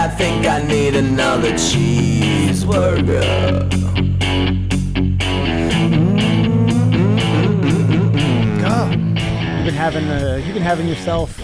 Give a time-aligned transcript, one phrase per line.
[0.00, 3.20] I think I need another cheeseburger.
[9.80, 11.40] Having uh, you've been having yourself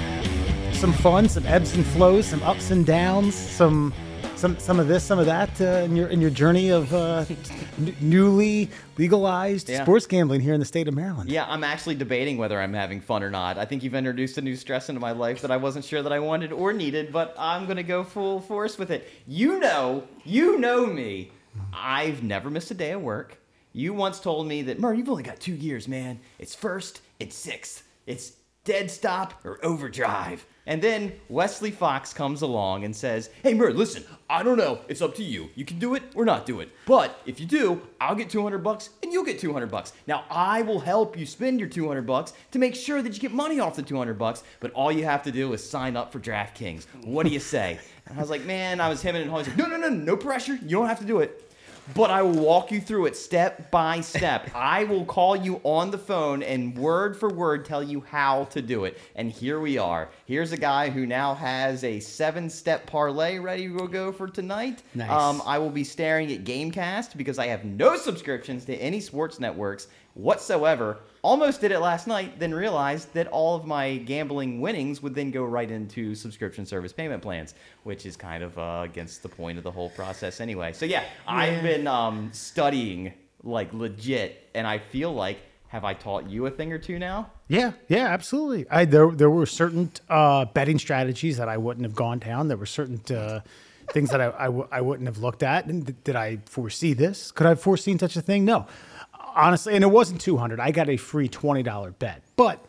[0.73, 3.95] some fun, some ebbs and flows, some ups and downs, some
[4.37, 7.25] some some of this, some of that uh, in your in your journey of uh,
[7.79, 8.69] n- newly
[8.99, 9.83] legalized Yeah.
[9.83, 11.31] sports gambling here in the state of Maryland.
[11.31, 13.57] Yeah, I'm actually debating whether I'm having fun or not.
[13.59, 16.13] I think you've introduced a new stress into my life that I wasn't sure that
[16.13, 19.09] I wanted or needed, but I'm going to go full force with it.
[19.27, 21.33] You know, you know me.
[21.73, 23.39] I've never missed a day of work.
[23.73, 26.21] You once told me that, Mur, you've only got two years, man.
[26.39, 27.83] It's first, it's sixth.
[28.07, 28.33] It's
[28.65, 30.45] dead stop or overdrive.
[30.67, 34.81] And then Wesley Fox comes along and says, Hey, Mur, listen, I don't know.
[34.89, 35.51] It's up to you.
[35.55, 36.71] You can do it or not do it.
[36.85, 39.93] But if you do, I'll get 200 bucks and you'll get 200 bucks.
[40.09, 43.33] Now, I will help you spend your 200 bucks to make sure that you get
[43.33, 46.19] money off the 200 bucks, but all you have to do is sign up for
[46.19, 46.87] DraftKings.
[47.05, 47.79] What do you say?
[48.07, 50.17] And I was like, Man, I was him and Holly's like, No, no, no, no
[50.17, 50.55] pressure.
[50.55, 51.46] You don't have to do it
[51.95, 54.51] but I will walk you through it step by step.
[54.55, 58.63] I will call you on the phone and word for word tell you how to
[58.63, 58.99] do it.
[59.15, 60.09] And here we are.
[60.27, 64.83] Here's a guy who now has a seven step parlay ready to go for tonight.
[64.95, 65.11] Nice.
[65.11, 69.39] Um, I will be staring at Gamecast because I have no subscriptions to any sports
[69.39, 70.99] networks whatsoever.
[71.23, 75.31] Almost did it last night, then realized that all of my gambling winnings would then
[75.31, 79.59] go right into subscription service payment plans, which is kind of uh, against the point
[79.59, 80.73] of the whole process anyway.
[80.73, 86.31] So yeah, I've been um, studying like legit, and I feel like have I taught
[86.31, 87.31] you a thing or two now?
[87.49, 88.67] Yeah, yeah, absolutely.
[88.71, 92.49] I there there were certain uh, betting strategies that I wouldn't have gone down.
[92.49, 93.41] There were certain uh,
[93.93, 95.67] things that I, I, w- I wouldn't have looked at.
[95.67, 97.33] And th- did I foresee this?
[97.33, 98.45] Could I have foreseen such a thing?
[98.45, 98.67] No,
[99.37, 99.75] honestly.
[99.75, 100.59] And it wasn't two hundred.
[100.61, 102.65] I got a free twenty dollar bet, but.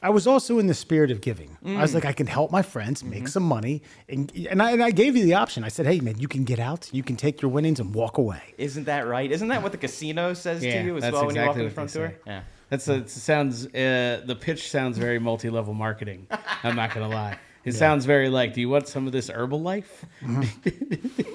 [0.00, 1.58] I was also in the spirit of giving.
[1.66, 1.94] I was mm.
[1.94, 3.26] like, I can help my friends make mm-hmm.
[3.26, 5.64] some money, and and I, and I gave you the option.
[5.64, 8.16] I said, Hey, man, you can get out, you can take your winnings and walk
[8.16, 8.54] away.
[8.58, 9.28] Isn't that right?
[9.28, 11.56] Isn't that what the casino says Yeah, to you as that's well when you walk
[11.56, 12.10] in the front door?
[12.10, 12.16] say.
[12.28, 12.42] Yeah.
[12.70, 16.28] That's a, it sounds uh, the pitch sounds very multi-level marketing.
[16.62, 17.36] I'm not gonna lie.
[17.64, 19.84] It sounds very like, do you want some of this Herbalife?
[20.22, 21.26] Mm-hmm.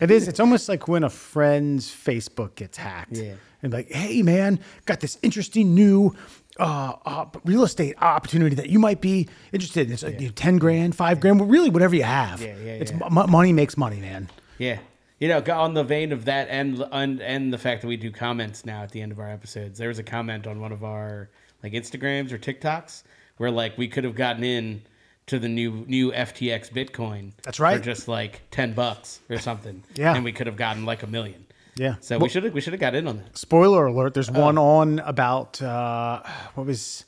[0.00, 0.26] It is.
[0.26, 3.16] It's almost like when a friend's Facebook gets hacked.
[3.16, 3.34] Yeah.
[3.66, 6.14] And like, hey man, got this interesting new
[6.58, 9.92] uh, uh, real estate opportunity that you might be interested in.
[9.92, 12.40] It's like you know, ten grand, five grand, well, really whatever you have.
[12.40, 13.08] Yeah, yeah, It's yeah.
[13.10, 14.30] mo- money makes money, man.
[14.58, 14.78] Yeah.
[15.18, 18.10] You know, on the vein of that and, and and the fact that we do
[18.10, 20.84] comments now at the end of our episodes, there was a comment on one of
[20.84, 21.30] our
[21.62, 23.02] like Instagrams or TikToks
[23.38, 24.82] where like we could have gotten in
[25.26, 27.32] to the new new FTX Bitcoin.
[27.42, 27.78] That's right.
[27.78, 29.82] For just like ten bucks or something.
[29.94, 30.14] Yeah.
[30.14, 31.45] And we could have gotten like a million.
[31.76, 31.96] Yeah.
[32.00, 33.36] So we should have we should have got in on that.
[33.36, 36.22] Spoiler alert: There's one on about uh,
[36.54, 37.04] what was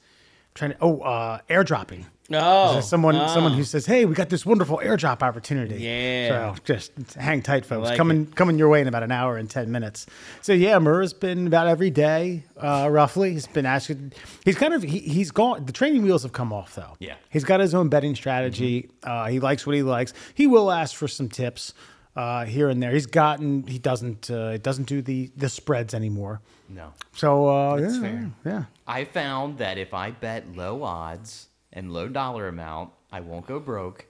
[0.55, 2.05] trying to oh uh, airdropping.
[2.31, 6.55] Oh, someone someone who says, "Hey, we got this wonderful airdrop opportunity." Yeah.
[6.55, 7.87] So just hang tight, folks.
[7.89, 10.05] like coming coming your way in about an hour and ten minutes.
[10.43, 13.33] So yeah, Murr's been about every day, uh, roughly.
[13.33, 14.13] He's been asking.
[14.45, 15.65] He's kind of he, he's gone.
[15.65, 16.97] The training wheels have come off though.
[16.99, 17.15] Yeah.
[17.31, 18.91] He's got his own betting strategy.
[19.03, 20.13] Uh, he likes what he likes.
[20.35, 21.73] He will ask for some tips.
[22.19, 23.65] Uh, here and there, he's gotten.
[23.69, 24.29] He doesn't.
[24.29, 26.41] Uh, doesn't do the the spreads anymore.
[26.69, 26.93] No.
[27.13, 28.31] So uh, yeah, fair.
[28.45, 28.65] yeah.
[28.89, 33.61] I found that if I bet low odds and low dollar amount, I won't go
[33.61, 34.05] broke.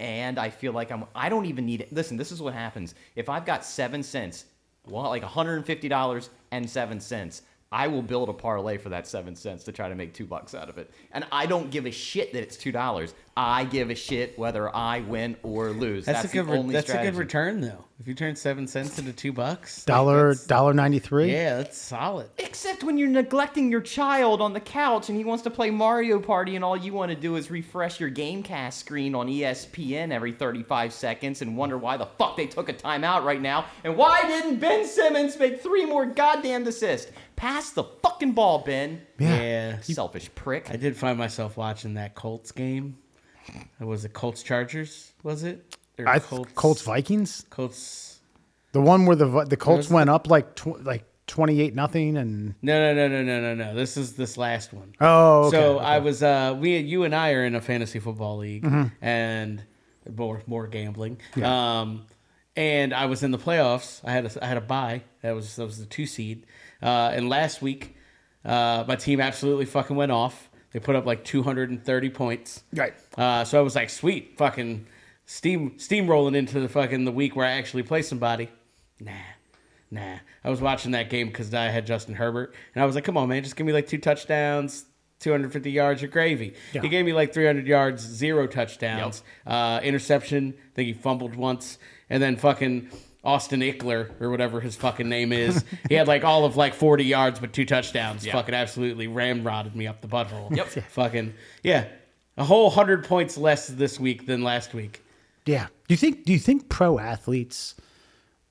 [0.00, 1.04] And I feel like I'm.
[1.14, 1.92] I don't even need it.
[1.92, 2.96] Listen, this is what happens.
[3.14, 4.46] If I've got seven cents,
[4.88, 9.64] well, like $150 and seven cents, I will build a parlay for that seven cents
[9.64, 10.90] to try to make two bucks out of it.
[11.12, 13.14] And I don't give a shit that it's two dollars.
[13.34, 16.04] I give a shit whether I win or lose.
[16.04, 16.46] That's, That's, a good.
[16.48, 17.86] the re- only that's a good return though.
[17.98, 21.32] If you turn seven cents into two bucks, Dollar dollar ninety three.
[21.32, 22.28] Yeah, that's solid.
[22.38, 26.18] Except when you're neglecting your child on the couch and he wants to play Mario
[26.18, 30.32] Party and all you want to do is refresh your Gamecast screen on ESPN every
[30.32, 34.22] 35 seconds and wonder why the fuck they took a timeout right now and why
[34.26, 37.12] didn't Ben Simmons make three more goddamn assists?
[37.42, 39.02] Pass the fucking ball, Ben.
[39.18, 39.80] Yeah.
[39.80, 40.70] Selfish prick.
[40.70, 42.98] I did find myself watching that Colts game.
[43.80, 45.12] It was it Colts Chargers?
[45.24, 45.76] Was it?
[45.98, 47.44] Or I Colts, Vikings.
[47.50, 48.20] Colts.
[48.70, 52.16] The one where the the Colts was went up like tw- like twenty eight nothing
[52.16, 53.74] and No, no, no, no, no, no, no.
[53.74, 54.94] This is this last one.
[55.00, 55.84] oh okay, so okay.
[55.84, 59.04] I was uh we you and I are in a fantasy football league Mm-hmm.
[59.04, 59.64] and
[60.16, 61.18] more more gambling.
[61.42, 62.06] Um
[62.54, 64.00] and I was in the playoffs.
[64.04, 65.02] I had a I had a bye.
[65.22, 66.46] That was that was the 2 seed.
[66.82, 67.96] Uh and last week
[68.44, 70.50] uh my team absolutely fucking went off.
[70.72, 72.62] They put up like 230 points.
[72.74, 72.94] right.
[73.16, 74.86] Uh, so I was like, sweet, fucking
[75.26, 78.48] steam steamrolling into the fucking the week where I actually play somebody.
[78.98, 79.12] Nah,
[79.90, 80.16] nah.
[80.42, 83.16] I was watching that game because I had Justin Herbert, and I was like, come
[83.18, 84.86] on, man, just give me like two touchdowns,
[85.20, 86.54] 250 yards of gravy.
[86.72, 86.80] Yeah.
[86.80, 90.54] He gave me like 300 yards, zero touchdowns, uh, interception.
[90.56, 91.78] I think he fumbled once,
[92.08, 92.88] and then fucking
[93.24, 95.64] Austin Ekeler or whatever his fucking name is.
[95.88, 98.26] he had like all of like 40 yards but two touchdowns.
[98.26, 98.32] Yeah.
[98.32, 100.54] Fucking absolutely ramrodded me up the butthole.
[100.56, 100.68] Yep.
[100.90, 101.86] fucking yeah,
[102.36, 105.02] a whole hundred points less this week than last week.
[105.46, 105.66] Yeah.
[105.88, 106.24] Do you think?
[106.24, 107.74] Do you think pro athletes?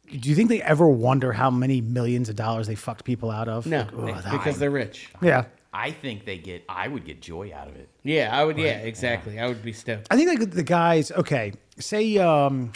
[0.10, 3.48] Do you think they ever wonder how many millions of dollars they fucked people out
[3.48, 3.66] of?
[3.66, 5.10] No, Like, oh, that- because they're rich.
[5.22, 5.46] yeah.
[5.74, 6.66] I think they get.
[6.68, 7.88] I would get joy out of it.
[8.04, 8.58] Yeah, I would.
[8.58, 9.40] Yeah, exactly.
[9.40, 10.08] I would be stoked.
[10.12, 11.12] I think like the guys.
[11.14, 12.74] Okay, say um,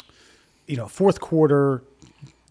[0.68, 1.84] you know, fourth quarter,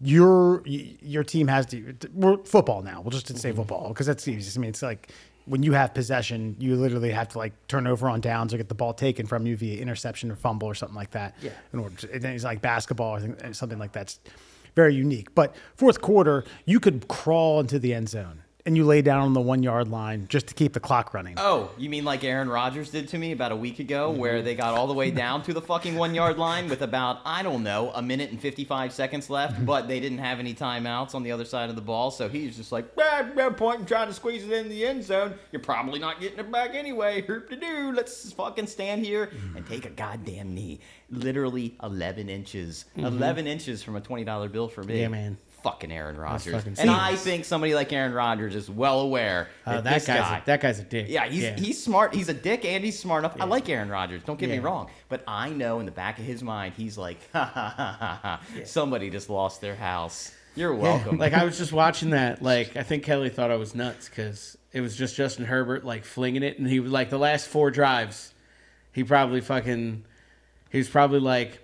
[0.01, 1.95] your your team has to.
[2.13, 3.01] We're football now.
[3.01, 3.57] We'll just say mm-hmm.
[3.57, 4.57] football because that's easy.
[4.57, 5.11] I mean, it's like
[5.45, 8.67] when you have possession, you literally have to like turn over on downs or get
[8.67, 11.35] the ball taken from you via interception or fumble or something like that.
[11.41, 11.51] Yeah.
[11.71, 14.19] In order, to, and then it's like basketball or something like that's
[14.75, 15.33] very unique.
[15.35, 19.33] But fourth quarter, you could crawl into the end zone and you lay down on
[19.33, 21.35] the one yard line just to keep the clock running.
[21.37, 24.19] Oh, you mean like Aaron Rodgers did to me about a week ago, mm-hmm.
[24.19, 27.19] where they got all the way down to the fucking one yard line with about,
[27.25, 29.65] I don't know, a minute and 55 seconds left, mm-hmm.
[29.65, 32.09] but they didn't have any timeouts on the other side of the ball.
[32.09, 35.03] So he's just like, ah, no point in trying to squeeze it in the end
[35.03, 35.35] zone.
[35.51, 37.21] You're probably not getting it back anyway.
[37.21, 37.91] Hoop to do.
[37.91, 39.57] Let's fucking stand here mm-hmm.
[39.57, 40.79] and take a goddamn knee.
[41.11, 42.85] Literally 11 inches.
[42.97, 45.01] 11 inches from a $20 bill for me.
[45.01, 45.37] Yeah, man.
[45.65, 46.53] Fucking Aaron Rodgers.
[46.53, 50.37] fucking And I think somebody like Aaron Rodgers is well aware Uh, that, guy's guy,
[50.37, 51.07] a, that guy's a dick.
[51.09, 52.13] yeah, he's he's smart.
[52.13, 53.35] He's a dick, and he's smart enough.
[53.41, 54.21] I like Aaron Rodgers.
[54.23, 57.17] Don't get me wrong, but I know in the back of his mind, he's like,
[57.33, 58.41] ha ha ha ha ha.
[58.63, 60.31] Somebody just lost their house.
[60.55, 61.17] You're welcome.
[61.17, 62.41] like I was just watching that.
[62.43, 66.05] Like I think Kelly thought I was nuts because it was just Justin Herbert like
[66.05, 68.33] flinging it, and he was like the last four drives,
[68.93, 70.05] he probably fucking,
[70.69, 71.59] he was probably like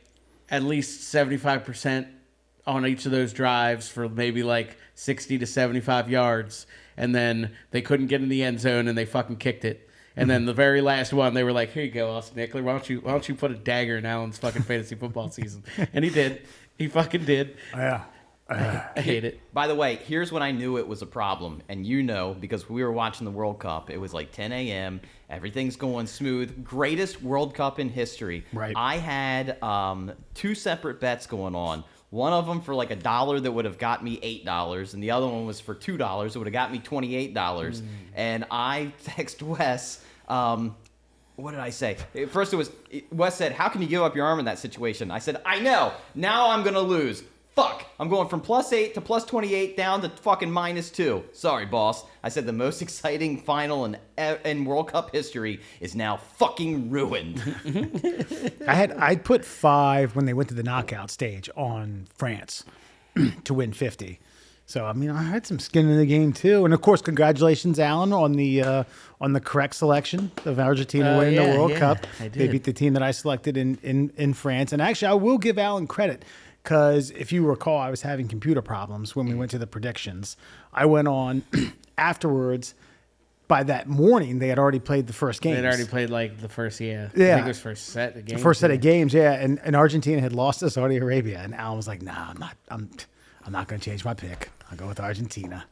[0.50, 2.08] at least seventy five percent
[2.68, 6.68] on each of those drives for maybe like sixty to seventy five yards,
[6.98, 9.90] and then they couldn't get in the end zone and they fucking kicked it.
[10.16, 12.64] And then the very last one, they were like, "Here you go, Austin Ekeler.
[12.64, 15.64] Why don't you why don't you put a dagger in Allen's fucking fantasy football season?"
[15.94, 16.46] And he did.
[16.78, 17.58] He fucking did.
[17.74, 18.04] Yeah.
[18.52, 19.40] I hate it.
[19.54, 22.70] By the way, here's when I knew it was a problem, and you know because
[22.70, 23.90] we were watching the World Cup.
[23.90, 25.00] It was like 10 a.m.
[25.30, 26.62] Everything's going smooth.
[26.64, 28.44] Greatest World Cup in history.
[28.52, 28.74] Right.
[28.76, 31.86] I had um, two separate bets going on.
[32.12, 35.02] One of them for like a dollar that would have got me eight dollars, and
[35.02, 36.36] the other one was for two dollars.
[36.36, 37.82] It would have got me twenty eight dollars.
[38.14, 40.04] And I text Wes.
[40.28, 40.76] Um,
[41.38, 41.98] what did I say?
[42.30, 42.70] First, it was
[43.12, 45.60] Wes said, "How can you give up your arm in that situation?" I said, "I
[45.60, 45.94] know.
[46.14, 47.24] Now I'm gonna lose.
[47.56, 47.86] Fuck.
[48.00, 51.24] I'm going from plus eight to plus twenty eight down to fucking minus two.
[51.34, 52.06] Sorry, boss.
[52.24, 53.98] I said the most exciting final in
[54.46, 57.42] in World Cup history is now fucking ruined.
[58.68, 62.64] I had I put five when they went to the knockout stage on France
[63.44, 64.20] to win fifty.
[64.66, 67.78] So I mean, I had some skin in the game too, and of course, congratulations,
[67.78, 68.84] Alan, on the uh,
[69.20, 72.08] on the correct selection of Argentina Uh, winning yeah, the World yeah, Cup.
[72.22, 75.16] I They beat the team that I selected in in in France, and actually, I
[75.16, 76.24] will give Alan credit
[76.64, 80.38] because if you recall, I was having computer problems when we went to the predictions.
[80.74, 81.44] I went on
[81.98, 82.74] afterwards.
[83.48, 85.56] By that morning, they had already played the first game.
[85.56, 87.10] They'd already played like the first, yeah.
[87.14, 87.36] I Yeah.
[87.36, 88.42] think it was first set of games.
[88.42, 88.76] First set yeah.
[88.76, 92.02] of games, yeah, and, and Argentina had lost to Saudi Arabia, and Alan was like,
[92.02, 92.56] "Nah, I'm not.
[92.70, 92.90] I'm,
[93.46, 94.50] I'm not going to change my pick.
[94.72, 95.66] I'll go with Argentina."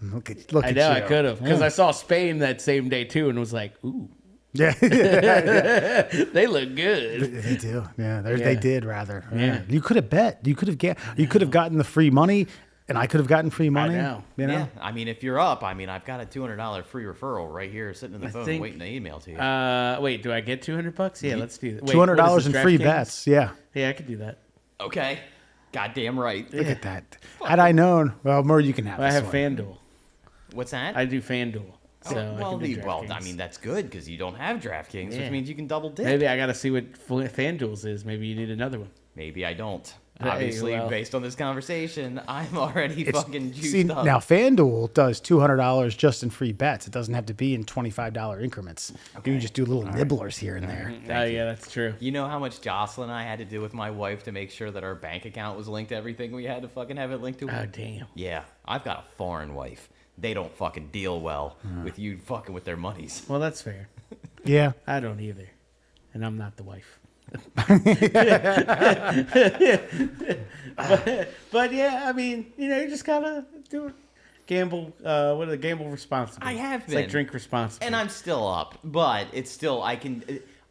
[0.00, 0.96] Look at, look I at know you.
[0.98, 1.66] I could have because Yeah.
[1.66, 4.08] I saw Spain that same day too, and was like, "Ooh,
[4.54, 6.02] Yeah,
[6.32, 7.84] they look good." they do.
[7.96, 8.44] Yeah, they're- Yeah.
[8.44, 9.24] they did rather.
[9.34, 9.62] Yeah.
[9.68, 10.40] you could have bet.
[10.44, 10.98] You could have get.
[11.16, 12.46] You could have gotten the free money,
[12.88, 13.94] and I could have gotten free money.
[13.94, 14.24] know.
[14.36, 14.52] You know.
[14.54, 17.04] Yeah, I mean, if you're up, I mean, I've got a two hundred dollar free
[17.04, 19.36] referral right here, sitting in the I phone, think- waiting to email to you.
[19.38, 21.22] Uh, wait, do I get two hundred bucks?
[21.22, 21.86] Yeah, let's do that.
[21.86, 22.84] Two hundred dollars is in free DraftKings?
[22.84, 23.26] bets.
[23.26, 23.50] Yeah.
[23.74, 24.38] Yeah, I could do that.
[24.80, 25.20] okay,
[25.72, 26.52] goddamn right.
[26.52, 27.16] Look at that.
[27.46, 28.98] Had I known, well, Murray, you can have.
[28.98, 29.32] I this have one.
[29.34, 29.76] FanDuel.
[30.54, 30.96] What's that?
[30.96, 31.70] I do FanDuel.
[32.02, 34.34] So oh, I well, can do the, well, I mean, that's good because you don't
[34.36, 35.20] have DraftKings, Yeah.
[35.20, 36.06] which means you can double dip.
[36.06, 38.04] maybe I got to see what F- FanDuel's is.
[38.06, 38.90] Maybe you need another one.
[39.16, 39.86] Maybe I don't.
[40.18, 40.88] Hey, Obviously, well.
[40.90, 44.04] based on this conversation, I'm already It's- fucking juiced see, up.
[44.04, 46.86] now FanDuel does two hundred dollars just in free bets.
[46.86, 48.92] It doesn't have to be in twenty five dollar increments.
[49.16, 50.92] You can just do little nibblers here and there.
[51.08, 51.94] Oh yeah, that's true.
[52.00, 54.50] You know how much Jocelyn and I had to do with my wife to make
[54.50, 57.22] sure that our bank account was linked to everything we had to fucking have it
[57.22, 57.48] linked to?
[57.50, 58.06] Oh damn.
[58.14, 59.88] Yeah, I've got a foreign wife.
[60.20, 63.24] They don't fucking deal well with you fucking with their monies.
[63.28, 63.88] Well, that's fair.
[64.42, 64.72] Yeah.
[64.86, 65.50] I don't either,
[66.14, 66.98] and I'm not the wife.
[70.76, 73.94] but, but yeah, I mean, you know, you just gotta do it.
[74.46, 74.92] Gamble.
[75.04, 76.48] Uh, what are the gamble responsibly?
[76.48, 77.10] I have It's like been.
[77.10, 77.86] drink responsibly.
[77.86, 80.24] And I'm still up, but it's still I can.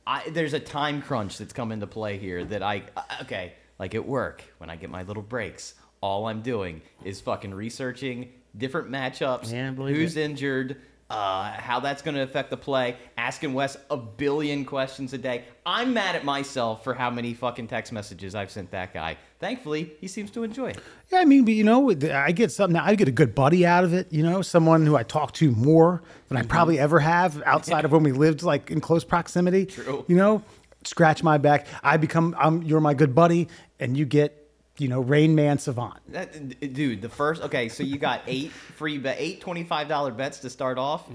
[0.05, 3.95] I there's a time crunch that's come into play here that I uh, okay like
[3.95, 5.75] at work when I get my little breaks.
[6.01, 10.21] All I'm doing is fucking researching different matchups, Yeah, who's it.
[10.23, 10.77] injured,
[11.09, 15.43] uh, how that's going to affect the play, asking Wes a billion questions a day.
[15.65, 19.17] I'm mad at myself for how many fucking text messages I've sent that guy.
[19.39, 20.79] Thankfully, he seems to enjoy it.
[21.11, 22.77] Yeah, I mean, but you know, I get something.
[22.79, 24.11] I get a good buddy out of it.
[24.13, 27.91] You know, someone who I talk to more than I probably ever have outside of
[27.93, 29.65] when we lived like in close proximity.
[29.65, 30.05] True.
[30.07, 30.43] You know,
[30.83, 31.65] scratch my back.
[31.83, 32.35] I become.
[32.37, 32.61] I'm.
[32.63, 33.47] You're my good buddy,
[33.79, 34.38] and you get.
[34.79, 35.95] You know, Rain Man Savant.
[36.09, 40.39] That, dude, the first okay, so you got eight free bet, eight twenty-five dollar bets
[40.39, 41.07] to start off.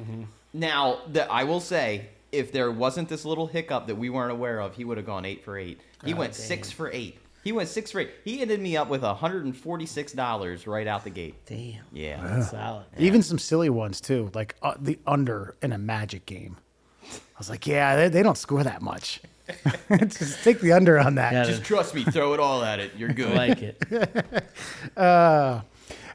[0.53, 4.61] Now, the, I will say, if there wasn't this little hiccup that we weren't aware
[4.61, 5.81] of, he would have gone eight for eight.
[6.05, 7.19] He went six for eight.
[7.43, 8.11] He went six for eight.
[8.25, 11.35] He ended me up with hundred and forty-six dollars right out the gate.
[11.47, 11.85] Damn.
[11.93, 12.87] Yeah, That's solid.
[12.99, 16.57] Even some silly ones too, like uh, the under in a Magic game.
[17.03, 19.21] I was like, yeah, they, they don't score that much.
[19.91, 21.33] Just take the under on that.
[21.33, 22.93] Yeah, just trust me, throw it all at it.
[22.97, 23.35] You're I good.
[23.35, 24.51] like it.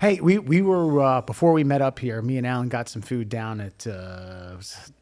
[0.02, 2.22] Hey, we we were uh, before we met up here.
[2.22, 4.56] Me and Alan got some food down at uh,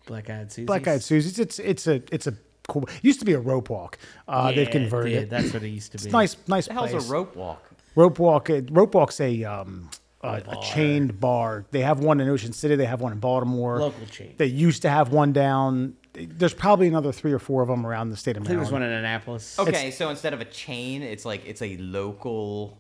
[0.08, 0.66] Black Eyed Susie.
[0.66, 1.38] Black Eyed Susie's.
[1.38, 2.34] It's it's a it's a
[2.68, 2.84] cool.
[2.84, 4.00] It used to be a rope walk.
[4.28, 5.30] Uh, they've converted it.
[5.30, 6.06] That's what it used to be.
[6.06, 7.08] It's nice, nice the hell's place.
[7.08, 7.64] a rope walk?
[7.96, 8.50] Rope walk.
[8.50, 9.92] uh, Rope walk's a um
[10.24, 10.64] a, a bar.
[10.64, 11.66] chained bar.
[11.70, 12.76] They have one in Ocean City.
[12.76, 13.78] They have one in Baltimore.
[13.80, 14.34] Local chain.
[14.38, 15.96] They used to have one down.
[16.26, 18.66] There's probably another three or four of them around the state of I think Maryland.
[18.66, 19.60] there's one in Annapolis.
[19.60, 22.78] Okay, so instead of a chain, it's like it's a local.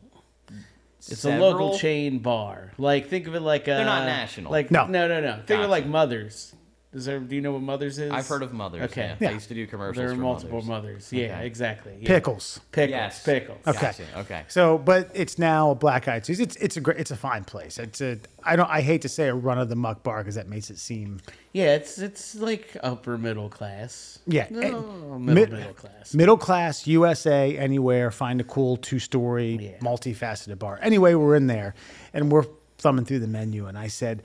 [0.99, 2.71] It's several- a local chain bar.
[2.77, 3.71] Like think of it like a.
[3.71, 4.51] They're not uh, national.
[4.51, 4.87] Like No.
[4.87, 5.33] no, no, no.
[5.45, 6.53] Think of it like Mothers.
[6.97, 7.19] Is there?
[7.19, 8.11] Do you know what Mothers is?
[8.11, 8.81] I've heard of mothers.
[8.91, 9.01] Okay.
[9.01, 9.15] yeah.
[9.19, 9.29] Yeah.
[9.29, 9.95] I used to do commercials.
[9.97, 10.67] There are for multiple mothers.
[10.67, 11.13] mothers.
[11.13, 11.45] Yeah, Okay.
[11.47, 11.97] exactly.
[12.01, 12.07] Yeah.
[12.07, 12.59] Pickles.
[12.71, 12.89] Pickles.
[12.91, 13.23] Yes.
[13.23, 13.59] Pickles.
[13.67, 13.79] Okay.
[13.79, 14.43] Gotcha, okay.
[14.47, 16.43] So, but it's now Black Eyed Susie.
[16.43, 16.97] It's it's a great.
[16.97, 17.77] It's a fine place.
[17.77, 18.17] It's a.
[18.43, 18.69] I don't.
[18.69, 21.19] I hate to say a run of the muck bar because that makes it seem.
[21.53, 24.19] Yeah, it's it's like upper middle class.
[24.25, 24.47] Yeah.
[24.49, 26.13] No, Eh, middle mid- middle class.
[26.13, 28.11] Middle class USA anywhere.
[28.11, 29.77] Find a cool two story, Yeah.
[29.87, 30.79] multifaceted bar.
[30.81, 31.75] Anyway, we're in there,
[32.13, 32.45] and we're
[32.79, 34.21] thumbing through the menu, and I said,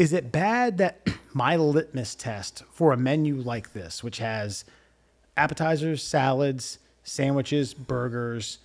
[0.00, 4.64] "Is it bad that my litmus test for a menu like this, which has
[5.36, 8.58] appetizers, salads, sandwiches, burgers,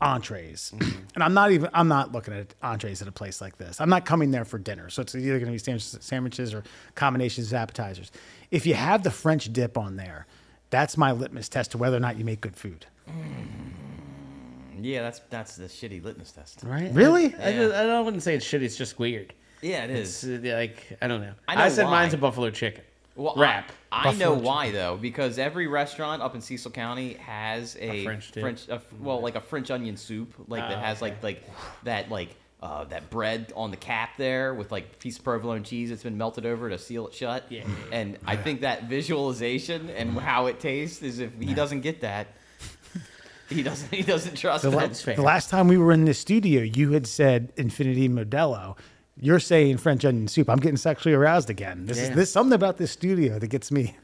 [0.00, 1.00] entrees, mm-hmm.
[1.14, 3.80] and I'm not even I'm not looking at entrees at a place like this.
[3.80, 6.62] I'm not coming there for dinner, so it's either going to be sandwiches, sandwiches or
[6.94, 8.12] combinations of appetizers.
[8.50, 10.26] If you have the French dip on there,
[10.68, 12.84] that's my litmus test to whether or not you make good food.
[13.08, 16.60] Mm, yeah, that's that's the shitty litmus test.
[16.62, 16.92] Right?
[16.92, 17.34] Really?
[17.36, 18.62] I, I, just- I wouldn't say it's shitty.
[18.62, 19.32] It's just weird.
[19.64, 21.32] Yeah, it It's uh, like I don't know.
[21.48, 21.90] I I, said why.
[21.92, 22.84] mine's a buffalo chicken.
[23.16, 23.70] Well, wrap.
[23.92, 28.02] I, I know Buffalo why though, because every restaurant up in Cecil County has a,
[28.04, 28.68] French dip.
[28.68, 31.06] a, well, like a French onion soup, like that Oh, has okay.
[31.12, 31.50] like like
[31.84, 32.30] that like
[32.62, 36.02] uh, that bread on the cap there with like a piece of provolone cheese that's
[36.02, 37.44] been melted over to seal it shut.
[37.50, 37.62] Yeah.
[37.92, 42.26] And I think that visualization and how it tastes is if he doesn't get that,
[43.48, 44.88] he doesn't he doesn't trust The, la- that.
[44.88, 48.76] That's the last time we were in the studio, you had said Infinity Modelo.
[49.20, 50.50] You're saying French onion soup.
[50.50, 51.86] I'm getting sexually aroused again.
[51.86, 53.96] This is this something about this studio that gets me.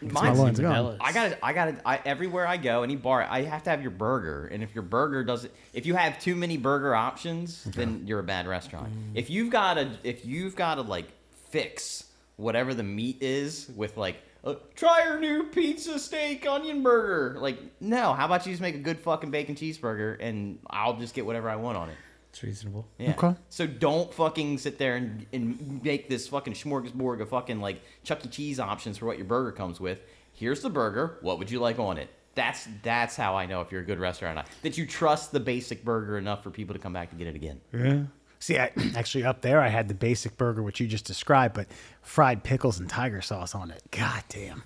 [0.00, 0.54] Gets my Mine's going.
[0.54, 0.98] vanilla.
[1.00, 3.70] I got to I got to I, everywhere I go, any bar, I have to
[3.70, 4.48] have your burger.
[4.52, 8.24] And if your burger doesn't, if you have too many burger options, then you're a
[8.24, 8.92] bad restaurant.
[9.14, 11.06] If you've got a, if you've got to like
[11.48, 12.04] fix
[12.36, 17.38] whatever the meat is with like, uh, try our new pizza steak onion burger.
[17.40, 21.14] Like, no, how about you just make a good fucking bacon cheeseburger and I'll just
[21.14, 21.96] get whatever I want on it.
[22.32, 22.88] It's reasonable.
[22.98, 23.10] Yeah.
[23.10, 23.34] Okay.
[23.50, 28.24] So don't fucking sit there and, and make this fucking smorgasbord of fucking like Chuck
[28.24, 28.28] E.
[28.28, 30.00] Cheese options for what your burger comes with.
[30.32, 31.18] Here's the burger.
[31.20, 32.08] What would you like on it?
[32.34, 34.46] That's that's how I know if you're a good restaurant or not.
[34.62, 37.36] That you trust the basic burger enough for people to come back to get it
[37.36, 37.60] again.
[37.70, 38.04] Yeah.
[38.38, 41.66] See, I, actually, up there, I had the basic burger, which you just described, but
[42.00, 43.82] fried pickles and tiger sauce on it.
[43.90, 44.62] God damn.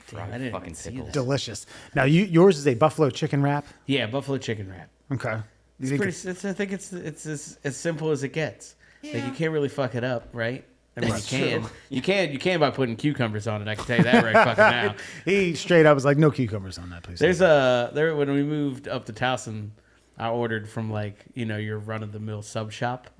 [0.00, 1.12] Fried I fucking pickles.
[1.12, 1.66] Delicious.
[1.94, 3.64] Now, you, yours is a buffalo chicken wrap.
[3.86, 4.90] Yeah, buffalo chicken wrap.
[5.12, 5.40] Okay.
[5.78, 6.28] You It's think pretty.
[6.30, 8.74] It's, I think it's it's as, as simple as it gets.
[9.04, 10.64] Like you can't really fuck it up, right?
[10.96, 11.60] I mean, That's you can.
[11.60, 11.70] true.
[11.90, 12.32] You can.
[12.32, 13.68] You can by putting cucumbers on it.
[13.68, 14.94] I can tell you that right fucking now.
[15.26, 17.18] he straight up was like, no cucumbers on that, please.
[17.18, 19.70] There's a there when we moved up to Towson,
[20.18, 23.10] I ordered from like you know your run of the mill sub shop,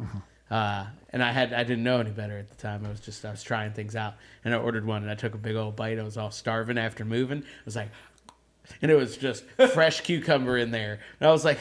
[0.51, 2.87] uh, and I had I didn't know any better at the time.
[2.87, 5.35] I was just I was trying things out, and I ordered one, and I took
[5.35, 5.99] a big old bite.
[5.99, 7.43] I was all starving after moving.
[7.43, 7.91] I was like,
[8.81, 9.45] and it was just
[9.75, 11.59] fresh cucumber in there, and I was like,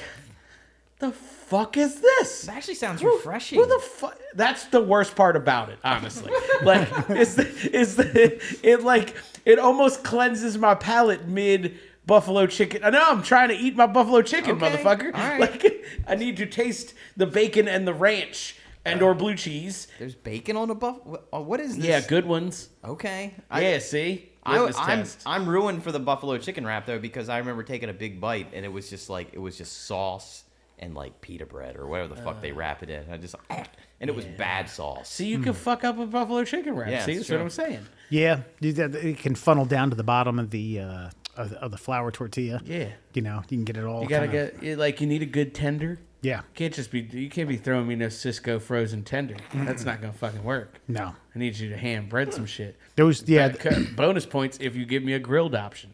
[1.09, 2.41] the fuck is this?
[2.43, 3.59] That actually sounds Who- refreshing.
[3.59, 4.19] Who the fuck?
[4.33, 6.31] That's the worst part about it, honestly.
[6.63, 12.83] like, is the, is the it like it almost cleanses my palate mid buffalo chicken.
[12.83, 15.13] I know I'm trying to eat my buffalo chicken, Okay, motherfucker.
[15.13, 15.39] right.
[15.39, 19.87] Like, I need to taste the bacon and the ranch and or blue cheese.
[19.97, 20.97] There's bacon on a buff.
[21.09, 21.85] wh- uh, What is this?
[21.85, 22.69] Yeah, good ones.
[22.83, 23.33] Okay.
[23.51, 25.05] yeah, see, I, I'm.
[25.25, 28.49] I'm ruined for the buffalo chicken wrap though because I remember taking a big bite
[28.53, 30.43] and it was just like it was just sauce
[30.79, 33.09] and like pita bread or whatever the fuck they wrap it in.
[33.11, 35.09] I just and it was bad sauce.
[35.09, 36.89] See, you can fuck up a buffalo chicken wrap.
[36.89, 37.41] Yeah, See, it's that's what.
[37.41, 37.85] I'm saying.
[38.09, 41.71] Yeah, you- it can funnel down to the bottom of the uh, of, the- of
[41.71, 42.61] the flour tortilla.
[42.65, 42.89] Yeah.
[43.13, 44.03] you know, you can get it all.
[44.03, 45.99] You gotta kinda- get like you need a good tender.
[46.21, 49.35] Yeah, You can't just be you can't be throwing me no Sysco frozen tender.
[49.53, 50.79] That's not gonna fucking work.
[50.87, 52.77] no, I need you to hand bread some shit.
[52.95, 53.27] those.
[53.29, 55.93] Yeah, Uh, bonus points if you give me a grilled option.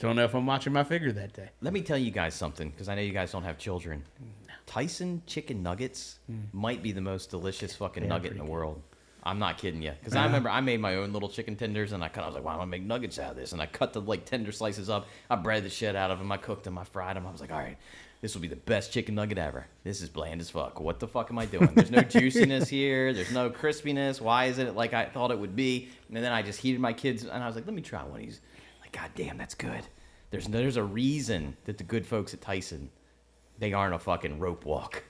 [0.00, 1.50] Don't know if I'm watching my figure that day.
[1.60, 4.02] Let me tell you guys something because I know you guys don't have children.
[4.66, 6.40] Tyson chicken nuggets hmm.
[6.52, 8.82] might be the most delicious fucking nugget in the world.
[9.26, 10.26] I'm not kidding you because I uh-huh.
[10.26, 12.52] remember I made my own little chicken tenders and I kind of was like, "Why
[12.52, 15.06] don't I make nuggets out of this?" And I cut the like tender slices up.
[15.30, 16.30] I breaded the shit out of them.
[16.30, 16.76] I cooked them.
[16.76, 17.26] I fried them.
[17.26, 17.78] I was like, "All right,
[18.20, 19.66] this will be the best chicken nugget ever.
[19.82, 20.78] This is bland as fuck.
[20.78, 21.70] What the fuck am I doing?
[21.74, 23.14] There's no juiciness here.
[23.14, 24.20] There's no crispiness.
[24.20, 26.92] Why isn't it like I thought it would be?" And then I just heated my
[26.92, 28.40] kids and I was like, "Let me try one of these."
[28.94, 29.86] God damn, that's good.
[30.30, 32.90] There's there's a reason that the good folks at Tyson
[33.58, 35.02] they aren't a fucking rope walk.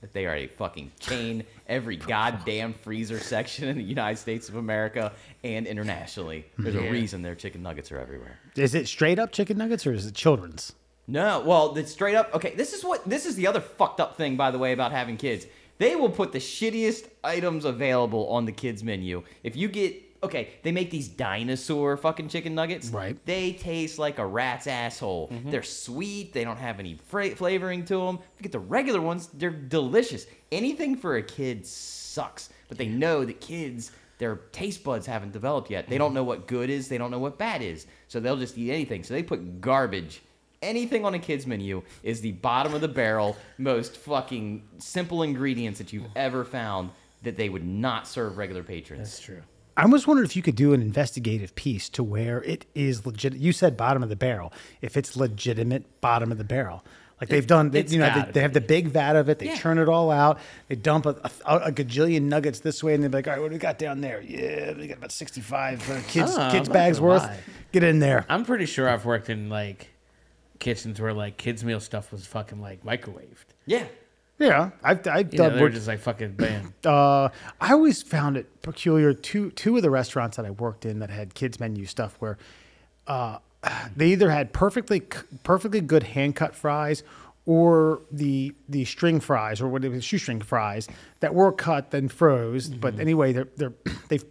[0.00, 4.56] That they are a fucking chain every goddamn freezer section in the United States of
[4.56, 6.46] America and internationally.
[6.58, 8.38] There's a reason their chicken nuggets are everywhere.
[8.56, 10.74] is it straight up chicken nuggets or is it children's?
[11.08, 12.34] No, well, it's straight up.
[12.34, 14.92] Okay, this is what this is the other fucked up thing, by the way, about
[14.92, 15.46] having kids.
[15.78, 19.22] They will put the shittiest items available on the kids menu.
[19.42, 22.88] If you get okay, they make these dinosaur fucking chicken nuggets.
[22.88, 23.18] Right.
[23.24, 25.28] They taste like a rat's asshole.
[25.28, 25.50] Mm-hmm.
[25.50, 26.32] They're sweet.
[26.32, 28.16] They don't have any fra- flavoring to them.
[28.16, 30.26] If you get the regular ones, they're delicious.
[30.52, 33.92] Anything for a kid sucks, but they know that kids.
[34.18, 35.88] Their taste buds haven't developed yet.
[35.88, 36.14] They don't mm-hmm.
[36.14, 36.88] know what good is.
[36.88, 37.86] They don't know what bad is.
[38.08, 39.04] So they'll just eat anything.
[39.04, 40.22] So they put garbage
[40.62, 45.78] anything on a kid's menu is the bottom of the barrel, most fucking simple ingredients
[45.78, 46.90] that you've ever found
[47.22, 49.10] that they would not serve regular patrons.
[49.10, 49.42] That's true.
[49.76, 53.34] I was wondering if you could do an investigative piece to where it is legit.
[53.34, 54.52] You said bottom of the barrel.
[54.80, 56.82] If it's legitimate bottom of the barrel,
[57.20, 59.38] like they've done, they, it's you know, they, they have the big vat of it.
[59.38, 59.56] They Yeah.
[59.56, 60.38] churn it all out.
[60.68, 63.48] They dump a, a, a gajillion nuggets this way, and they're like, "All right, what
[63.48, 64.20] do we got down there?
[64.22, 67.22] Yeah, we got about sixty-five uh, kids Oh, kids I'm bags worth.
[67.22, 67.38] lie.
[67.72, 69.90] Get in there." I'm pretty sure I've worked in like
[70.58, 73.44] kitchens where like kids meal stuff was fucking like microwaved.
[73.66, 73.84] Yeah.
[74.38, 75.58] Yeah, I've, I've You know, done.
[75.58, 76.74] they're just like fucking bam.
[76.84, 77.28] uh,
[77.60, 79.14] I always found it peculiar.
[79.14, 82.36] Two two of the restaurants that I worked in that had kids menu stuff where
[83.06, 83.38] uh,
[83.96, 85.00] they either had perfectly
[85.42, 87.02] perfectly good hand cut fries
[87.46, 90.88] or the the string fries or whatever shoestring fries
[91.20, 92.68] that were cut then froze.
[92.68, 92.80] Mm-hmm.
[92.80, 93.72] But anyway, they're they're
[94.08, 94.24] they've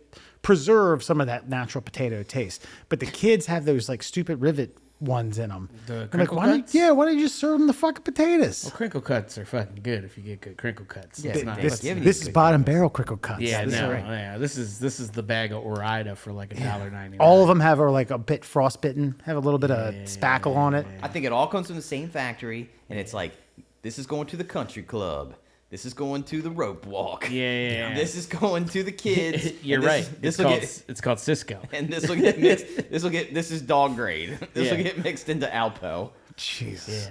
[0.44, 2.64] preserved some of that natural potato taste.
[2.90, 5.70] But the kids have those like stupid rivet ones in them.
[5.88, 6.74] The I'm like, crinkle why don't, cuts?
[6.74, 8.64] yeah, why don't you just serve them the fucking potatoes?
[8.64, 11.20] Well, crinkle cuts are fucking good if you get good crinkle cuts.
[11.24, 13.42] Yeah, It's they- not- this this is big bottom barrel crinkle cuts.
[13.42, 14.06] yeah, This is no, right.
[14.06, 14.38] yeah.
[14.38, 17.18] This is this is the bag of Ore-Ida for like a dollar ninety.
[17.20, 20.56] All of them have are like a bit frostbitten, have a little bit of spackle
[20.56, 20.88] on it.
[21.02, 23.34] I think it all comes from the same factory, and it's like,
[23.82, 25.36] this is going to the country club.
[25.76, 27.30] This is going to the rope walk.
[27.30, 27.96] Yeah, yeah, yeah.
[28.02, 29.52] This is going to the kids.
[29.62, 30.22] You're this- right.
[30.22, 31.58] This it's will called get it's called Sysco.
[31.74, 32.90] and this will get mixed.
[32.90, 33.34] This will get.
[33.34, 34.40] This is dog grade.
[34.54, 36.12] This will get mixed into Alpo.
[36.38, 37.10] Jesus.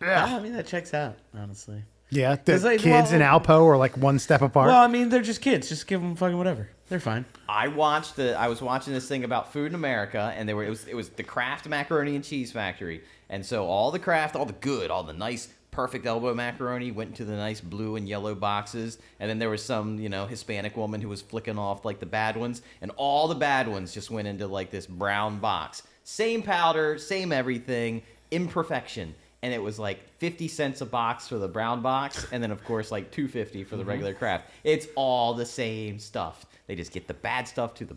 [0.00, 0.24] Yeah.
[0.26, 1.82] Ah, I mean that checks out honestly.
[2.08, 4.68] Yeah, the 'Cause, like, kids well- and Alpo are like one step apart.
[4.68, 5.68] Well, I mean they're just kids.
[5.68, 6.70] Just give them fucking whatever.
[6.88, 7.26] They're fine.
[7.46, 8.32] I watched the.
[8.38, 10.64] I was watching this thing about food in America, and they were.
[10.64, 10.86] It was.
[10.88, 14.54] It was the Kraft Macaroni and Cheese Factory, and so all the Kraft, all the
[14.54, 18.98] good, all the nice, perfect elbow macaroni went into the nice blue and yellow boxes,
[19.20, 22.04] and then there was some, you know, Hispanic woman who was flicking off like the
[22.04, 25.84] bad ones, and all the bad ones just went into like this brown box.
[26.02, 29.14] Same powder, same everything, imperfection.
[29.42, 32.64] And it was like 50 cents a box for the brown box, and then of
[32.64, 33.90] course like 250 for the mm-hmm.
[33.90, 34.50] regular Kraft.
[34.64, 36.44] It's all the same stuff.
[36.66, 37.96] They just get the bad stuff to the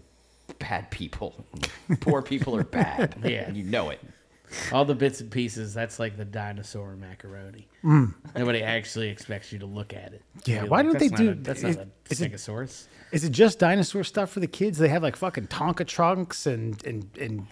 [0.60, 1.34] bad people.
[2.02, 3.16] Poor people are bad.
[3.24, 3.50] Yeah.
[3.50, 4.00] You know it.
[4.72, 5.74] All the bits and pieces.
[5.74, 7.68] That's like the dinosaur macaroni.
[8.36, 10.22] Nobody actually expects you to look at it.
[10.46, 12.86] Yeah, why don't they do- A, that's is- not a stegosaurus.
[13.12, 14.78] Is it just dinosaur stuff for the kids?
[14.78, 17.48] They have like fucking Tonka trunks and and and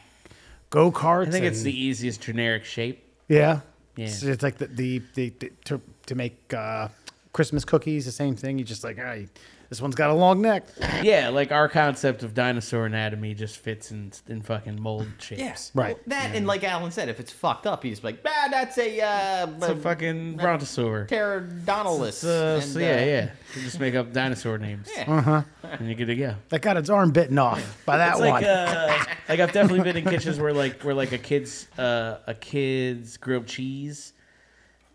[0.70, 1.28] go karts.
[1.28, 3.04] I think it's the easiest generic shape.
[3.28, 3.62] yeah.
[3.96, 4.08] Yeah.
[4.08, 6.88] So it's like the the, the, the to to make uh,
[7.34, 8.06] Christmas cookies.
[8.06, 8.58] The same thing.
[8.58, 9.28] You just like, hey,
[9.70, 10.66] this one's got a long neck.
[11.04, 15.40] Yeah, like our concept of dinosaur anatomy just fits in in fucking mold shapes.
[15.40, 15.72] Yes.
[15.76, 15.98] Right.
[16.10, 19.48] that and like Alan said, if it's fucked up, he's like, ah, that's a uh,
[19.58, 21.08] It's a fucking brontosaur.
[21.08, 22.14] pterodontalus.
[22.14, 23.30] So, And, so uh, yeah, yeah.
[23.56, 25.06] You just make up dinosaur names, Yeah.
[25.12, 25.42] Uh huh.
[25.64, 26.36] And you're good to go.
[26.50, 28.30] That got its arm bitten off by that It's one.
[28.30, 28.98] like uh,
[29.30, 33.18] like I've definitely been in kitchens where like where like a kid's uh, a kid's
[33.18, 34.14] grilled cheese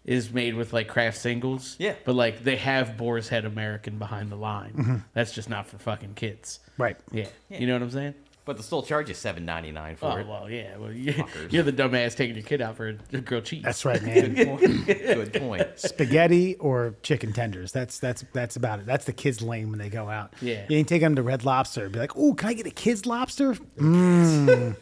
[0.04, 1.76] is made with like Kraft singles.
[1.78, 1.94] Yeah.
[2.04, 4.72] But like they have Boar's Head American behind the line.
[4.72, 4.96] Mm-hmm.
[5.14, 6.60] That's just not for fucking kids.
[6.78, 6.96] right.
[7.12, 7.26] Yeah.
[7.48, 8.14] You know what I'm saying?
[8.46, 10.26] but they'll still charge you seven ninety nine for Oh it.
[10.26, 10.76] well, yeah.
[10.76, 13.62] Well, you, you're the dumbass taking your kid out for a grilled cheese.
[13.62, 14.34] That's right, man.
[14.34, 14.86] Good point.
[14.86, 15.66] Good point.
[15.76, 17.72] Spaghetti or chicken tenders.
[17.72, 18.84] That's that's that's about it.
[18.86, 20.34] That's the kids' lane when they go out.
[20.42, 20.66] Yeah.
[20.68, 21.88] You ain't take them to Red Lobster.
[21.88, 23.54] Be like, oh, can I get a kids' lobster?
[23.78, 24.76] Mm.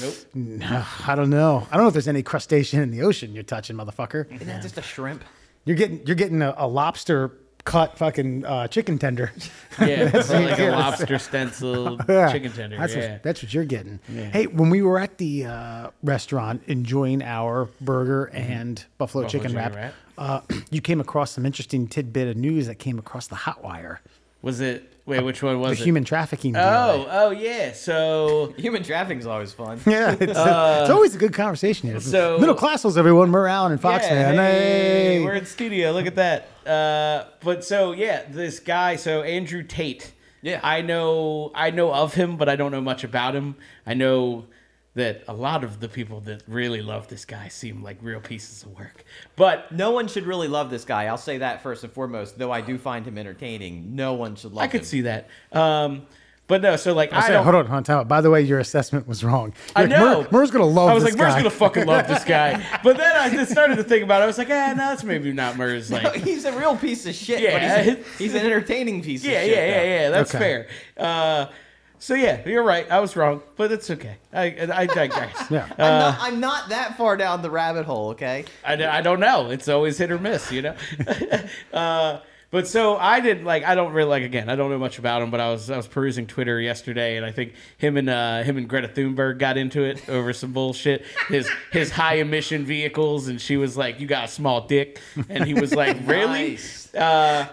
[0.00, 0.14] Nope.
[0.34, 1.66] No, I don't know.
[1.70, 4.32] I don't know if there's any crustacean in the ocean you're touching, motherfucker.
[4.32, 5.24] Isn't that just a shrimp?
[5.64, 7.32] You're getting you're getting a, a lobster
[7.64, 9.30] cut fucking uh, chicken tender.
[9.78, 12.78] Yeah, or like a lobster stencil Yeah, chicken tender.
[12.78, 13.12] That's yeah.
[13.12, 14.00] what that's what you're getting.
[14.32, 19.28] Hey, when we were at the uh, restaurant enjoying our burger and buffalo, Mm-hmm.
[19.28, 19.94] Buffalo chicken, chicken wrap, wrap.
[20.16, 24.00] Uh, you came across some interesting tidbit of news that came across the hot wire.
[24.42, 24.92] Was it?
[25.08, 25.84] Wait, which one The was it?
[25.84, 26.52] human trafficking.
[26.52, 26.62] deal.
[26.62, 27.72] Oh, oh yeah.
[27.72, 29.80] So Human trafficking's always fun.
[29.86, 30.38] Yeah, it's, it's
[30.90, 31.96] always a good conversation here.
[31.96, 33.32] Uh, so- middle classals, everyone.
[33.32, 34.34] We're Allen and Fox yeah, fan.
[34.34, 35.24] hey, Hey.
[35.24, 35.92] we're in studio.
[35.92, 36.48] Look at that.
[36.66, 38.96] Uh, but so yeah, this guy.
[38.96, 40.12] So Andrew Tate.
[40.42, 40.60] Yeah.
[40.62, 41.50] I know.
[41.54, 43.56] I know of him, but I don't know much about him.
[43.86, 44.44] I know
[44.94, 48.62] that a lot of the people that really love this guy seem like real pieces
[48.64, 49.04] of work.
[49.36, 51.04] But No one should really love this guy.
[51.06, 52.36] I'll say that first and foremost.
[52.38, 53.94] Though I do find him entertaining.
[53.94, 54.86] No one should love I could him.
[54.86, 55.28] see that.
[55.52, 56.02] Um,
[56.48, 56.74] but no.
[56.76, 57.44] So like, I I, say, don't.
[57.44, 58.08] hold on, hold on, time out.
[58.08, 59.52] By the way, your assessment was wrong.
[59.76, 60.22] I You're like, know.
[60.22, 61.38] Mur- Murr's gonna love I was this like, Mur's guy.
[61.40, 62.64] gonna fucking love this guy.
[62.82, 64.24] But then I just started to think about it.
[64.24, 66.14] I was like, ah, no, that's maybe not Mur's like.
[66.16, 67.40] He's a real piece of shit.
[67.40, 67.84] Yeah.
[67.84, 69.68] but he's, he's an entertaining piece Yeah, of yeah, shit.
[69.68, 70.10] yeah, yeah.
[70.10, 70.38] That's Okay.
[70.38, 70.66] fair.
[70.96, 71.46] Uh,
[71.98, 72.90] so yeah, you're right.
[72.90, 74.16] I was wrong, but it's okay.
[74.32, 75.36] I I digress.
[75.50, 75.66] Yeah.
[75.78, 78.44] I'm, not, I'm not that far down the rabbit hole, okay?
[78.64, 79.50] I, I don't know.
[79.50, 80.76] It's always hit or miss, you know.
[81.72, 84.48] uh, but so I did like I don't really like again.
[84.48, 87.26] I don't know much about him, but I was I was perusing Twitter yesterday, and
[87.26, 91.04] I think him and uh, him and Greta Thunberg got into it over some bullshit.
[91.28, 95.44] His his high emission vehicles, and she was like, "You got a small dick," and
[95.44, 96.94] he was like, "Really?" Nice.
[96.94, 97.48] Uh,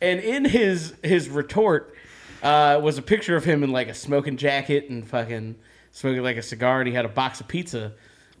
[0.00, 1.94] and in his his retort
[2.42, 5.56] uh, was a picture of him in like a smoking jacket and fucking
[5.92, 7.92] smoking like a cigar, and he had a box of pizza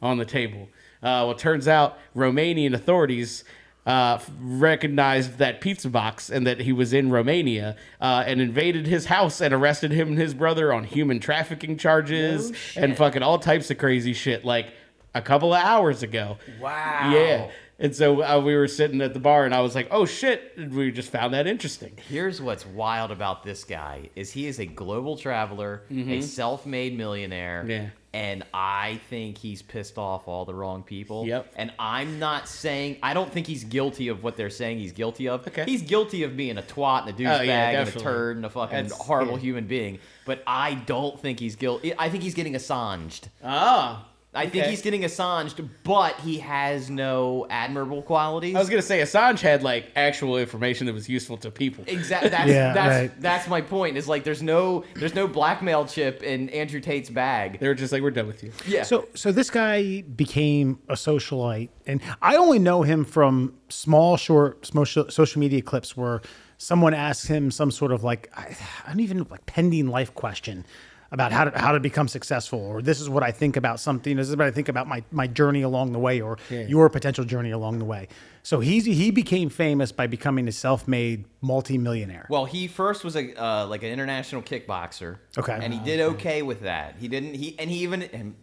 [0.02, 0.68] on the table.
[1.02, 3.44] Uh, well, it turns out Romanian authorities
[3.86, 9.06] uh, recognized that pizza box and that he was in Romania uh, and invaded his
[9.06, 13.38] house and arrested him and his brother on human trafficking charges No and fucking all
[13.38, 14.72] types of crazy shit like
[15.14, 16.36] a couple of hours ago.
[16.60, 17.10] Wow.
[17.12, 17.50] Yeah.
[17.80, 20.52] And so uh, we were sitting at the bar, and I was like, "Oh shit!"
[20.58, 21.92] And we just found that interesting.
[22.08, 27.60] Here's what's wild about this guy is he is a global traveler, a self-made millionaire.
[27.62, 27.70] Mm-hmm.
[27.70, 27.88] Yeah.
[28.12, 31.26] And I think he's pissed off all the wrong people.
[31.28, 31.52] Yep.
[31.54, 35.28] And I'm not saying I don't think he's guilty of what they're saying he's guilty
[35.28, 35.46] of.
[35.46, 35.64] Okay.
[35.64, 38.44] He's guilty of being a twat and a douchebag Oh, yeah, and a turd and
[38.44, 39.38] a fucking That's- horrible yeah.
[39.42, 40.00] human being.
[40.26, 41.94] But I don't think he's guilty.
[41.96, 43.28] I think he's getting Assanged.
[43.44, 48.54] Ah, I think he's getting Assanged, but he has no admirable qualities.
[48.54, 51.82] I was gonna say Assange had like actual information that was useful to people.
[51.88, 52.28] Exactly.
[52.30, 53.20] That's Yeah, that's right.
[53.20, 53.96] that's my point.
[53.96, 57.58] Is like there's no there's no blackmail chip in Andrew Tate's bag.
[57.58, 58.84] They were just like, "We're done with you." Yeah.
[58.84, 64.64] So, so this guy became a socialite, and I only know him from small, short
[64.64, 66.22] social social media clips where
[66.56, 70.14] someone asks him some sort of like I, I don't even know, like pending life
[70.14, 70.64] question
[71.12, 74.16] about how to how to become successful, or this is what I think about something.
[74.16, 76.62] This is what I think about my my journey along the way, or Yeah.
[76.66, 78.08] your potential journey along the way.
[78.42, 82.26] So he's he became famous by becoming a self-made multimillionaire.
[82.30, 85.18] well, he first was a uh, like an international kickboxer.
[85.36, 85.58] Okay.
[85.60, 86.96] And he did okay with that.
[86.98, 87.34] He didn't.
[87.34, 88.34] He and he even and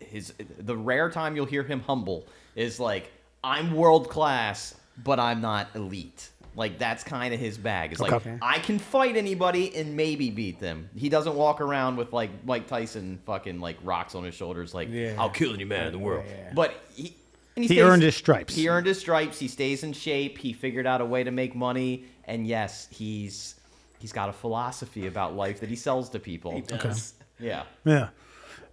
[0.00, 3.12] his the rare time you'll hear him humble is like
[3.44, 6.30] I'm world class, but I'm not elite.
[6.56, 7.92] Like that's kind of his bag.
[7.92, 8.36] It's like Okay.
[8.42, 10.90] I can fight anybody and maybe beat them.
[10.96, 14.88] He doesn't walk around with like Mike Tyson fucking like rocks on his shoulders like
[14.90, 15.14] Yeah.
[15.18, 16.24] I'll kill any man in the world.
[16.28, 16.52] Yeah.
[16.54, 17.14] But he
[17.56, 18.54] and He stays- earned his stripes.
[18.54, 19.38] He earned his stripes.
[19.38, 20.38] He stays in shape.
[20.38, 22.04] He figured out a way to make money.
[22.24, 23.54] And yes, he's
[23.98, 26.52] he's got a philosophy about life that he sells to people.
[26.52, 27.14] He does.
[27.38, 27.62] Yeah.
[27.84, 28.08] Yeah.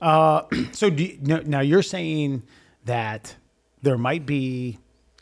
[0.01, 2.43] Uh, so do you, no, now you're saying
[2.85, 3.35] that
[3.81, 4.77] there might be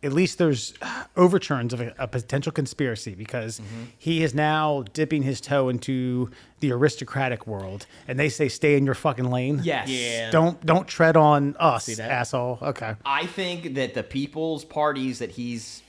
[0.06, 0.74] at least there's
[1.18, 3.60] overturns of a, a potential conspiracy because
[3.98, 8.86] he is now dipping his toe into the aristocratic world, and they say stay in
[8.86, 9.62] your fucking lane.
[9.64, 9.90] Yes.
[9.90, 10.32] Yeah.
[10.32, 12.60] Don't don't tread on us, asshole.
[12.62, 12.96] Okay.
[13.06, 15.82] I think that the people's parties that he's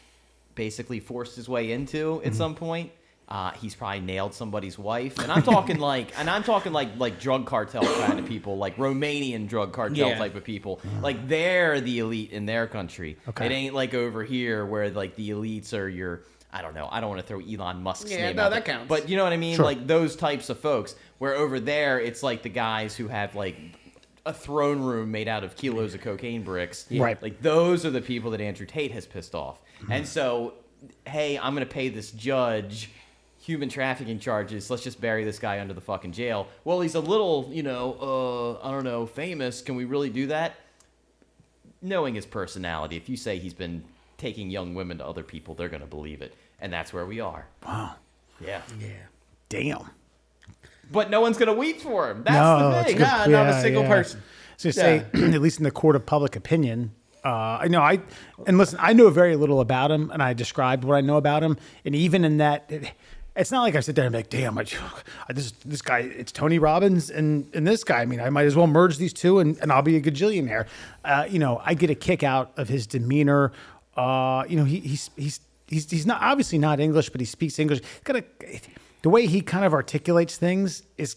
[0.54, 2.34] basically forced his way into at mm-hmm.
[2.34, 2.90] some point.
[3.28, 7.18] Uh, he's probably nailed somebody's wife, and I'm talking like, and I'm talking like like
[7.18, 10.18] drug cartel kind of people, like Romanian drug cartel Yeah.
[10.18, 10.80] type of people.
[11.02, 13.16] Like they're the elite in their country.
[13.28, 13.46] Okay.
[13.46, 16.22] It ain't like over here where like the elites are your.
[16.52, 16.88] I don't know.
[16.90, 18.74] I don't want to throw Elon Musk's Yeah, name no, out that there.
[18.76, 18.88] counts.
[18.88, 19.56] But you know what I mean?
[19.56, 19.64] Sure.
[19.64, 20.94] Like those types of folks.
[21.18, 23.56] Where over there, it's like the guys who have like
[24.24, 26.86] a throne room made out of kilos of cocaine bricks.
[26.90, 27.20] Right.
[27.20, 29.58] Like those are the people that Andrew Tate has pissed off.
[29.90, 30.54] And so,
[31.06, 32.90] hey, I'm going to pay this judge
[33.46, 34.68] human trafficking charges.
[34.68, 36.48] Let's just bury this guy under the fucking jail.
[36.64, 39.62] Well, he's a little, you know, uh, I don't know, famous.
[39.62, 40.56] Can we really do that?
[41.80, 43.84] Knowing his personality, if you say he's been
[44.18, 46.34] taking young women to other people, they're going to believe it.
[46.60, 47.46] And that's where we are.
[47.64, 47.94] Wow.
[48.44, 48.62] Yeah.
[48.80, 48.88] Yeah.
[49.48, 49.90] Damn.
[50.90, 52.24] But no one's going to weep for him.
[52.24, 52.96] That's No, the thing.
[52.96, 53.02] good.
[53.06, 53.88] Nah, not a single yeah.
[53.88, 54.22] person.
[54.56, 56.90] So say, at least in the court of public opinion,
[57.24, 58.00] uh, I know I,
[58.46, 61.42] and listen, I know very little about him, and I described what I know about
[61.42, 62.92] him, and even in that, it,
[63.36, 64.64] it's not like I sit there and be like, damn, I,
[65.28, 68.00] this this guy, it's Tony Robbins and and this guy.
[68.00, 70.66] I mean, I might as well merge these two, and, and I'll be a gajillionaire.
[71.04, 73.52] Uh, you know, I get a kick out of his demeanor.
[73.96, 77.58] Uh, you know, he, he's he's he's he's not obviously not English, but he speaks
[77.58, 77.80] English.
[78.04, 78.24] Got a,
[79.02, 81.16] the way he kind of articulates things is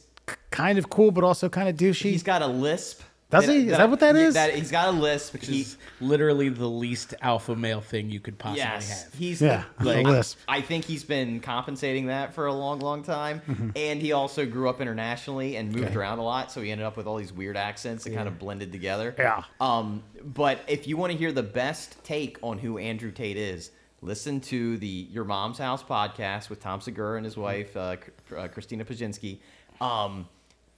[0.52, 2.12] kind of cool, but also kind of douchey.
[2.12, 3.02] He's got a lisp.
[3.30, 3.70] Does he?
[3.70, 4.34] Is that what that is?
[4.34, 5.34] That, he's got a lisp.
[5.34, 9.14] Which He- is literally the least alpha male thing you could possibly Yes, have.
[9.14, 10.40] he's Yeah, like, the lisp.
[10.48, 14.68] I think he's been compensating that for a long, long time, and he also grew
[14.68, 15.96] up internationally and moved Okay.
[15.96, 18.40] around a lot, so he ended up with all these weird accents that kind of
[18.40, 19.14] blended together.
[19.18, 19.44] Yeah.
[19.62, 23.70] Um, but if you want to hear the best take on who Andrew Tate is,
[24.02, 27.98] listen to the Your Mom's House podcast with Tom Segura and his wife uh,
[28.36, 29.38] uh, Christina Pazsitzky.
[29.80, 30.28] Um,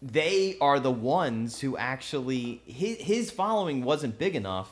[0.01, 4.69] they are the ones who actually his, his following wasn't big enough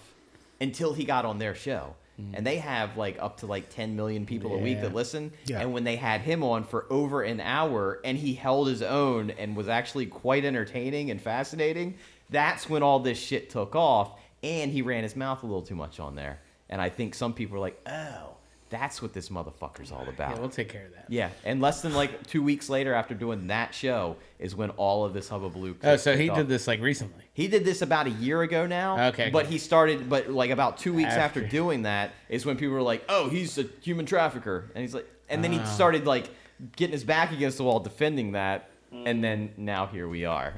[0.60, 1.96] until he got on their show.
[2.20, 2.32] Mm.
[2.34, 5.32] And they have like up to like 10 million people a week that listen.
[5.46, 5.62] Yeah.
[5.62, 9.30] And when they had him on for over an hour and he held his own
[9.32, 11.96] and was actually quite entertaining and fascinating,
[12.30, 14.20] that's when all this shit took off.
[14.42, 16.40] And he ran his mouth a little too much on there.
[16.70, 18.36] And I think some people are like, oh,
[18.70, 20.36] that's what this motherfucker's all about.
[20.36, 21.06] Yeah, we'll take care of that.
[21.10, 25.06] Yeah, and less than like two weeks later, after doing that show, is when all
[25.06, 25.76] of this hullabaloo.
[25.84, 27.24] Oh, so he kicked did this like recently.
[27.34, 29.08] He did this about a year ago now.
[29.10, 29.52] Okay, but good.
[29.52, 31.48] he started, but like about two weeks after, After.
[31.52, 35.08] doing that is when people were like, "Oh, he's a human trafficker," and he's like,
[35.30, 35.64] and then he Ah.
[35.66, 36.30] started like
[36.76, 40.54] getting his back against the wall, defending that, and then now here we are.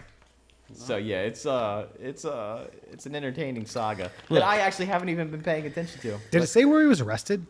[0.74, 4.39] So yeah, it's uh, it's uh, it's an entertaining saga Look.
[4.39, 6.17] that I actually haven't even been paying attention to.
[6.32, 7.45] Did it say where he was arrested?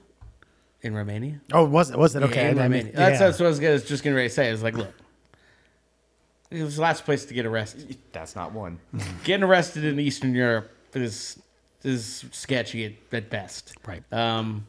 [0.84, 1.40] In Romania?
[1.54, 1.98] Oh, was it?
[1.98, 2.46] Was it okay?
[2.46, 2.92] Yeah, in I mean, Romania.
[2.96, 3.28] That's, yeah.
[3.28, 4.50] that's what I was, gonna, just going to say.
[4.50, 4.94] I was like, look,
[6.50, 7.98] it was the last place to get arrested.
[8.12, 8.80] That's not one.
[9.24, 11.42] Getting arrested in Eastern Europe is
[11.84, 13.76] is sketchy at, at best.
[13.86, 14.04] Right.
[14.12, 14.68] Um,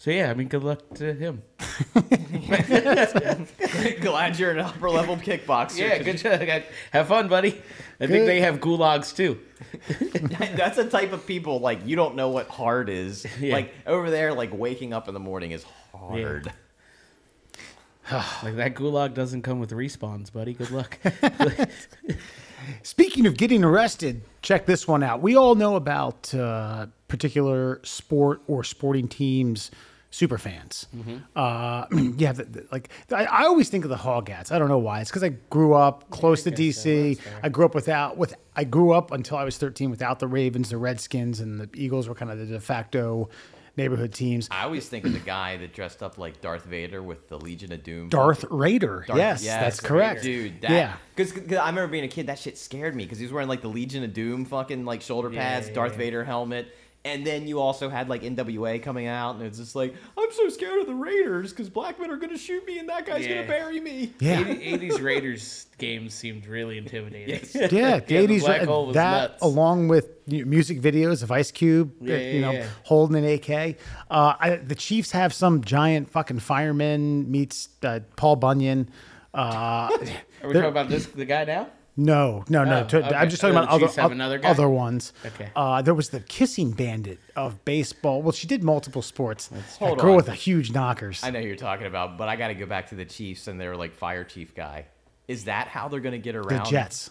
[0.00, 1.42] so yeah, I mean, good luck to him.
[4.00, 5.76] Glad you're an upper level kickboxer.
[5.76, 6.40] Yeah, good job.
[6.90, 7.60] Have fun, buddy.
[8.00, 8.28] I think Good.
[8.28, 9.38] they have gulags too.
[10.56, 13.26] That's a type of people like you don't know what hard is.
[13.38, 13.52] Yeah.
[13.52, 16.50] Like over there, like waking up in the morning is hard.
[18.42, 20.54] Like that gulag doesn't come with respawns, buddy.
[20.54, 20.98] Good luck.
[22.82, 25.22] Speaking of getting arrested, check this one out.
[25.22, 29.70] We all know about uh, particular sport or sporting teams
[30.10, 30.86] super fans.
[30.96, 31.16] Mm-hmm.
[31.36, 34.50] Uh, yeah, the, the- like I, I always think of the Hogettes.
[34.52, 35.00] I don't know why.
[35.00, 36.88] It's because I grew up close to guess so.
[36.88, 37.20] DC.
[37.42, 38.34] I grew up without with.
[38.56, 42.08] I grew up until I was 13 without the Ravens, the Redskins, and the Eagles
[42.08, 43.28] were kind of the de facto
[43.76, 44.48] neighborhood teams.
[44.50, 47.72] I always think of the guy that dressed up like Darth Vader with the Legion
[47.72, 48.08] of Doom.
[48.08, 49.04] Darth Raider.
[49.06, 50.22] Darth- yes, that's correct.
[50.22, 50.60] dude.
[50.60, 50.96] That, yeah.
[51.14, 53.62] because I remember being a kid, that shit scared me because he was wearing like
[53.62, 55.98] the Legion of Doom fucking like shoulder Yeah, pads, yeah, Darth yeah.
[55.98, 56.74] Vader helmet.
[57.02, 60.50] And then you also had like NWA coming out, and it's just like, I'm so
[60.50, 63.36] scared of the Raiders because black men are gonna shoot me, and that guy's Yeah.
[63.36, 64.12] gonna bury me.
[64.20, 64.40] Yeah.
[64.46, 67.40] 80, 80s Raiders games seemed really intimidating.
[67.54, 68.44] Yeah, the Yeah, the eighties.
[68.44, 69.42] black hole was that nuts.
[69.42, 72.66] along with music videos of Ice Cube, uh, Yeah, you know, yeah, yeah.
[72.84, 73.76] holding an AK.
[74.10, 78.90] Uh, I, the Chiefs have some giant fucking fireman meets uh, Paul Bunyan.
[79.32, 81.68] Uh, Are we talking about this the guy now?
[81.96, 82.80] No, no, no.
[82.80, 83.14] Oh, to- okay.
[83.14, 84.48] I'm just talking Oh, about the other Chiefs have oth- another guy?
[84.48, 85.12] other ones.
[85.24, 85.50] Okay.
[85.54, 88.22] Uh, there was the kissing bandit of baseball.
[88.22, 89.48] Well, she did multiple sports.
[89.48, 90.16] That girl on.
[90.16, 91.22] with the huge knockers.
[91.22, 93.48] I know who you're talking about, but I got to go back to the Chiefs
[93.48, 94.86] and their like fire chief guy.
[95.28, 97.10] Is that how they're gonna get around the Jets.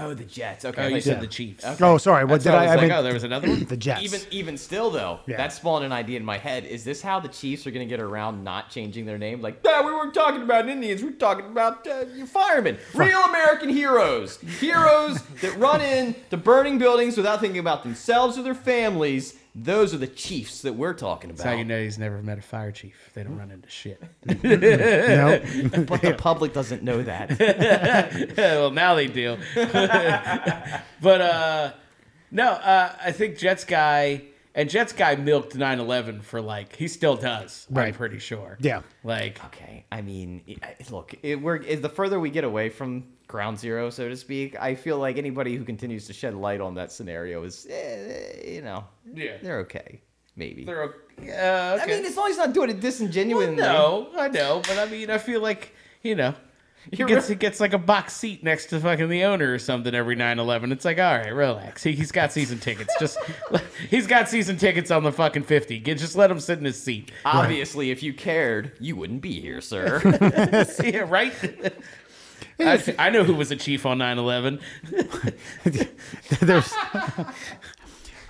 [0.00, 0.64] Oh, the Jets.
[0.64, 1.20] Okay, Oh, you said Yeah.
[1.20, 1.64] the Chiefs.
[1.80, 2.24] Oh, sorry.
[2.24, 2.60] What That's did why I?
[2.60, 3.64] I was I like, mean, oh, there was another one.
[3.64, 4.02] the Jets.
[4.02, 5.36] Even even still though, Yeah.
[5.36, 6.64] that spawned an idea in my head.
[6.64, 9.40] Is this how the Chiefs are going to get around not changing their name?
[9.40, 11.02] Like, yeah, we weren't talking about Indians.
[11.02, 16.36] We are talking about uh, you firemen, real American heroes, heroes that run in to
[16.36, 19.34] burning buildings without thinking about themselves or their families.
[19.54, 21.58] Those are the Chiefs that we're talking That's how about.
[21.58, 23.10] you know he's never met a fire chief.
[23.14, 24.00] They don't run into shit.
[24.24, 25.40] no.
[25.88, 28.34] But the public doesn't know that.
[28.36, 29.38] well, now they do.
[29.54, 31.72] but uh,
[32.30, 34.22] no, uh, I think Jets guy
[34.60, 37.66] and Jets guy milked 9/11 for like he still does.
[37.70, 37.94] I'm Right.
[37.94, 38.56] pretty sure.
[38.60, 38.82] Yeah.
[39.04, 42.68] Like Okay, I mean, i- I- look, it, we're it, the further we get away
[42.68, 46.60] from ground zero, so to speak, I feel like anybody who continues to shed light
[46.60, 49.36] on that scenario is, eh, you know, Yeah.
[49.42, 50.00] they're okay.
[50.36, 50.64] maybe.
[50.64, 51.32] They're okay.
[51.32, 53.56] Uh, I mean, as long as he's not doing it disingenuously.
[53.56, 56.34] no, I know, but I mean, I feel like you know.
[56.90, 59.52] He You're gets, re- he gets like a box seat next to fucking the owner
[59.52, 60.72] or something every 9-11.
[60.72, 61.82] It's like, all right, relax.
[61.82, 62.94] He, he's got season tickets.
[62.98, 63.18] Just
[63.90, 65.78] he's got season tickets on the fucking fifty.
[65.78, 67.12] Get, just let him sit in his seat.
[67.24, 70.00] Obviously, if you cared, you wouldn't be here, sir.
[70.82, 71.32] yeah, right.
[72.58, 74.60] I, I know who was a chief on 9-11.
[76.40, 76.72] There's,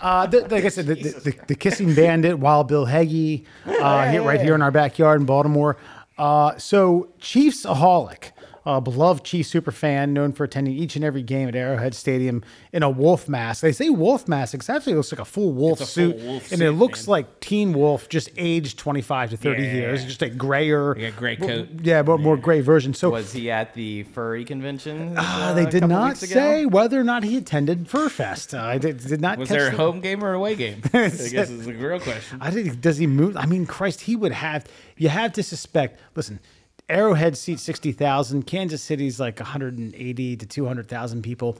[0.01, 4.11] uh, the, like I said, the, the, the, the kissing bandit, Wild Bill Hagy, uh,
[4.11, 5.77] hit right here in our backyard in Baltimore.
[6.19, 8.33] Uh, so Chiefsaholic,
[8.67, 12.43] uh, beloved Chiefs super fan, known for attending each and every game at Arrowhead Stadium
[12.73, 13.63] in a wolf mask.
[13.63, 14.55] They say wolf mask.
[14.55, 16.73] It actually looks like a full wolf It's a full suit, wolf and suit, it
[16.73, 17.11] looks man.
[17.13, 19.73] like Teen Wolf, just aged twenty five to thirty Yeah.
[19.73, 21.69] years, just a grayer, Yeah, gray coat.
[21.83, 22.93] yeah, but more gray version.
[22.95, 25.17] So Was he at the furry convention?
[25.17, 26.35] uh, uh, they did couple not weeks ago?
[26.35, 28.59] say whether or not he attended Furfest.
[28.59, 29.39] Uh, I did, did not.
[29.39, 30.83] Was catch there a the- home game or away game?
[30.93, 31.21] I guess
[31.51, 32.39] is the real question.
[32.41, 33.37] I think does he move?
[33.37, 34.67] I mean, Christ, he would have.
[34.97, 35.99] You have to suspect.
[36.15, 36.41] Listen,
[36.91, 38.47] Arrowhead seats sixty thousand.
[38.47, 41.57] Kansas City's like one hundred and eighty to two hundred thousand people.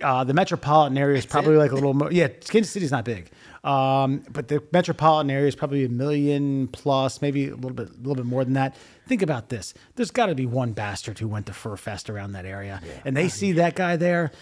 [0.00, 2.10] Uh, the metropolitan area is probably like a little more.
[2.10, 3.30] Yeah, Kansas City's not big,
[3.62, 7.96] um, but the metropolitan area is probably a million plus, maybe a little bit, a
[7.98, 8.74] little bit more than that.
[9.06, 12.32] Think about this: there's got to be one bastard who went to Fur Fest around
[12.32, 14.32] that area, and they see that guy there.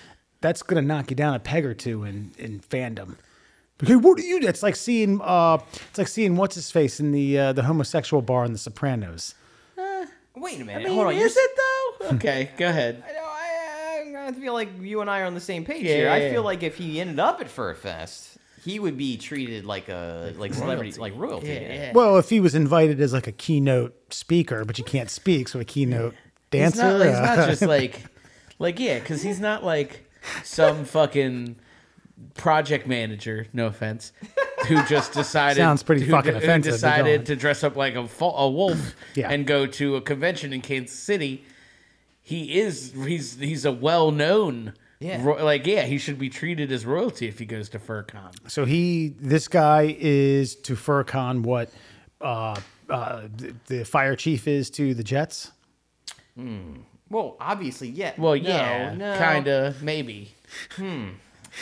[0.41, 3.17] That's gonna knock you down a peg or two in in fandom.
[3.83, 4.39] Okay, what are you?
[4.41, 8.23] It's like seeing, uh, it's like seeing what's his face in the uh, the homosexual
[8.23, 9.35] bar in The Sopranos.
[10.37, 10.81] Wait a minute.
[10.81, 11.15] I mean, Hold on.
[11.15, 12.17] is you're- it though?
[12.17, 13.03] Okay, go ahead.
[13.09, 15.95] I, know, I, I feel like you and I are on the same page Yeah,
[15.97, 16.11] here.
[16.11, 16.39] I feel yeah.
[16.41, 20.91] like if he ended up at Furfest, he would be treated like a like celebrity,
[20.91, 21.01] royalty.
[21.01, 21.47] like royalty.
[21.49, 21.93] Yeah, yeah.
[21.95, 25.61] Well, if he was invited as like a keynote speaker, but you can't speak, so
[25.61, 26.15] a keynote
[26.53, 26.83] He's dancer.
[26.99, 28.03] not, he's uh, not just like,
[28.59, 30.09] like yeah, because he's not like
[30.45, 31.57] some fucking
[32.35, 33.47] project manager.
[33.53, 34.13] No offense,
[34.67, 37.77] who just decided Sounds pretty who, fucking who offensive, but go decided to dress up
[37.77, 39.31] like a, a wolf Yeah.
[39.31, 41.45] and go to a convention in Kansas City.
[42.23, 44.75] He is he's he's a well known.
[45.01, 45.23] Yeah.
[45.25, 48.33] like yeah, he should be treated as royalty if he goes to FurCon.
[48.49, 51.71] so he, this guy is to FurCon what
[52.21, 55.53] uh, uh, the, the fire chief is to the Jets.
[57.09, 58.13] Well, obviously, yeah.
[58.19, 59.17] Well, No, yeah, no.
[59.17, 60.35] kind of, maybe.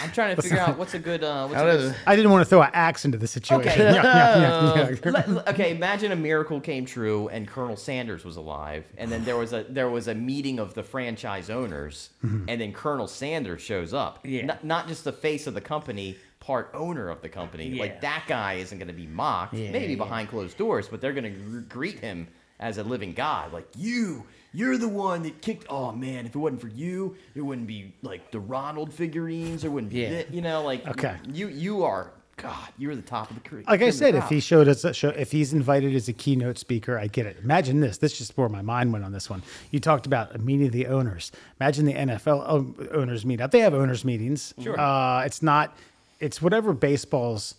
[0.02, 1.24] I'm trying to figure out what's a good.
[1.24, 3.70] Uh, what's a good I didn't want to throw an axe into the situation.
[3.70, 3.78] Okay.
[3.94, 5.10] Yeah, yeah, yeah, yeah.
[5.10, 9.24] Let- let- okay, imagine a miracle came true and Colonel Sanders was alive, and then
[9.24, 13.62] there was a there was a meeting of the franchise owners, and then Colonel Sanders
[13.62, 14.20] shows up.
[14.24, 14.44] Yeah.
[14.46, 17.68] Not, not just the face of the company, part owner of the company.
[17.68, 17.82] Yeah.
[17.82, 19.98] Like that guy isn't going to be mocked, Yeah, maybe yeah.
[19.98, 22.28] behind closed doors, but they're going to greet him
[22.60, 23.52] as a living god.
[23.52, 25.66] Like you, you're the one that kicked.
[25.68, 29.62] Oh man, if it wasn't for you, it wouldn't be like the Ronald figurines.
[29.62, 30.22] There wouldn't be, Yeah.
[30.30, 31.16] you know, like Okay.
[31.32, 32.68] You you are God.
[32.78, 33.68] You're the top of the creek.
[33.68, 36.56] like I said, if he showed us, a show, if he's invited as a keynote
[36.56, 37.36] speaker, I get it.
[37.42, 37.98] Imagine this.
[37.98, 39.42] This just where my mind went on this one.
[39.72, 41.32] You talked about a meeting of the owners.
[41.60, 43.50] Imagine the NFL owners meet up.
[43.50, 44.54] They have owners meetings.
[44.62, 44.78] Sure.
[44.78, 45.76] Uh, it's not.
[46.20, 47.54] It's whatever baseball's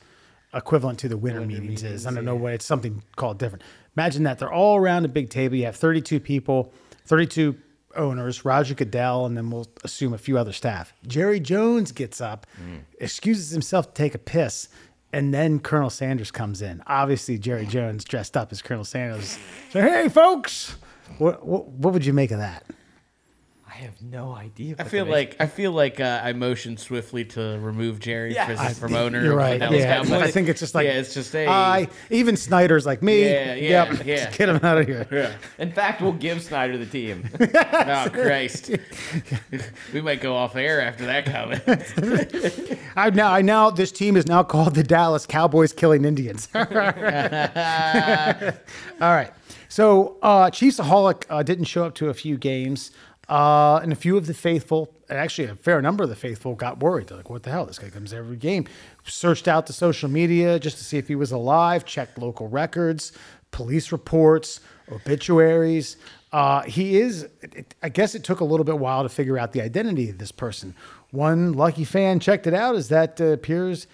[0.53, 2.07] equivalent to the winter, meetings, is.
[2.07, 3.63] I don't know what it's something called different.
[3.99, 5.57] Imagine that they're all around a big table.
[5.57, 6.71] You have 32 people,
[7.07, 7.53] 32
[7.97, 10.93] owners, Roger Goodell, and then we'll assume a few other staff.
[11.05, 12.79] Jerry Jones gets up, mm.
[13.01, 14.69] excuses himself to take a piss,
[15.11, 16.81] and then Colonel Sanders comes in.
[16.87, 19.37] Obviously, Jerry Jones dressed up as Colonel Sanders.
[19.71, 20.77] So, hey, folks,
[21.17, 22.63] what, what, what would you make of that?
[23.79, 24.75] I have no idea.
[24.77, 28.47] I feel like I feel like uh, I motioned swiftly to remove Jerry Yeah.
[28.47, 29.23] from, I- from owner.
[29.23, 29.57] You're right.
[29.71, 30.11] Yeah, Cowboys.
[30.21, 33.23] I think it's just like yeah, it's just a I even Snyder's like me.
[33.23, 34.25] Yeah, yeah, yep, yeah.
[34.25, 35.07] Just get him out of here.
[35.09, 35.31] yeah.
[35.59, 37.29] In fact, we'll give Snyder the team.
[37.91, 38.71] Oh Christ,
[39.93, 41.63] we might go off air after that comment.
[42.97, 46.49] I now I now this team is now called the Dallas Cowboys Killing Indians.
[46.53, 46.65] All
[49.01, 49.31] right.
[49.71, 52.91] So uh, Chiefsaholic uh, didn't show up to a few games,
[53.29, 56.79] uh, and a few of the faithful, actually a fair number of the faithful, got
[56.79, 57.07] worried.
[57.07, 57.65] They're like, "What the hell?
[57.65, 58.65] This guy comes every game."
[59.05, 61.85] Searched out the social media just to see if he was alive.
[61.85, 63.11] Checked local records,
[63.51, 64.61] police reports,
[64.91, 65.97] obituaries.
[66.31, 67.27] Uh, he is.
[67.41, 70.17] It, I guess it took a little bit while to figure out the identity of
[70.17, 70.75] this person.
[71.11, 72.75] One lucky fan checked it out.
[72.75, 73.85] Is that uh, appears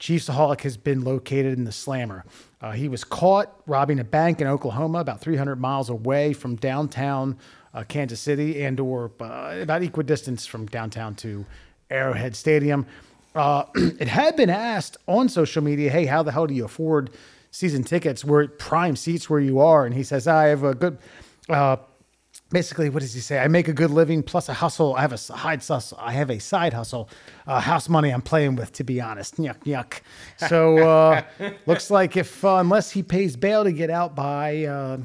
[0.00, 2.24] Chiefsaholic has been located in the Slammer.
[2.60, 7.38] Uh, he was caught robbing a bank in Oklahoma, about 300 miles away from downtown
[7.74, 11.44] uh, Kansas City, and or uh, about equidistance from downtown to
[11.90, 12.86] Arrowhead Stadium.
[13.34, 17.10] Uh, it had been asked on social media, "Hey, how the hell do you afford
[17.50, 18.24] season tickets?
[18.24, 20.98] We're prime seats where you are." And he says, "I have a good."
[21.48, 21.76] Uh,
[22.50, 23.38] basically, what does he say?
[23.40, 24.94] I make a good living plus a hustle.
[24.94, 25.98] I have a side hustle.
[26.00, 27.08] I have a side hustle.
[27.46, 29.36] Uh, house money I'm playing with, to be honest.
[29.36, 30.00] Yuck, yuck.
[30.48, 31.22] So uh,
[31.66, 34.98] looks like if uh, unless he pays bail to get out by uh,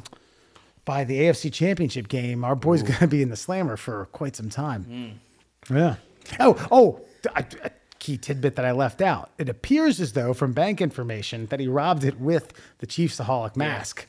[0.89, 4.35] by the AFC Championship game, our boy's going to be in the slammer for quite
[4.35, 5.19] some time.
[5.67, 5.75] Hmm.
[5.77, 5.95] Yeah.
[6.39, 7.01] Oh, oh,
[7.35, 7.69] a, a
[7.99, 9.29] key tidbit that I left out.
[9.37, 14.07] It appears as though, from bank information, that he robbed it with the Chiefsaholic mask.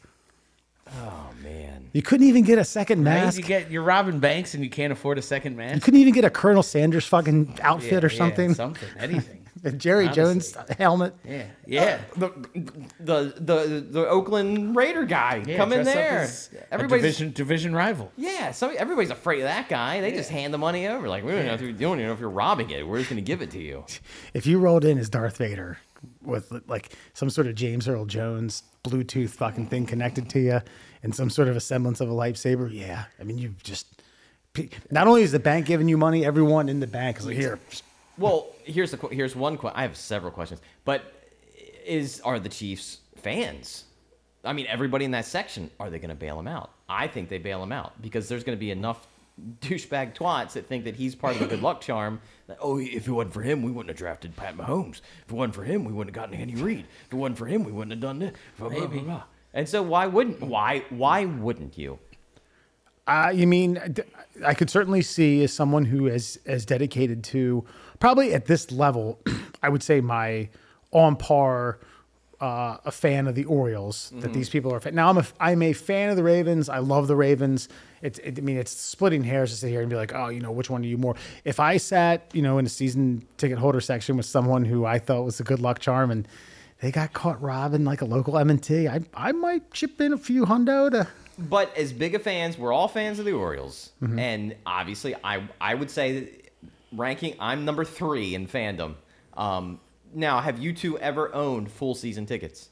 [1.03, 1.91] Oh man.
[1.93, 3.25] You couldn't even get a second Right?
[3.25, 3.37] mask.
[3.37, 5.75] You get you're robbing banks and you can't afford a second mask.
[5.75, 8.55] You couldn't even get a Colonel Sanders fucking outfit Yeah, or yeah, something.
[8.55, 9.40] something, anything.
[9.65, 10.23] a Jerry Honestly.
[10.23, 11.15] Jones helmet.
[11.25, 12.01] Yeah, yeah.
[12.17, 16.29] Uh, the, the the the Oakland Raider guy yeah come in there.
[16.71, 18.13] Everybody's division division rival.
[18.17, 18.51] yeah.
[18.53, 20.01] So everybody's afraid of that guy.
[20.01, 21.09] They just hand the money over.
[21.09, 22.87] Like we don't know if you don't even know if you're robbing it.
[22.87, 23.85] We're just gonna give it to you.
[24.35, 25.79] If you rolled in as Darth Vader
[26.23, 30.61] with like some sort of James Earl Jones Bluetooth fucking thing connected to you
[31.03, 33.05] and some sort of a semblance of a lightsaber, yeah.
[33.19, 34.03] I mean, you just
[34.91, 37.59] not only is the bank giving you money, everyone in the bank is like, here.
[38.21, 39.57] Well, here's the que- here's one.
[39.57, 39.79] question.
[39.79, 41.13] I have several questions, but
[41.87, 43.85] is are the Chiefs fans?
[44.45, 46.71] I mean, everybody in that section are they going to bail him out?
[46.89, 49.07] I think they bail him out because there's going to be enough
[49.63, 52.21] douchebag twats that think that he's part of the good luck charm.
[52.47, 55.01] That, oh, if it wasn't for him, we wouldn't have drafted Pat Mahomes.
[55.25, 56.87] If it wasn't for him, we wouldn't have gotten Andy Reid.
[57.07, 58.35] If it wasn't for him, we wouldn't have done this.
[58.59, 59.01] Blah, blah, blah, Maybe.
[59.03, 59.23] blah.
[59.55, 61.99] And so why wouldn't why why wouldn't you?
[63.07, 63.81] Uh, you mean
[64.45, 67.65] I could certainly see as someone who is as dedicated to
[68.01, 69.21] probably at this level,
[69.63, 70.49] I would say my
[70.91, 71.79] on par
[72.41, 74.13] uh, a fan of the Orioles.
[74.17, 74.81] That these people are.
[74.81, 74.95] Fan.
[74.95, 76.69] Now I'm a I'm a fan of the Ravens.
[76.71, 77.69] I love the Ravens.
[78.01, 80.41] It's it, I mean it's splitting hairs to sit here and be like, oh, you
[80.41, 81.15] know, which one do you more?
[81.45, 84.99] If I sat, you know, in a season ticket holder section with someone who I
[84.99, 86.27] thought was a good luck charm and
[86.81, 90.47] they got caught robbing like a local M&T, I I might chip in a few
[90.47, 91.07] hundo to.
[91.39, 94.19] But as big of fans, we're all fans of the Orioles, Mm-hmm.
[94.19, 96.40] and obviously, I I would say that
[96.93, 98.95] ranking, I'm number three in fandom.
[99.35, 99.81] Um,
[100.13, 102.71] now, have you two ever owned full season tickets?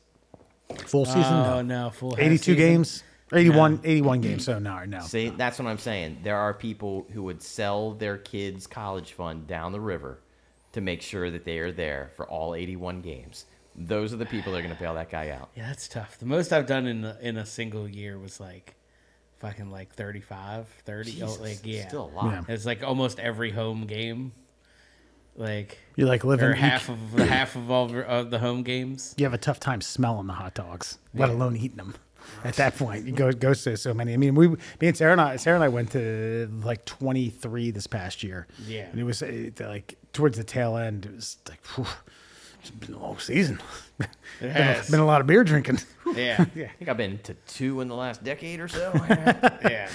[0.86, 1.22] Full season?
[1.24, 1.84] Oh no.
[1.84, 2.56] no, full 82 season.
[2.56, 3.02] games?
[3.32, 4.44] 81, 81 games.
[4.44, 5.00] So no, no.
[5.00, 6.18] See, that's what I'm saying.
[6.22, 10.20] There are people who would sell their kids' college fund down the river
[10.72, 13.46] to make sure that they are there for all 81 games.
[13.76, 15.50] Those are the people that are going to bail that guy out.
[15.54, 16.18] Yeah, that's tough.
[16.18, 18.74] The most I've done in a, in a single year was like
[19.39, 21.22] fucking like 35, 30.
[21.22, 21.89] oh, like yeah.
[21.89, 22.24] still a lot.
[22.26, 22.43] Yeah.
[22.55, 24.32] It's like almost every home game.
[25.36, 26.47] Like You like living.
[26.47, 29.14] or half of the half of all of the home games.
[29.16, 31.95] You have a tough time smelling the hot dogs, let alone eating them.
[32.45, 34.12] At that point, you go go to so many.
[34.12, 37.70] I mean, we, me and Sarah and I, Sarah and I went to like 23
[37.70, 38.47] this past year.
[38.66, 38.86] Yeah.
[38.91, 41.07] and it was uh, like towards the tail end.
[41.07, 41.86] It was like, whew,
[42.61, 43.61] it's been a long season.
[44.00, 44.09] It
[44.40, 44.90] been, a, has.
[44.90, 45.80] been a lot of beer drinking.
[46.14, 46.46] Yeah.
[46.54, 46.64] yeah.
[46.64, 48.92] I think I've been to two in the last decade or so.
[49.62, 49.90] yeah.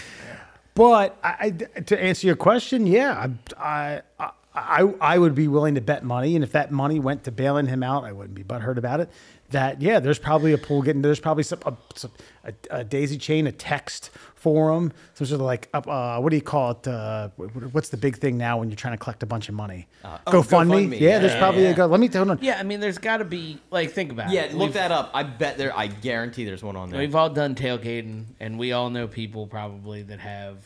[0.76, 5.74] But I, I- to answer your question, yeah, I, I, I, I would be willing
[5.74, 8.44] to bet money, and if that money went to bailing him out, I wouldn't be
[8.44, 9.10] butthurt about it.
[9.54, 12.12] That yeah, there's probably a pool getting there's probably some a, some-
[12.44, 16.36] a, a daisy chain, a text forum, some sort of like up, uh, what do
[16.36, 16.88] you call it?
[16.88, 17.30] Uh,
[17.72, 19.88] what's the big thing now when you're trying to collect a bunch of money?
[20.04, 20.90] oh, GoFundMe.
[20.90, 21.00] GoFundMe.
[21.00, 21.70] Yeah, there's Yeah, probably yeah.
[21.70, 21.86] a go.
[21.86, 22.40] Let me hold on.
[22.42, 24.54] Yeah, I mean, there's got to be like think about yeah, it.
[24.54, 25.12] look We've- that up.
[25.14, 25.76] I bet there.
[25.78, 27.00] I guarantee there's one on there.
[27.00, 30.58] We've all done tailgating, and we all know people probably that have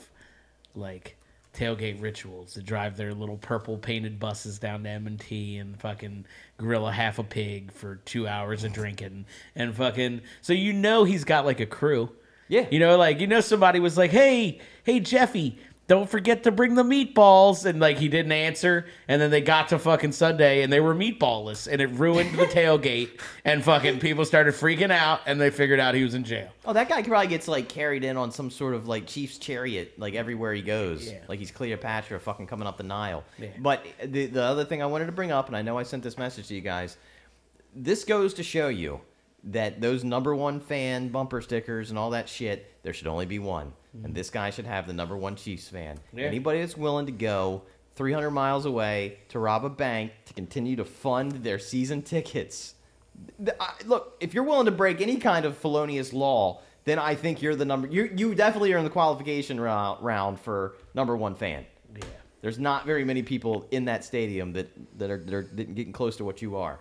[0.74, 1.17] like
[1.58, 5.80] tailgate rituals to drive their little purple painted buses down to M and T and
[5.80, 6.26] fucking
[6.58, 10.22] grill a half a pig for two hours of drinking and fucking.
[10.42, 12.12] So you know he's got like a crew.
[12.48, 12.68] Yeah.
[12.72, 16.76] You know, like you know somebody was like, "Hey, hey Jeffy." Don't forget to bring
[16.76, 20.72] the meatballs, and like he didn't answer, and then they got to fucking Sunday and
[20.72, 25.40] they were meatballless, and it ruined the tailgate, and fucking people started freaking out, and
[25.40, 26.50] they figured out he was in jail.
[26.66, 29.94] Oh, that guy probably gets like carried in on some sort of like Chief's chariot,
[29.98, 31.10] like everywhere he goes.
[31.10, 31.20] Yeah.
[31.30, 33.24] Like he's Cleopatra fucking coming up the Nile.
[33.40, 33.50] Yeah.
[33.58, 36.04] But the the other thing I wanted to bring up, and I know I sent
[36.04, 36.98] this message to you guys,
[37.74, 39.00] this goes to show you
[39.46, 43.40] that those number one fan bumper stickers and all that shit, there should only be
[43.40, 43.72] one.
[44.04, 45.98] And this guy should have the number one Chiefs fan.
[46.14, 46.26] Yeah.
[46.26, 47.64] Anybody that's willing to go
[47.96, 52.76] 300 miles away to rob a bank to continue to fund their season tickets.
[53.40, 57.16] The- I- look, if you're willing to break any kind of felonious law, then I
[57.16, 57.88] think you're the number.
[57.88, 61.66] You you definitely are in the qualification round, round for number one fan.
[61.96, 62.04] Yeah.
[62.42, 64.70] There's not very many people in that stadium that
[65.00, 66.80] that are, that are getting close to what you are.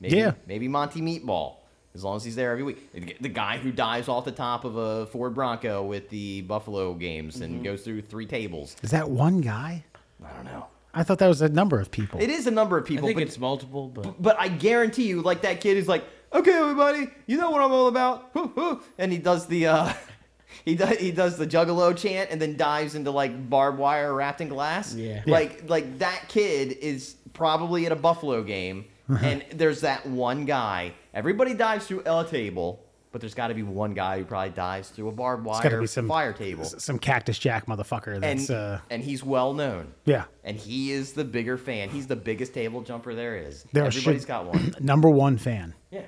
[0.00, 0.32] Maybe, Yeah.
[0.46, 1.54] Maybe Monty Meatball,
[1.94, 3.20] as long as he's there every week.
[3.20, 7.36] The guy who dives off the top of a Ford Bronco with the Buffalo games
[7.36, 7.44] Mm-hmm.
[7.44, 8.76] and goes through three tables.
[8.82, 9.84] Is that one guy?
[10.24, 10.66] I don't know.
[10.94, 12.20] I thought that was a number of people.
[12.20, 13.04] It is a number of people.
[13.04, 16.04] I think but it's multiple, but But I guarantee you, like that kid is like,
[16.32, 19.92] okay, everybody, you know what I'm all about, Woo, woo," and he does the, uh,
[20.64, 24.40] he does he does the Juggalo chant and then dives into like barbed wire wrapped
[24.40, 24.94] in glass.
[24.94, 25.22] Yeah.
[25.26, 30.94] like like that kid is probably at a Buffalo game, and there's that one guy.
[31.18, 34.88] Everybody dives through a table, but there's got to be one guy who probably dives
[34.90, 38.22] through a barbed It's got to wire be some fire table, some Cactus Jack motherfucker.
[38.22, 39.92] and uh, and he's well known.
[40.04, 40.24] yeah.
[40.44, 41.88] And he is the bigger fan.
[41.90, 43.64] He's the biggest table jumper there is.
[43.72, 44.74] There Everybody's should- got one.
[44.80, 45.74] Number one fan.
[45.90, 46.02] Yeah.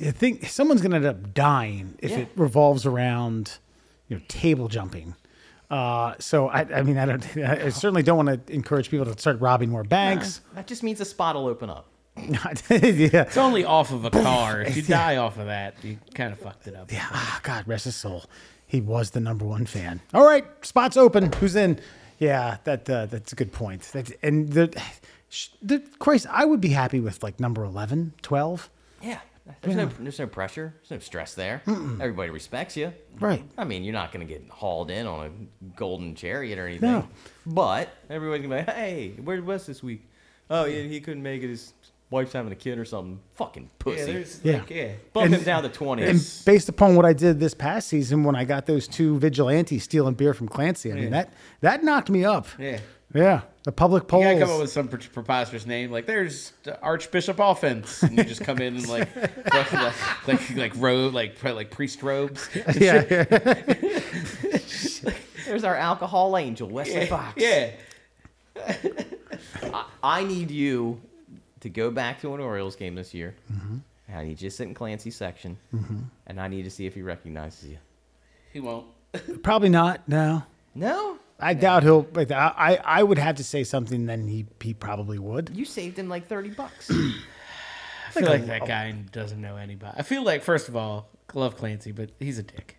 [0.00, 2.18] I think someone's going to end up dying if Yeah.
[2.18, 3.58] it revolves around,
[4.08, 5.16] you know, table jumping.
[5.70, 9.18] Uh, so I, I mean, I don't, I certainly don't want to encourage people to
[9.18, 10.42] start robbing more banks.
[10.54, 11.88] That just means a spot will open up.
[12.16, 13.22] Yeah.
[13.22, 14.62] It's only off of a car.
[14.62, 16.90] If you die off of that, you kind of fucked it up.
[16.92, 17.06] Yeah.
[17.10, 18.24] Ah, God rest his soul.
[18.66, 20.00] He was the number one fan.
[20.12, 21.32] All right, spots open.
[21.34, 21.78] Who's in?
[22.18, 23.82] Yeah, that uh, that's a good point.
[23.92, 24.82] That and the,
[25.28, 28.70] sh- the Christ, I would be happy with like number 11, 12.
[29.02, 29.20] Yeah.
[29.62, 30.74] There's no there's no pressure.
[30.80, 31.62] There's no stress there.
[31.68, 32.92] Everybody respects you.
[33.20, 33.44] Right.
[33.56, 36.90] I mean, you're not going to get hauled in on a golden chariot or anything.
[36.90, 37.08] No.
[37.46, 40.02] But everybody's going to be like, hey, where's Wes this week?
[40.50, 41.48] Oh, yeah, he couldn't make it.
[41.48, 41.74] His
[42.10, 43.18] wife's having a kid or something.
[43.34, 43.98] Fucking pussy.
[43.98, 44.52] Yeah, there's Yeah.
[44.58, 44.88] like, yeah.
[45.12, 46.04] Bump And- him down to 20.
[46.04, 49.82] And based upon what I did this past season when I got those two vigilantes
[49.84, 51.10] stealing beer from Clancy, I mean Yeah.
[51.10, 51.32] that
[51.62, 52.46] that knocked me up.
[52.58, 52.78] Yeah.
[53.14, 54.24] Yeah, the public You polls.
[54.24, 58.42] gotta come up with some preposterous name, like there's the Archbishop Offense, and you just
[58.42, 59.08] come in and like,
[59.54, 59.94] like, like,
[60.26, 62.48] like, like robe, like, like priest robes.
[62.78, 63.24] yeah, yeah.
[65.46, 67.34] There's our alcohol angel, Wesley Yeah, Fox.
[67.36, 67.70] yeah.
[70.02, 71.00] I need you
[71.66, 73.34] to go back to an Orioles game this year.
[73.52, 73.78] Mm-hmm.
[74.08, 75.56] And I need you to sit in Clancy's section.
[76.28, 77.78] And I need to see if he recognizes you.
[78.52, 78.86] He won't.
[79.42, 80.08] Probably not.
[80.08, 80.42] No,
[80.74, 81.18] No?
[81.38, 82.06] I doubt he'll.
[82.16, 84.06] I I I would have to say something.
[84.06, 85.50] Then he he probably would.
[85.54, 86.90] You saved him like 30 bucks.
[86.90, 89.92] I feel Like like that guy doesn't know anybody.
[89.98, 92.78] I feel like, first of all, I love Clancy, but he's a dick.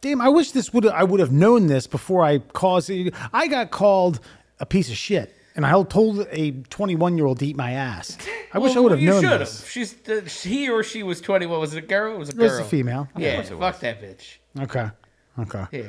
[0.00, 2.90] Damn, I wish this would I would have known this before I caused.
[3.32, 4.18] I got called
[4.58, 8.16] a piece of shit, and I told a 21 year old to eat my ass.
[8.52, 9.38] I wish I would have known should've.
[9.40, 9.66] this.
[9.68, 11.46] She's uh, he or she was twenty.
[11.46, 11.84] What was it?
[11.84, 12.14] A girl?
[12.14, 12.48] It was a It girl.
[12.48, 13.08] was a female.
[13.16, 13.78] Yeah, course it fuck was.
[13.80, 14.36] that bitch.
[14.60, 14.88] Okay.
[15.38, 15.64] Okay.
[15.72, 15.82] Yeah.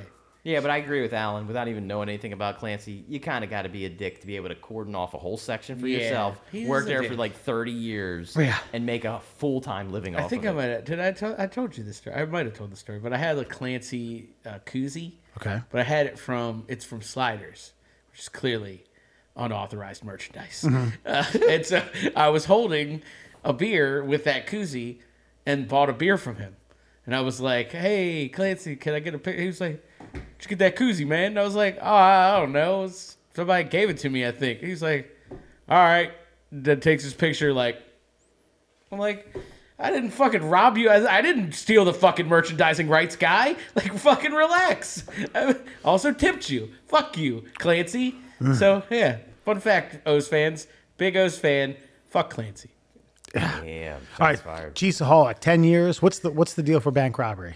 [0.43, 1.47] yeah, but I agree with Alan.
[1.47, 4.27] Without even knowing anything about Clancy, you kind of got to be a dick to
[4.27, 7.11] be able to cordon off a whole section for Yeah, yourself, he work there dick.
[7.11, 8.57] for like 30 years, Yeah.
[8.73, 10.83] and make a full time living I off think of I might have.
[10.85, 11.35] Did I tell?
[11.37, 12.15] I told you this story.
[12.17, 15.13] I might have told the story, but I had a Clancy uh, koozie.
[15.37, 15.61] Okay.
[15.69, 16.65] But I had it from.
[16.67, 17.71] It's from Sliders,
[18.11, 18.83] which is clearly
[19.37, 20.65] unauthorized merchandise.
[20.67, 20.89] Mm-hmm.
[21.05, 21.83] Uh, and so
[22.15, 23.01] I was holding
[23.43, 24.99] a beer with that koozie,
[25.45, 26.55] and bought a beer from him.
[27.05, 29.83] And I was like, "Hey, Clancy, can I get a picture?" He was like,
[30.13, 32.89] "Did you get that koozie, man?" And I was like, "Oh, I don't know.
[33.33, 35.15] Somebody gave it to me, I think." He's like,
[35.69, 36.11] "All right."
[36.51, 37.81] Then takes his picture, like,
[38.91, 39.35] I'm like,
[39.79, 40.89] I didn't fucking rob you.
[40.89, 43.55] I, I didn't steal the fucking merchandising rights guy.
[43.75, 45.05] Like, fucking relax.
[45.35, 46.71] I also tipped you.
[46.87, 48.15] Fuck you, Clancy.
[48.55, 50.67] So, yeah, fun fact, O's fans.
[50.97, 51.75] Big O's fan.
[52.09, 52.69] Fuck Clancy.
[53.35, 54.75] Yeah, All right, fired.
[54.75, 54.89] G.
[54.89, 56.01] Saholic, ten years.
[56.01, 57.55] What's the what's the deal for bank robbery?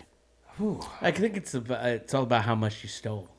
[1.02, 3.30] I think it's about, it's all about how much you stole.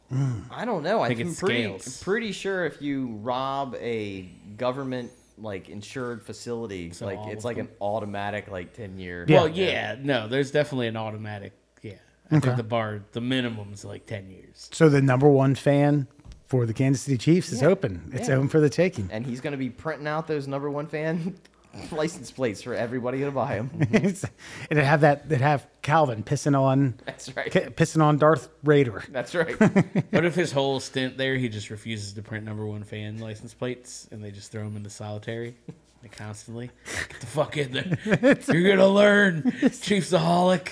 [0.51, 1.01] I don't know.
[1.01, 2.03] I think think it I'm pretty, scales.
[2.03, 4.22] pretty sure if you rob a
[4.57, 7.66] government like insured facility, So like all it's like them?
[7.66, 9.24] an automatic like 10 year.
[9.28, 11.53] Well, yeah, no, there's definitely an automatic.
[11.82, 11.93] Yeah,
[12.30, 12.47] I Okay.
[12.47, 14.68] think the bar, the minimum's like ten years.
[14.72, 16.09] So the number one fan
[16.53, 18.11] for the Kansas City Chiefs is open.
[18.12, 18.34] It's Yeah.
[18.34, 19.09] open for the taking.
[19.11, 21.34] And he's going to be printing out those number one fan
[21.90, 23.70] license plates for everybody to buy them.
[23.90, 24.26] It's-
[24.68, 27.50] and it have that it have Calvin pissing on That's right.
[27.50, 29.03] ki- pissing on Darth Raider.
[29.09, 29.59] That's right.
[30.12, 33.55] What if his whole stint there, he just refuses to print number one fan license
[33.55, 35.55] plates, and they just throw him into solitary,
[36.03, 36.70] like constantly?
[37.09, 38.36] Get the fuck in there!
[38.55, 40.68] You're gonna learn, Chiefsaholic.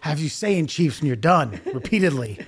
[0.00, 2.38] Have you saying Chiefs when you're done repeatedly.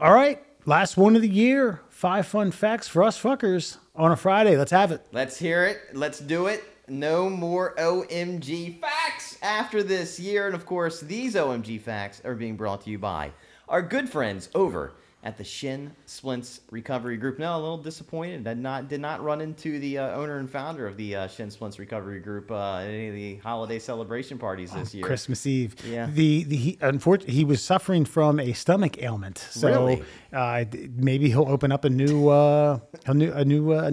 [0.00, 1.80] All right, last one of the year.
[1.88, 4.56] Five fun facts for us fuckers on a Friday.
[4.56, 5.04] Let's have it.
[5.10, 5.80] Let's hear it.
[5.92, 6.62] Let's do it.
[6.86, 10.46] No more OMG facts after this year.
[10.46, 13.32] And of course, these OMG facts are being brought to you by
[13.68, 14.92] our good friends over
[15.24, 17.40] at the Shin Splints Recovery Group.
[17.40, 18.44] Now, a little disappointed.
[18.44, 21.50] Did not did not run into the uh, owner and founder of the uh, Shin
[21.50, 25.04] Splints Recovery Group uh, at any of the holiday celebration parties this year.
[25.04, 25.74] Christmas Eve.
[25.84, 26.06] Yeah.
[26.06, 29.38] The the he unfortunately he was suffering from a stomach ailment.
[29.38, 30.02] So Really?
[30.32, 30.64] uh,
[30.94, 33.90] maybe he'll open up a new uh, a new a new uh,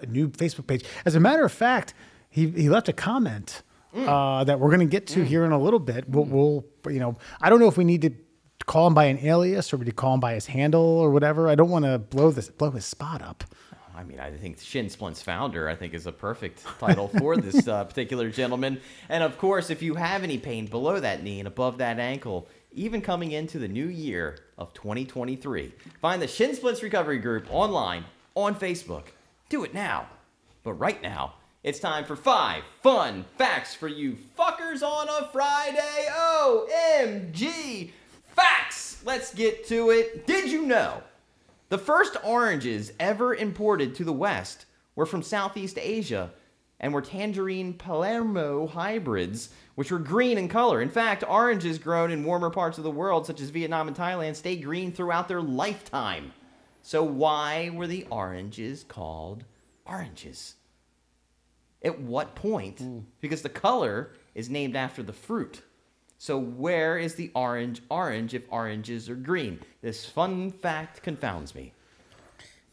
[0.00, 0.84] a new Facebook page.
[1.04, 1.94] As a matter of fact,
[2.30, 3.62] he he left a comment
[3.94, 4.08] Mm.
[4.08, 6.08] uh, that we're going to get to here in a little bit.
[6.08, 8.10] We'll, we'll you know I don't know if we need to
[8.66, 11.48] call him by an alias or we to call him by his handle or whatever.
[11.48, 13.44] I don't want to blow this blow his spot up.
[13.96, 17.68] I mean, I think Shin Splint's founder, I think, is a perfect title for this
[17.68, 18.80] uh, particular gentleman.
[19.08, 22.48] And of course, if you have any pain below that knee and above that ankle,
[22.72, 28.04] even coming into the new year of 2023, find the Shin Splints Recovery Group online
[28.34, 29.04] on Facebook.
[29.48, 30.08] Do it now.
[30.64, 36.06] But right now, it's time for five fun facts for you fuckers on a Friday.
[36.10, 37.92] OMG!
[38.34, 39.02] Facts!
[39.04, 40.26] Let's get to it.
[40.26, 41.02] Did you know?
[41.68, 46.30] The first oranges ever imported to the West were from Southeast Asia
[46.80, 50.82] and were tangerine pomelo hybrids, which were green in color.
[50.82, 54.36] In fact, oranges grown in warmer parts of the world, such as Vietnam and Thailand,
[54.36, 56.32] stay green throughout their lifetime.
[56.82, 59.44] So, why were the oranges called
[59.86, 60.56] oranges?
[61.82, 62.78] At what point?
[62.78, 62.98] Hmm.
[63.20, 65.62] Because the color is named after the fruit.
[66.24, 69.60] So where is the orange orange if oranges are green?
[69.82, 71.74] This fun fact confounds me.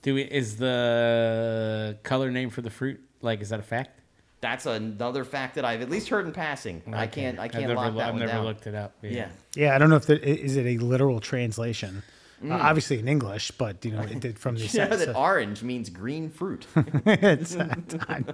[0.03, 3.99] Do we, is the color name for the fruit like is that a fact?
[4.39, 6.81] That's another fact that I've at least heard in passing.
[6.93, 8.45] I can't I I've can't never, lock that I've one never down.
[8.45, 8.93] looked it up.
[9.01, 9.27] yeah.
[9.53, 12.03] Yeah, I don't know if there, i- is it a literal translation.
[12.41, 12.51] Mm.
[12.53, 15.11] Uh, obviously in English, but you know it did from the You know that so-
[15.13, 16.67] orange means green fruit.
[17.05, 17.75] it's, uh,
[18.07, 18.25] I'm-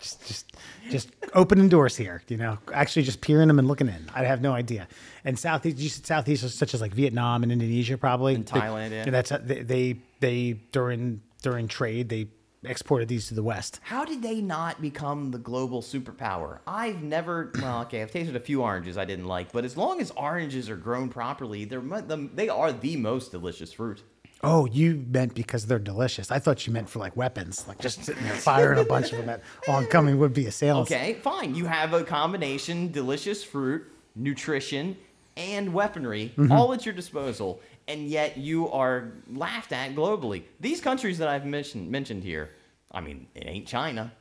[0.00, 0.52] just just
[0.90, 2.22] just opening doors here.
[2.28, 4.10] You know, actually just peering them and looking in.
[4.14, 4.88] I have no idea.
[5.24, 9.04] And southeast, you said southeast, such as like Vietnam and Indonesia, probably And Thailand, yeah.
[9.04, 12.28] And that's uh, they, they they during during trade they
[12.64, 13.80] exported these to the west.
[13.82, 16.60] How did they not become the global superpower?
[16.66, 17.52] I've never.
[17.60, 20.68] Well, okay, I've tasted a few oranges I didn't like, but as long as oranges
[20.68, 24.02] are grown properly, they're the, they are the most delicious fruit.
[24.42, 26.30] Oh, you meant because they're delicious.
[26.30, 29.18] I thought you meant for like weapons, like just sitting there firing a bunch of
[29.18, 30.92] them at oncoming would be a assailants.
[30.92, 31.54] Okay, fine.
[31.54, 33.84] You have a combination delicious fruit,
[34.14, 34.96] nutrition,
[35.36, 36.52] and weaponry mm-hmm.
[36.52, 40.42] all at your disposal, and yet you are laughed at globally.
[40.60, 42.50] These countries that I've mentioned mentioned here,
[42.92, 44.12] I mean, it ain't China.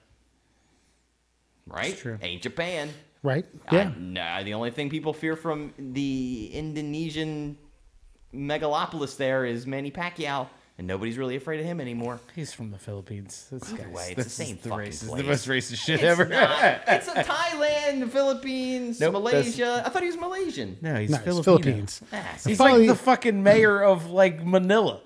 [1.67, 1.97] Right?
[1.97, 2.17] true.
[2.21, 2.89] Ain't Japan.
[3.23, 3.45] Right?
[3.67, 3.91] I- Yeah.
[3.97, 7.57] no, the only thing people fear from the Indonesian
[8.35, 12.19] megalopolis there is Manny Pacquiao, and nobody's really afraid of him anymore.
[12.35, 13.47] He's from the Philippines.
[13.51, 15.21] This Either way, it's this the is same the fucking racist, place.
[15.21, 16.25] the most racist shit It's ever.
[16.25, 16.81] not.
[16.87, 19.83] It's a Thailand, Philippines, Nope, Malaysia.
[19.85, 20.77] I thought he was Malaysian.
[20.81, 21.43] no, he's No, it's Filipino.
[21.43, 22.01] Philippines.
[22.11, 24.99] Ah, He's Finally- like the fucking mayor of like Manila.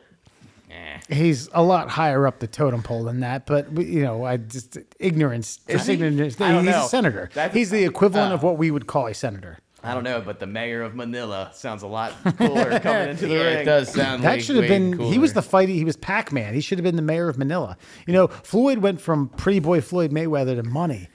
[0.71, 0.99] eh.
[1.07, 4.37] He's a lot higher up the totem pole than that, but we- you know, I
[4.37, 5.59] just ignorance.
[5.67, 5.93] Is just he?
[5.93, 6.39] ignorance.
[6.41, 6.85] I don't he's know.
[6.85, 7.29] a senator.
[7.33, 9.59] That's- he's the equivalent uh, of what we would call a senator.
[9.83, 13.33] I don't know, but the mayor of Manila sounds a lot cooler coming into the
[13.35, 13.57] Yeah, ring.
[13.59, 14.99] it does sound That like should have way been.
[14.99, 15.75] He was the fighting.
[15.75, 16.53] He was Pac Man.
[16.53, 17.77] He should have been the mayor of Manila.
[18.07, 21.07] You know, Floyd went from Pretty Boy Floyd Mayweather to money.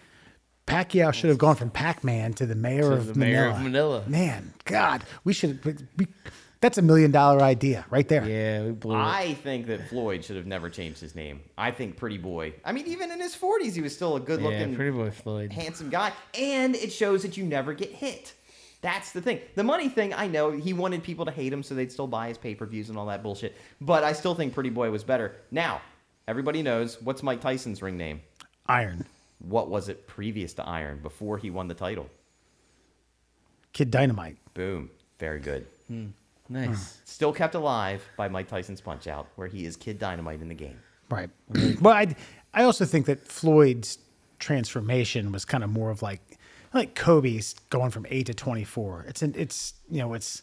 [0.67, 3.57] Pacquiao should have gone from Pac Man to the mayor of the mayor Manila.
[3.57, 4.05] of Manila.
[4.09, 5.63] Man, God, we should.
[5.97, 6.07] We,
[6.63, 8.27] that's a million dollar idea right there.
[8.27, 8.99] Yeah, we blew it.
[8.99, 11.41] I think that Floyd should have never changed his name.
[11.59, 12.55] I think Pretty Boy.
[12.65, 15.11] I mean, even in his 40s, he was still a good Yeah, looking, pretty boy
[15.11, 15.53] Floyd.
[15.53, 16.13] handsome guy.
[16.33, 18.33] And it shows that you never get hit.
[18.85, 19.41] That's the thing.
[19.55, 22.29] The money thing, I know he wanted people to hate him so they'd still buy
[22.29, 23.57] his pay per views and all that bullshit.
[23.81, 25.37] But I still think Pretty Boy was better.
[25.51, 25.81] Now,
[26.29, 28.21] everybody knows what's Mike Tyson's ring name?
[28.67, 29.07] Iron
[29.39, 32.11] What was it previous to Iron before he won the title?
[33.73, 34.37] Kid Dynamite.
[34.53, 34.91] Boom.
[35.19, 35.67] Very good.
[35.89, 36.09] Hmm.
[36.47, 36.53] Hmm.
[36.53, 37.01] Nice.
[37.07, 40.55] Still kept alive by Mike Tyson's Punch Out, where he is Kid Dynamite in the
[40.55, 40.79] game.
[41.09, 41.31] Right.
[41.81, 42.15] well, I
[42.53, 43.99] I also think that Floyd's
[44.39, 46.39] transformation was kind of more of like
[46.75, 49.05] like Kobe's going from eight to twenty four.
[49.09, 50.43] It's an it's you know it's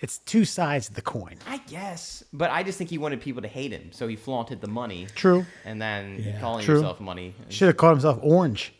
[0.00, 1.36] it's two sides of the coin.
[1.48, 4.60] I guess, but I just think he wanted people to hate him, so he flaunted
[4.60, 5.08] the money.
[5.16, 5.44] True.
[5.64, 6.38] And then Yeah.
[6.38, 6.76] calling True.
[6.76, 7.34] yourself money.
[7.48, 8.72] Should have called himself Orange.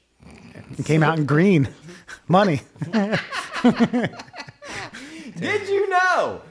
[0.54, 1.68] and came out in green.
[2.28, 2.60] Money.
[5.36, 6.42] Did you know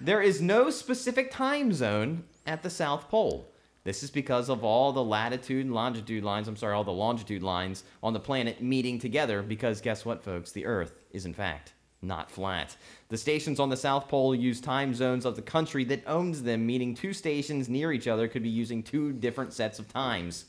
[0.00, 3.49] there is no specific time zone at the South Pole?
[3.84, 7.42] This is because of all the latitude and longitude lines, I'm sorry, all the longitude
[7.42, 10.52] lines on the planet meeting together because guess what, folks?
[10.52, 11.72] The Earth is, in fact,
[12.02, 12.76] not flat.
[13.08, 16.66] The stations on the South Pole use time zones of the country that owns them,
[16.66, 20.44] meaning two stations near each other could be using two different sets of times.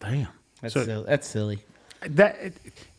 [0.00, 0.28] Damn.
[0.60, 1.04] That's So- silly.
[1.06, 1.58] That's silly.
[2.02, 2.54] that it,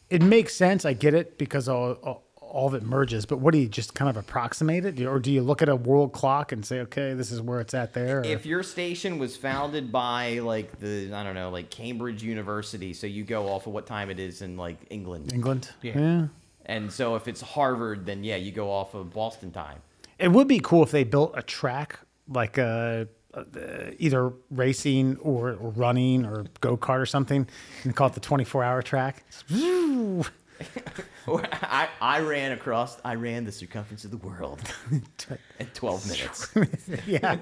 [0.10, 0.86] it makes sense.
[0.86, 2.24] I get it because all, all
[2.54, 3.26] all of it merges.
[3.26, 5.76] But what do you just kind of approximate it, or do you look at a
[5.76, 8.20] world clock and say, okay, this is where it's at there?
[8.20, 12.94] or- If your station was founded by like the I don't know like Cambridge University,
[12.94, 16.28] so you go off of what time it is in like England, England, Yeah.
[16.66, 19.80] and so if it's Harvard, then yeah, you go off of Boston time.
[20.20, 22.00] It would be cool if they built a track
[22.30, 23.44] like uh, uh,
[23.98, 27.48] either racing or, or running or go kart or something,
[27.84, 29.24] and call it the twenty four hour track.
[31.52, 34.60] I, I ran across, I ran the circumference of the world
[35.60, 36.08] in 12
[36.56, 37.02] minutes.
[37.08, 37.36] yeah,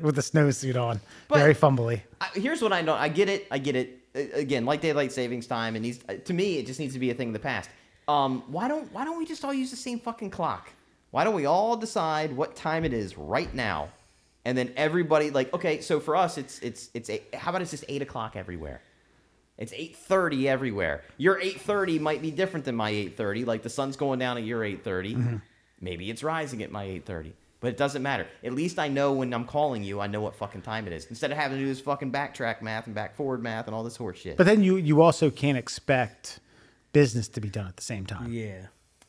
[0.00, 2.00] with a snowsuit on, But- very fumbly.
[2.20, 2.94] I, here's what I know.
[2.94, 3.46] I get it.
[3.50, 4.00] I get it.
[4.34, 7.14] Again, like daylight savings time, and needs to me, it just needs to be a
[7.14, 7.68] thing of the past.
[8.08, 10.70] Um, why don't Why don't we just all use the same fucking clock?
[11.10, 13.88] Why don't we all decide what time it is right now,
[14.46, 17.70] and then everybody like, okay, so for us, it's it's it's eight, how about it's
[17.72, 18.80] just eight o'clock everywhere?
[19.58, 21.02] It's eight thirty everywhere.
[21.16, 23.44] Your eight thirty might be different than my eight thirty.
[23.44, 25.36] Like the sun's going down at your eight mm-hmm.
[25.80, 27.34] Maybe it's rising at my eight thirty.
[27.60, 28.26] But it doesn't matter.
[28.44, 31.06] At least I know when I'm calling you, I know what fucking time it is.
[31.06, 33.82] Instead of having to do this fucking backtrack math and back forward math and all
[33.82, 34.36] this horse shit.
[34.36, 36.38] But then you you also can't expect
[36.92, 38.32] business to be done at the same time.
[38.32, 38.66] Yeah.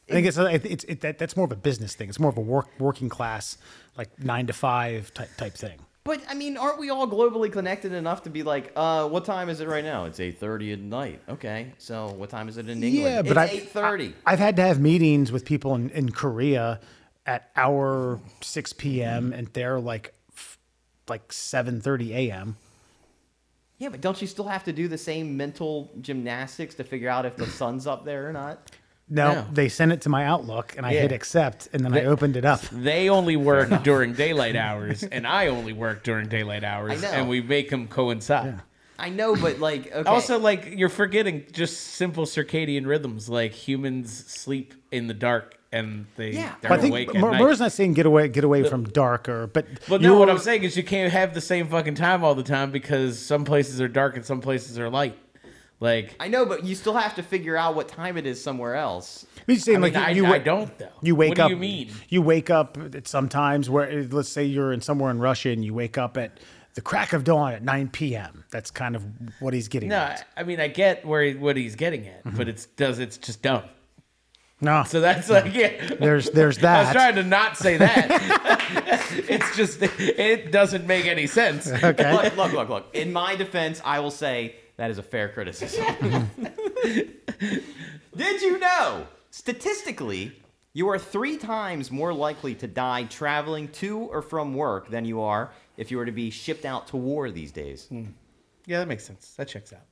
[0.10, 2.08] I think it's it's, it's it, that, that's more of a business thing.
[2.08, 3.58] It's more of a work working class
[3.98, 5.80] like nine to five type type thing.
[6.08, 9.50] But I mean, aren't we all globally connected enough to be like, uh, what time
[9.50, 10.06] is it right now?
[10.06, 11.22] It's eight thirty at night.
[11.28, 13.14] Okay, so what time is it in England?
[13.14, 14.16] Yeah, but it's I, eight thirty.
[14.26, 16.80] I, have had to have meetings with people in, in Korea
[17.26, 19.34] at our six p.m.
[19.34, 20.14] and they're like
[21.10, 22.56] like seven thirty a.m.
[23.78, 27.26] Yeah, but don't you still have to do the same mental gymnastics to figure out
[27.26, 28.72] if the sun's up there or not?
[29.10, 29.46] No, No.
[29.54, 32.44] they sent it to my Outlook and I hit accept and then I opened it
[32.46, 32.62] up.
[32.72, 37.08] They only work during daylight hours, and I only work during daylight hours, know.
[37.10, 38.60] and we make them coincide.
[39.00, 40.10] I know, but like, okay.
[40.10, 43.30] Also, like you're forgetting just simple circadian rhythms.
[43.30, 46.56] Like humans sleep in the dark, and they Yeah.
[46.62, 47.60] they're But I awake think at Mer- night.
[47.60, 50.76] Not saying get away get away from darker, but But no, what I'm saying is
[50.76, 54.16] you can't have the same fucking time all the time because some places are dark
[54.18, 55.16] and some places are light.
[55.80, 58.76] Like I know, but you still have to figure out what time it is somewhere
[58.76, 59.28] else.
[59.46, 60.90] He's saying I mean, like I, you, you I don't though.
[61.02, 61.50] You wake what do up.
[61.52, 61.92] you mean?
[62.10, 65.76] You wake up at sometimes where let's say you're in somewhere in Russia and you
[65.76, 66.40] wake up at
[66.74, 68.44] the crack of dawn at 9 p.m.
[68.52, 69.04] That's kind of
[69.40, 70.28] what he's getting No, at.
[70.36, 72.38] I I mean I get where he, what he's getting at, Mm-hmm.
[72.38, 73.64] but it's does it's just dumb.
[74.60, 75.94] No, So that's like yeah.
[76.00, 76.78] there's there's that.
[76.80, 79.12] I was trying to not say that.
[79.30, 81.68] it's just it doesn't make any sense.
[81.72, 82.12] okay.
[82.14, 82.96] Look, look, look, look.
[82.96, 86.30] In my defense, I will say that is a fair criticism.
[88.16, 90.32] Did you know, statistically,
[90.74, 95.22] you are three times more likely to die traveling to or from work than you
[95.22, 97.88] are if you were to be shipped out to war these days?
[97.88, 98.06] Hmm.
[98.66, 99.34] Yeah, that makes sense.
[99.38, 99.86] That checks out.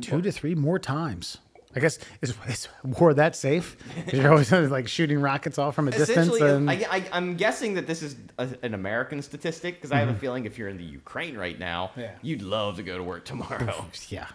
[0.00, 1.38] Two to three more times.
[1.76, 3.76] I guess is, is war that safe?
[4.04, 6.10] 'Cause You're always uh, like shooting rockets off from a distance.
[6.28, 9.98] Essentially, And, I, I, I'm guessing that this is a, an American statistic because I
[9.98, 10.20] have a mm-hmm.
[10.20, 12.12] feeling if you're in the Ukraine right now, Yeah.
[12.22, 13.84] you'd love to go to work tomorrow.
[14.08, 14.26] yeah.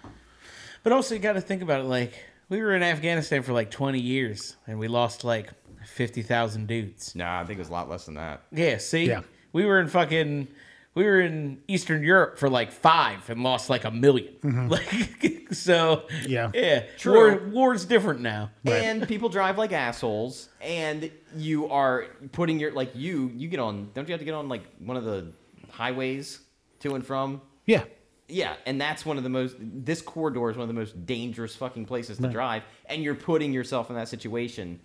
[0.83, 1.85] But also, you got to think about it.
[1.85, 2.13] Like
[2.49, 5.49] we were in Afghanistan for like 20 years, and we lost like
[5.85, 7.15] 50,000 dudes.
[7.15, 8.43] nah, I think it was a lot less than that.
[8.51, 9.21] Yeah, see, Yeah.
[9.53, 10.47] we were in fucking,
[10.93, 14.67] we were in Eastern Europe for like five and lost like a 1000000 mm-hmm.
[14.69, 16.51] Like, so Yeah.
[16.53, 17.13] yeah, True.
[17.13, 18.51] War, war's different now.
[18.65, 23.89] And people drive like assholes, and you are putting your like you you get on.
[23.93, 25.31] Don't you have to get on like one of the
[25.69, 26.39] highways
[26.79, 27.41] to and from?
[27.65, 27.83] Yeah.
[28.27, 29.57] Yeah, and that's one of the most.
[29.59, 33.51] This corridor is one of the most dangerous fucking places to drive, and you're putting
[33.51, 34.79] yourself in that situation.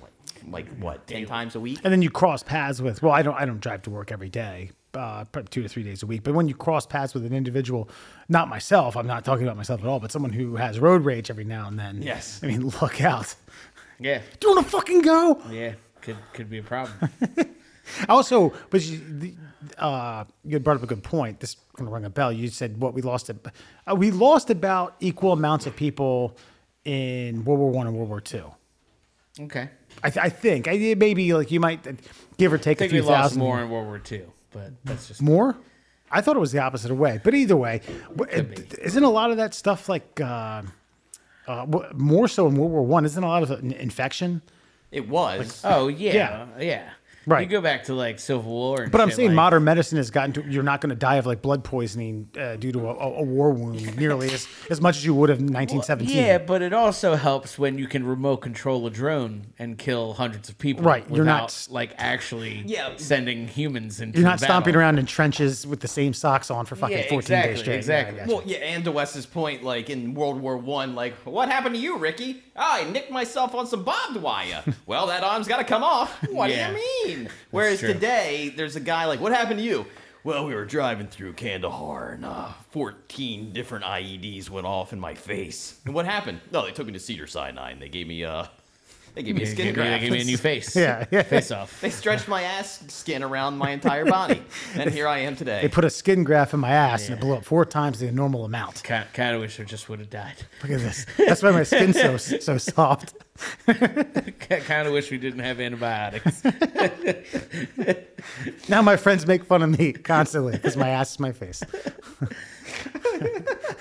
[0.00, 0.10] Like,
[0.48, 1.06] like what?
[1.06, 1.80] Ten times a week?
[1.84, 3.02] And then you cross paths with.
[3.02, 3.34] Well, I don't.
[3.34, 4.70] I don't drive to work every day.
[4.94, 6.22] Uh, probably two to three days a week.
[6.22, 7.88] But when you cross paths with an individual,
[8.28, 8.94] not myself.
[8.96, 9.98] I'm not talking about myself at all.
[10.00, 12.02] But someone who has road rage every now and then.
[12.02, 12.40] Yes.
[12.42, 13.34] I mean, look out.
[13.98, 15.40] Yeah, Do you want to fucking go?
[15.50, 17.10] yeah, could could be a problem.
[18.08, 19.34] Also, but you,
[19.76, 21.40] uh, you brought up a good point.
[21.40, 22.32] This is going to ring a bell.
[22.32, 23.28] You said what we lost.
[23.28, 26.36] Uh, we lost about equal amounts of people
[26.84, 28.44] in World War One and World War Two.
[29.40, 29.68] okay,
[30.02, 30.68] I, th- I think.
[30.68, 31.92] I, it may be like you might uh,
[32.38, 34.22] give or take I a think we few lost thousand more in World War II,
[34.52, 35.56] but that's just More?
[36.10, 37.20] I thought it was the opposite way.
[37.24, 37.80] But either way,
[38.30, 40.62] it- isn't a lot of that stuff like uh,
[41.48, 43.04] uh, more so in World War One?
[43.04, 44.42] Isn't a lot of infection?
[44.90, 45.62] It was.
[45.64, 46.90] Oh yeah, yeah.
[47.26, 47.42] Right.
[47.42, 48.82] You go back to like Civil War.
[48.82, 51.16] And But I'm saying like- modern medicine has gotten to you're not going to die
[51.16, 54.80] of like blood poisoning uh, due to a, a a war wound nearly as, as
[54.80, 56.16] much as you would have in 1917.
[56.16, 60.48] Yeah, but it also helps when you can remote control a drone and kill hundreds
[60.48, 60.82] of people.
[60.84, 62.96] Right, you're not- like actually Yeah.
[62.96, 64.18] sending humans into.
[64.18, 67.02] You're not the stomping around in trenches with the same socks on for fucking Yeah,
[67.08, 67.76] 14 exactly, days straight.
[67.76, 68.16] exactly.
[68.16, 68.34] Yeah, gotcha.
[68.36, 71.80] Well, yeah, and to Wes's point, like in World War One, like what happened to
[71.80, 72.42] you, Ricky?
[72.54, 74.62] Oh, I nicked myself on some barbed wire.
[74.86, 76.12] well, that arm's got to come off.
[76.30, 76.72] What Yeah.
[76.72, 77.28] do you mean?
[77.50, 77.92] Whereas true.
[77.92, 79.86] today, there's a guy like, what happened to you?
[80.24, 85.14] Well, we were driving through Kandahar and uh, 14 different IEDs went off in my
[85.14, 85.80] face.
[85.84, 86.40] And what happened?
[86.52, 88.44] No, they took me to Cedar Sinai and they gave me uh,
[89.14, 90.00] They gave me a Give skin me, graft.
[90.02, 90.74] give me a new face.
[90.82, 91.22] Yeah, yeah.
[91.22, 91.80] Face off.
[91.82, 94.42] They stretched my ass skin around my entire body,
[94.74, 95.60] and here I am today.
[95.60, 98.10] They put a skin graft in my ass and it blew up four times the
[98.10, 98.82] normal amount.
[98.82, 100.36] Kind, kind of wish I just would have died.
[100.62, 101.04] Look at this.
[101.18, 103.14] That's why my skin's so so soft.
[103.66, 106.42] kind of wish we didn't have antibiotics.
[108.68, 111.62] Now my friends make fun of me constantly because my ass is my face.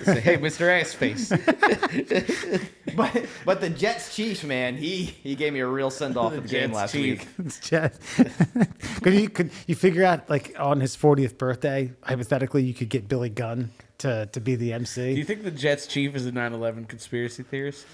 [0.04, 0.68] Say, hey, Mr.
[0.82, 1.32] Ass Face.
[2.94, 6.44] But but the Jets chief man, he he gave me a real send off of
[6.44, 7.20] the game last chief.
[7.22, 7.28] week.
[7.46, 8.02] It's just-
[9.02, 13.08] could you could you figure out like on his 40th birthday, hypothetically, you could get
[13.08, 15.14] Billy Gunn to to be the MC?
[15.14, 17.86] Do you think the Jets chief is a 9/11 conspiracy theorist?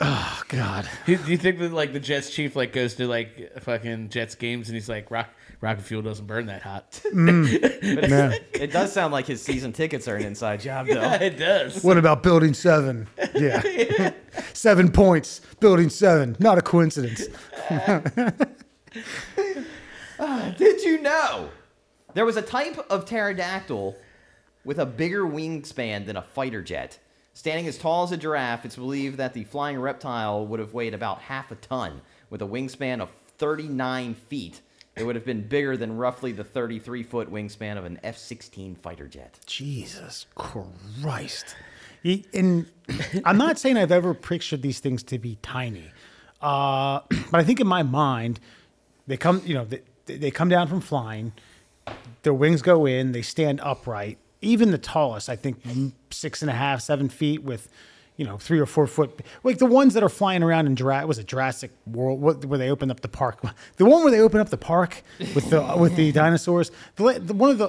[0.00, 0.88] Oh God.
[1.04, 4.34] Do do you think that like the Jets chief like goes to like fucking Jets
[4.34, 5.28] games and he's like rock
[5.60, 7.00] rocket fuel doesn't burn that hot?
[7.12, 7.78] Mm.
[8.10, 8.32] Yeah.
[8.54, 11.12] It does sound like his season tickets are an inside job though.
[11.20, 11.82] it does.
[11.84, 13.08] What about building seven?
[13.34, 14.12] Yeah.
[14.54, 15.40] seven points.
[15.60, 16.36] Building seven.
[16.38, 17.26] Not a coincidence.
[20.22, 21.48] Ah, did you know
[22.14, 23.96] there was a type of pterodactyl
[24.64, 26.98] with a bigger wingspan than a fighter jet?
[27.32, 30.94] Standing as tall as a giraffe, it's believed that the flying reptile would have weighed
[30.94, 32.00] about half a ton.
[32.28, 34.60] With a wingspan of 39 feet,
[34.96, 38.74] it would have been bigger than roughly the 33 foot wingspan of an F 16
[38.76, 39.38] fighter jet.
[39.46, 41.56] Jesus Christ.
[42.02, 42.66] He- And
[43.24, 45.90] I'm not saying I've ever pictured these things to be tiny,
[46.42, 47.00] uh,
[47.30, 48.40] but I think in my mind,
[49.06, 51.32] they come, you know, they, they come down from flying,
[52.22, 54.18] their wings go in, they stand upright.
[54.42, 55.58] Even the tallest, I think
[56.10, 57.68] six and a half, seven feet with,
[58.16, 61.08] you know, three or four foot, like the ones that are flying around in Jurassic,
[61.08, 63.40] was a Jurassic World, what, where they opened up the park?
[63.76, 65.02] The one where they open up the park
[65.34, 66.70] with the with the dinosaurs.
[66.96, 67.68] The, the one of the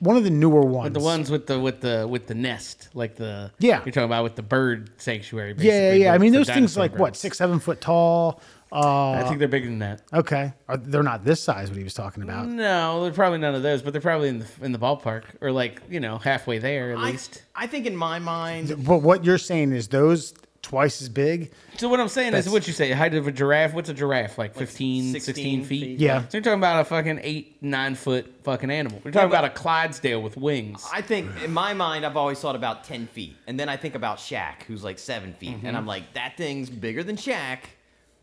[0.00, 0.92] one of the newer ones.
[0.92, 3.82] The ones with the with the with the nest, like the Yeah.
[3.84, 5.54] you're talking about with the bird sanctuary.
[5.58, 6.14] Yeah, yeah, yeah.
[6.14, 8.40] I mean, those things like what six, seven foot tall.
[8.70, 10.02] Uh, I think they're bigger than that.
[10.12, 11.68] okay, Are, they're not this size.
[11.68, 12.46] What he was talking about.
[12.48, 15.50] No, they're probably none of those, but they're probably in the in the ballpark or
[15.52, 17.42] like you know halfway there at I, least.
[17.54, 20.34] I think in my mind, But what you're saying is those
[20.68, 21.50] twice as big.
[21.78, 23.72] So what I'm saying is what you say, height of a giraffe.
[23.72, 24.36] What's a giraffe?
[24.36, 25.80] Like 15, 16 16 feet?
[25.80, 25.98] feet.
[25.98, 26.22] Yeah.
[26.22, 29.00] So you're talking about a fucking eight, nine foot fucking animal.
[29.04, 30.86] We're talking but- about a Clydesdale with wings.
[30.92, 33.36] I think in my mind, I've always thought about 10 feet.
[33.46, 35.56] And then I think about Shaq, who's like seven feet.
[35.56, 35.66] Mm-hmm.
[35.66, 37.60] And I'm like, that thing's bigger than Shaq,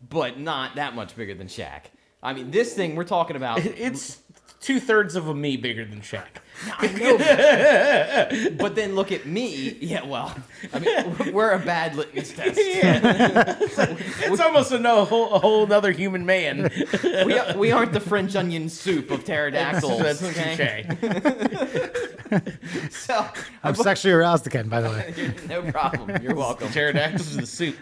[0.08, 1.82] but not that much bigger than Shaq.
[2.22, 3.64] I mean, this thing we're talking about.
[3.64, 4.20] it's
[4.60, 6.24] two thirds of a me bigger than Shaq.
[6.78, 8.56] I know.
[8.56, 9.76] but then look at me.
[9.80, 10.34] Yeah, well,
[10.72, 12.58] I mean, we're a bad litmus test.
[14.28, 16.70] It's almost a, no, whole, a whole other human man.
[17.02, 19.98] We, we aren't the French onion soup of pterodactyls.
[20.00, 20.86] That's okay?
[20.88, 22.12] touche.
[22.90, 23.24] So,
[23.62, 25.34] I'm sexually aroused again, by the way.
[25.48, 26.20] no problem.
[26.20, 26.68] You're welcome.
[26.68, 27.76] Pterodactyls in the soup.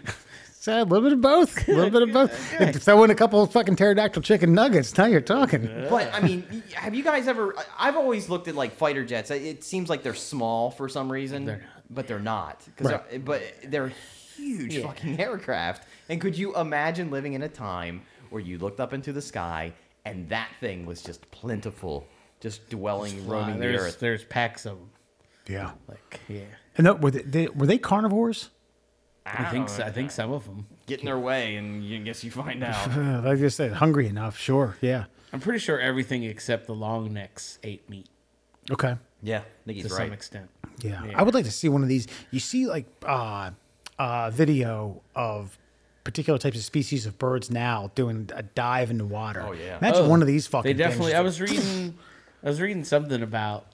[0.64, 1.68] So a little bit of both.
[1.68, 2.82] A little bit of both.
[2.82, 4.96] Throw in a couple of fucking pterodactyl chicken nuggets.
[4.96, 5.66] Now you're talking.
[5.90, 7.54] But I mean, have you guys ever?
[7.58, 9.30] I- I've always looked at like fighter jets.
[9.30, 11.82] It seems like they're small for some reason, They're not.
[11.90, 12.62] but they're not.
[12.78, 13.10] 'Cause Right.
[13.10, 13.92] they're- but they're
[14.36, 14.86] huge Yeah.
[14.86, 15.86] fucking aircraft.
[16.08, 18.00] And could you imagine living in a time
[18.30, 19.74] where you looked up into the sky
[20.06, 22.06] and that thing was just plentiful,
[22.40, 24.00] just dwelling, roaming the there's, earth?
[24.00, 24.90] there's packs of them.
[25.46, 25.72] Yeah.
[25.88, 26.40] Like, yeah.
[26.78, 28.48] And that, were they, they were they carnivores?
[29.26, 30.66] I think so, I think some of them.
[30.86, 33.24] Get in their way, and you guess you find out.
[33.24, 34.38] Like I said, hungry enough.
[34.38, 34.76] Sure.
[34.80, 35.04] Yeah.
[35.32, 38.06] I'm pretty sure everything except the long necks ate meat
[38.70, 38.94] Okay.
[39.22, 40.48] yeah, I think he's to he's some extent.
[40.80, 41.04] Yeah.
[41.04, 41.18] Yeah.
[41.18, 42.06] I would like to see one of these.
[42.30, 43.50] You see, like, uh,
[43.98, 45.58] uh, video of
[46.04, 49.42] particular types of species of birds now doing a dive into water.
[49.46, 49.78] Oh, yeah.
[49.78, 50.68] Imagine Oh, one of these fucking.
[50.68, 51.12] They definitely.
[51.12, 51.18] Things.
[51.18, 51.94] I was reading.
[52.42, 53.66] I was reading something about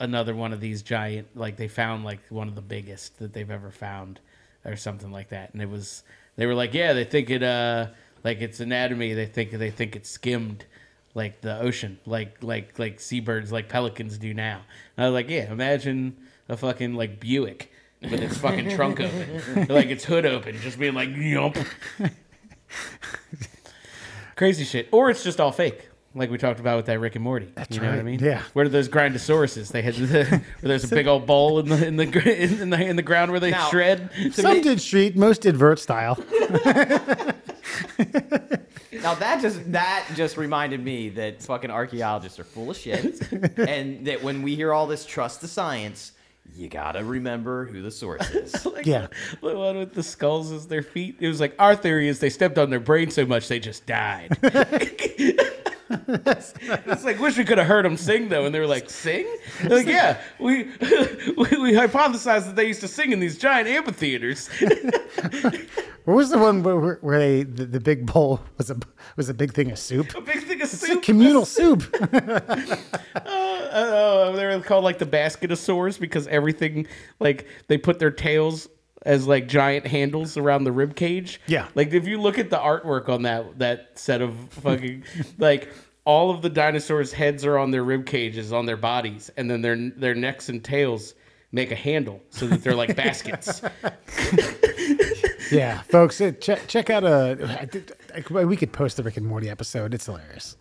[0.00, 1.36] another one of these giant.
[1.36, 4.20] Like they found like one of the biggest that they've ever found,
[4.64, 5.52] or something like that.
[5.52, 6.02] And it was.
[6.36, 7.42] They were like, yeah, they think it.
[7.42, 7.88] Uh,
[8.24, 9.14] like its anatomy.
[9.14, 10.64] They think they think it skimmed.
[11.14, 14.62] Like the ocean, like like like seabirds, like pelicans do now.
[14.96, 16.16] And I was like, yeah, imagine
[16.48, 20.94] a fucking like Buick with its fucking trunk open, like its hood open, just being
[20.94, 21.58] like, yump.
[24.36, 24.88] Crazy shit.
[24.90, 25.88] Or it's just all fake.
[26.14, 27.52] Like we talked about with that Rick and Morty.
[27.70, 28.18] you know what I mean?
[28.20, 28.42] Yeah.
[28.52, 29.68] Where are those grindosauruses?
[29.72, 32.68] They had the, where there's a big old bowl in the in the gr- in
[32.70, 34.10] the in the ground where they Now- shred.
[34.32, 36.18] Some did street, most did vert style.
[39.02, 43.20] Now that just that just reminded me that fucking archaeologists are full of shit,
[43.58, 46.12] and that when we hear all this trust the science,
[46.54, 48.64] you gotta remember who the source is.
[48.64, 49.08] Like, Yeah.
[49.40, 51.16] The one with the skulls as their feet.
[51.18, 53.86] It was like our theory is they stepped on their brain so much they just
[53.86, 54.36] died.
[56.08, 59.26] It's like wish we could have heard them sing though, and they were like, "Sing?"
[59.60, 60.64] They're like, yeah, we,
[61.36, 64.48] we we hypothesized that they used to sing in these giant amphitheaters.
[66.04, 68.76] Where was the one where, where, they the, the big bowl was a
[69.16, 70.14] was a big thing of soup?
[70.16, 71.02] A big thing of It's soup.
[71.02, 71.84] communal soup.
[73.72, 76.86] Uh, they're called like the basketosaurs because everything
[77.20, 78.68] like they put their tails
[79.04, 81.40] as like giant handles around the rib cage.
[81.46, 81.68] Yeah.
[81.74, 85.04] Like if you look at the artwork on that that set of fucking
[85.38, 85.72] like
[86.04, 89.62] all of the dinosaurs' heads are on their rib cages on their bodies, and then
[89.62, 91.14] their their necks and tails
[91.52, 93.62] make a handle so that they're like baskets.
[95.52, 97.68] yeah, folks, uh, check check out a.
[98.30, 99.94] We could post the Rick and Morty episode.
[99.94, 100.56] It's hilarious.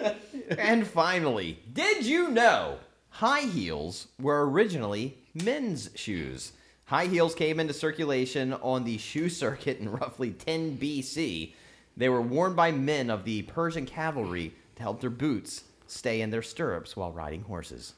[0.58, 2.78] and finally, did you know
[3.10, 6.52] high heels were originally men's shoes?
[6.88, 11.52] High heels came into circulation on the shoe circuit in roughly 10 BC.
[11.98, 16.30] They were worn by men of the Persian cavalry to help their boots stay in
[16.30, 17.92] their stirrups while riding horses.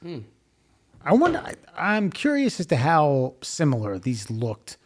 [1.04, 1.38] I wonder.
[1.38, 4.76] I, I'm curious as to how similar these looked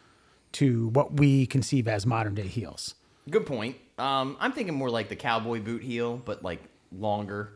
[0.51, 2.93] to what we conceive as modern day heels.
[3.27, 3.75] Good point.
[3.97, 7.53] Um, I'm thinking more like the cowboy boot heel, but like longer.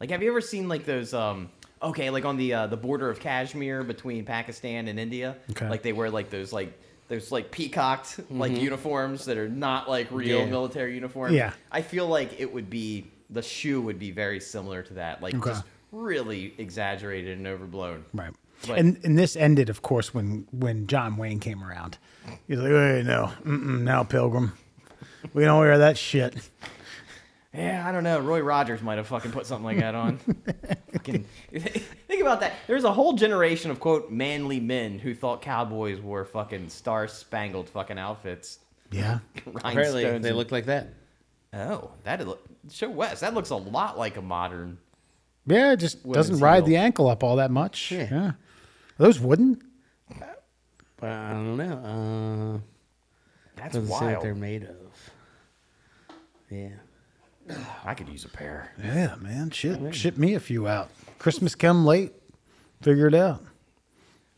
[0.00, 1.14] Like, have you ever seen like those?
[1.14, 1.50] Um,
[1.82, 5.36] okay, like on the uh, the border of Kashmir between Pakistan and India.
[5.50, 5.68] Okay.
[5.68, 6.78] Like they wear like those like
[7.08, 10.46] those like peacocked like uniforms that are not like real Yeah.
[10.46, 11.34] military uniforms.
[11.34, 11.52] Yeah.
[11.70, 15.22] I feel like it would be the shoe would be very similar to that.
[15.22, 15.50] Like Okay.
[15.50, 18.04] just really exaggerated and overblown.
[18.14, 18.32] Right.
[18.66, 21.98] But- and and this ended, of course, when when John Wayne came around.
[22.46, 24.52] He's like, "Hey, no, mm-mm, now Pilgrim,
[25.34, 26.34] we don't wear that shit."
[27.54, 28.18] Yeah, I don't know.
[28.18, 30.18] Roy Rogers might have fucking put something like that on.
[30.92, 32.54] Fucking- think about that.
[32.66, 37.68] There's a whole generation of quote manly men who thought cowboys wore fucking star spangled
[37.68, 38.58] fucking outfits.
[38.90, 39.18] Yeah.
[39.46, 40.88] Apparently, they and- look like that.
[41.54, 42.28] Oh, that is,
[42.70, 43.20] show West.
[43.20, 44.78] That looks a lot like a modern.
[45.46, 46.66] Yeah, it just doesn't ride heel.
[46.66, 47.92] the ankle up all that much.
[47.92, 48.08] Yeah.
[48.10, 48.26] Yeah.
[48.28, 48.36] Are
[48.96, 49.60] those wooden?
[50.96, 51.74] But I don't know.
[51.74, 52.58] Uh,
[53.56, 55.10] That's doesn't say what they're made of.
[56.48, 56.68] Yeah.
[57.84, 58.72] I could use a pair.
[58.82, 59.50] Yeah, man.
[59.50, 60.90] Ship ship me a few out.
[61.18, 62.12] Christmas come late.
[62.82, 63.42] Figure it out.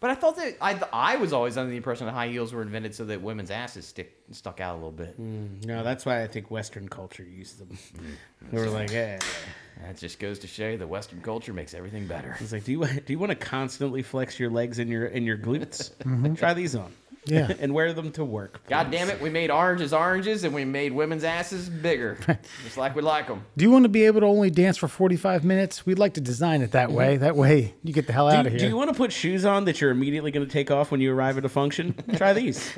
[0.04, 2.60] But I thought that I, I was always under the impression that high heels were
[2.60, 5.18] invented so that women's asses stick stuck out a little bit.
[5.18, 7.78] Mm, no, that's why I think Western culture used them.
[8.52, 9.18] they were like, yeah.
[9.80, 12.36] That just goes to show you that Western culture makes everything better.
[12.38, 15.24] It's like, do you do you want to constantly flex your legs and your and
[15.24, 15.92] your glutes?
[16.04, 16.34] Mm-hmm.
[16.34, 16.92] Try these on.
[17.26, 17.52] Yeah.
[17.58, 18.60] and wear them to work.
[18.68, 22.18] God damn it, we made oranges oranges and we made women's asses bigger,
[22.64, 23.44] just like we like them.
[23.56, 25.86] Do you want to be able to only dance for 45 minutes?
[25.86, 26.96] We'd like to design it that mm-hmm.
[26.96, 27.16] way.
[27.16, 28.60] That way you get the hell Do out of here.
[28.60, 31.00] do you want to put shoes on that you're immediately going to take off when
[31.00, 31.94] you arrive at a function?
[32.16, 32.72] Try these.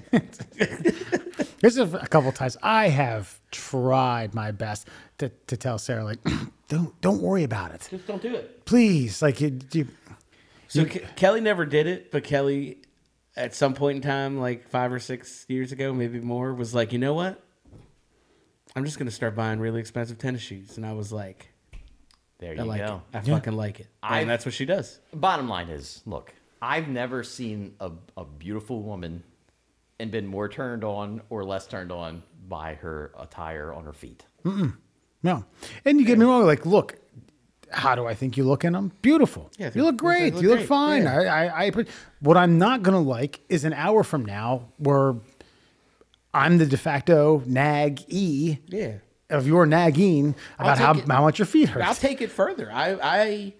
[1.60, 4.88] There's a, a couple times I have tried my best
[5.18, 6.18] to, to tell Sarah, like,
[6.68, 7.88] don't don't worry about it.
[7.90, 8.64] Just don't do it.
[8.64, 9.22] Please.
[9.22, 9.88] Like, you, you,
[10.68, 12.78] So Ke- Kelly never did it, but Kelly,
[13.36, 16.92] at some point in time, like five or six years ago, maybe more, was like,
[16.92, 17.42] you know what?
[18.74, 20.76] I'm just going to start buying really expensive tennis shoes.
[20.76, 21.52] And I was like,
[22.38, 23.02] There I you like go.
[23.12, 23.16] it.
[23.16, 23.34] I Yeah.
[23.36, 23.88] fucking like it.
[24.02, 25.00] I've- And that's what she does.
[25.14, 29.22] Bottom line is, look, I've never seen a, a beautiful woman
[29.98, 34.24] and been more turned on or less turned on by her attire on her feet.
[34.44, 34.74] mm
[35.22, 35.44] no.
[35.84, 36.44] And you get me wrong.
[36.46, 36.94] Like, look,
[37.70, 38.92] how do I think you look in them?
[39.02, 39.50] Beautiful.
[39.58, 40.34] Yeah, you look great.
[40.34, 40.68] look you look great.
[40.68, 41.02] fine.
[41.02, 41.14] Yeah.
[41.32, 41.72] I, I, I,
[42.20, 45.14] what I'm not going to like is an hour from now where
[46.34, 48.98] I'm the de facto nag E Yeah.
[49.30, 51.82] of your nagging about how, it- how much your feet hurt.
[51.82, 52.70] I'll take it further.
[52.72, 53.54] I I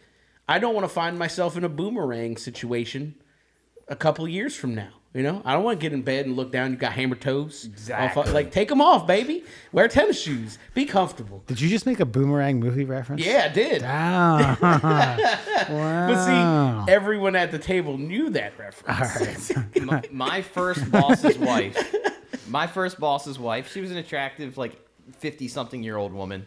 [0.49, 3.15] I don't want to find myself in a boomerang situation
[3.89, 4.91] a couple years from now.
[5.17, 6.73] You know, I don't want to get in bed and look down.
[6.73, 7.65] You got hammer toes.
[7.65, 8.23] Exactly.
[8.23, 9.45] Off- Like, take them off, baby.
[9.73, 10.59] Wear tennis shoes.
[10.75, 11.43] Be comfortable.
[11.47, 13.25] Did you just make a boomerang movie reference?
[13.25, 13.83] Yeah, I did.
[13.83, 14.59] Ah,
[15.71, 16.07] wow.
[16.07, 19.53] But see, everyone at the table knew that reference.
[19.81, 21.95] my, my first boss's wife,
[22.49, 24.79] my first boss's wife, she was an attractive, like
[25.19, 26.47] 50 something year old woman.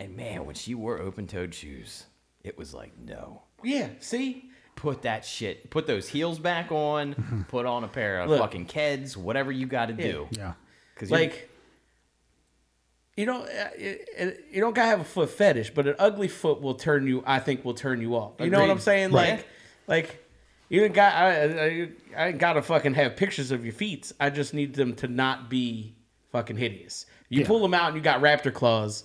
[0.00, 2.04] And man, when she wore open toed shoes,
[2.42, 3.42] it was like, no.
[3.62, 4.47] Yeah, see,
[4.78, 8.38] Put that shit, put those heels back on, put on a pair of Look.
[8.40, 10.28] fucking Keds, whatever you got to do.
[10.30, 10.52] yeah.
[10.94, 11.50] Because like
[13.16, 16.28] you know, uh, it, it- you don't gotta have a foot fetish, but an ugly
[16.28, 17.22] foot will turn you.
[17.26, 18.34] I think will turn you off.
[18.38, 19.10] You know what I'm saying?
[19.12, 19.30] Right.
[19.32, 19.46] Like,
[19.88, 20.24] like
[20.68, 21.12] you ain't got.
[21.14, 24.12] I, I, I ain't gotta fucking have pictures of your feet.
[24.20, 25.96] I just need them to not be
[26.30, 27.06] fucking hideous.
[27.30, 27.46] You Yeah.
[27.48, 29.02] pull them out and you got raptor claws.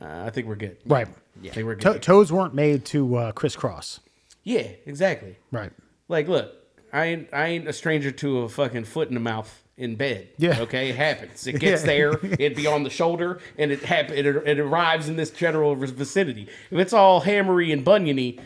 [0.00, 0.76] Uh, I think we're good.
[0.84, 1.08] Right.
[1.42, 2.02] I think we're To- good.
[2.02, 4.00] toes weren't made to uh, crisscross.
[4.42, 5.36] Yeah, exactly.
[5.50, 5.72] Right.
[6.08, 6.52] Like, look,
[6.92, 10.28] I ain't I ain't a stranger to a fucking foot in the mouth in bed.
[10.38, 10.60] Yeah.
[10.60, 11.46] Okay, it happens.
[11.46, 11.86] It gets Yeah.
[11.86, 12.12] there.
[12.38, 14.16] It'd be on the shoulder, and it happen.
[14.16, 16.48] It, it arrives in this general vicinity.
[16.70, 18.38] If it's all hammery and buniony,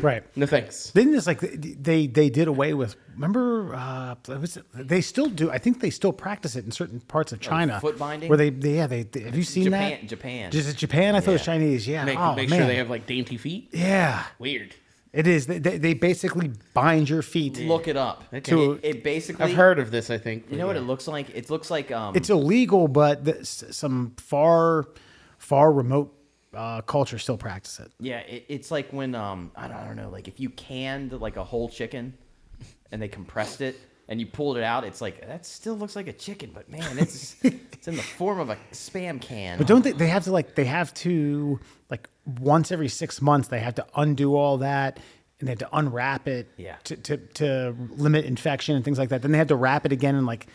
[0.00, 0.24] Right.
[0.36, 0.90] No thanks.
[0.90, 2.96] Didn't this like they they did away with?
[3.14, 5.48] Remember, uh, was it, they still do.
[5.50, 7.78] I think they still practice it in certain parts of China.
[7.80, 8.28] foot binding?
[8.28, 10.08] Where they, they yeah they, they- have you seen Japan- that?
[10.08, 10.50] Japan.
[10.50, 11.14] Just it Japan.
[11.14, 11.86] I thought it was Chinese.
[11.86, 12.04] Yeah.
[12.04, 12.58] Make, oh make man.
[12.58, 13.68] sure they have like dainty feet.
[13.72, 14.24] yeah.
[14.40, 14.74] Weird.
[15.16, 15.46] It is.
[15.46, 17.58] They, they, they basically bind your feet.
[17.58, 18.22] Look it up.
[18.44, 19.46] To- It, it basically.
[19.46, 20.10] I've heard of this.
[20.10, 20.50] I think.
[20.50, 21.30] You know what it looks like?
[21.34, 22.14] It looks like um.
[22.14, 24.84] It's illegal, but the, some far
[25.38, 26.12] far remote
[26.54, 27.90] uh, cultures still practice it.
[27.98, 31.12] Yeah, it, it's like when um I don't, I don't know like if you canned
[31.12, 32.12] like a whole chicken,
[32.92, 33.76] and they compressed it
[34.08, 36.98] and you pulled it out, it's like that still looks like a chicken, but man,
[36.98, 39.58] it's it's in the form of a spam can.
[39.58, 39.92] But don't they?
[39.92, 42.08] They have to like they have to like
[42.40, 44.98] once every six months they have to undo all that
[45.38, 46.48] and they have to unwrap it.
[46.56, 46.76] Yeah.
[46.84, 49.22] To, to to limit infection and things like that.
[49.22, 50.46] Then they have to wrap it again and like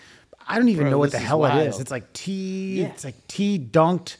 [0.47, 1.79] I don't even Bro, know what the hell it is.
[1.79, 2.81] It's like tea.
[2.81, 2.87] Yeah.
[2.87, 4.17] It's like tea dunked.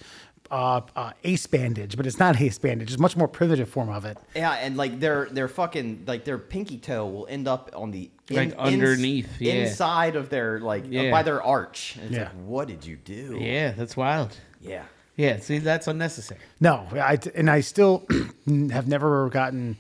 [0.52, 2.90] Uh, uh, ace bandage, but it's not ace bandage.
[2.90, 4.18] It's a much more primitive form of it.
[4.36, 8.12] Yeah, and like their their fucking like their pinky toe will end up on the
[8.30, 9.54] Like underneath, yeah.
[9.54, 11.10] inside of their like Yeah.
[11.10, 11.96] by their arch.
[11.96, 12.24] And it's Yeah.
[12.24, 13.38] like, what did you do?
[13.40, 14.36] Yeah, that's wild.
[14.62, 14.84] yeah.
[15.18, 16.40] Yeah, see, that's unnecessary.
[16.60, 18.06] No, I and I still
[18.72, 19.78] have never gotten,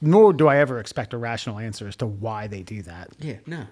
[0.00, 3.08] nor do I ever expect a rational answer as to why they do that.
[3.18, 3.66] Yeah, no.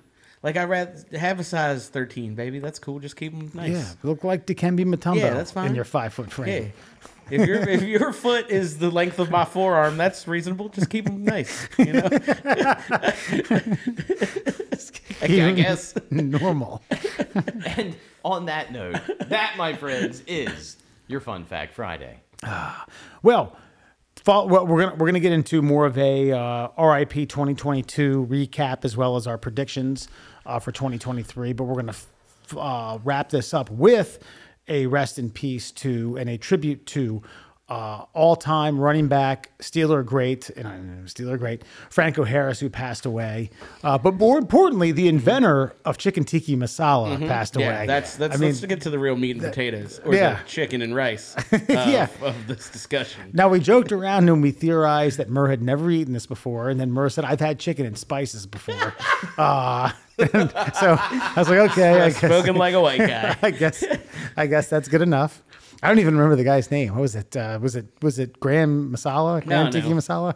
[0.44, 2.58] Like I read, have a size thirteen, baby.
[2.58, 3.00] That's cool.
[3.00, 3.70] Just keep them nice.
[3.70, 5.68] Yeah, look like Dikembe Mutombo Yeah, that's fine.
[5.68, 6.48] in your five foot frame.
[6.48, 6.58] Yeah.
[6.60, 6.72] frame.
[7.30, 10.68] If your if your foot is the length of my forearm, that's reasonable.
[10.68, 11.66] Just keep them nice.
[11.78, 12.08] You know.
[15.22, 15.94] I, I guess.
[16.10, 16.82] normal.
[17.76, 20.76] And on that note, that my friends is
[21.08, 22.20] your fun fact Friday.
[23.22, 23.56] Well,
[24.26, 28.96] well, we're gonna we're gonna get into more of a uh, RIP 2022 recap as
[28.96, 30.08] well as our predictions
[30.46, 31.52] uh, for 2023.
[31.52, 34.18] But we're gonna f- uh, wrap this up with
[34.68, 37.22] a rest in peace to and a tribute to.
[37.66, 43.06] Uh, all-time running back, Steeler great, and I know Steeler great, Franco Harris, who passed
[43.06, 43.48] away.
[43.82, 47.86] Uh, but more importantly, the inventor of chicken tiki masala passed Yeah, away.
[47.86, 50.42] that's that's I mean, let's get to the real meat and potatoes, or yeah.
[50.42, 52.04] the chicken and rice uh, Yeah.
[52.04, 53.30] of, of this discussion.
[53.32, 56.78] Now we joked around and we theorized that Murr had never eaten this before, and
[56.78, 58.92] then Murr said, "I've had chicken and spices before."
[59.38, 63.38] uh, so I was like, "Okay, I guess, Spoken like a white guy.
[63.42, 63.82] I guess,
[64.36, 65.42] I guess that's good enough."
[65.82, 66.92] I don't even remember the guy's name.
[66.94, 67.36] What was it?
[67.36, 69.44] Uh, was it was it Graham Masala?
[69.44, 69.96] Graham No, Tiki no.
[69.96, 70.34] Masala?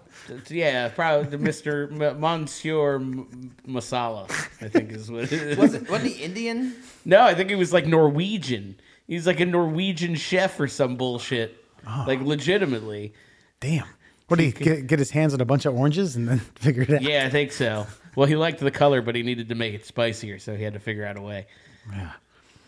[0.51, 1.91] Yeah, probably Mr.
[1.91, 5.57] M- Monsieur M- Masala, I think is what it is.
[5.57, 6.75] Was it wasn't he Indian?
[7.05, 8.79] No, I think he was like Norwegian.
[9.07, 11.65] He's like a Norwegian chef or some bullshit.
[11.87, 12.05] Oh.
[12.07, 13.15] Like legitimately.
[13.61, 13.87] Damn.
[14.27, 16.83] What did he get, get his hands on a bunch of oranges and then figure
[16.83, 17.01] it out?
[17.03, 17.87] Yeah, I think so.
[18.15, 20.75] Well, he liked the color, but he needed to make it spicier, so he had
[20.75, 21.47] to figure out a way.
[21.91, 22.11] Yeah.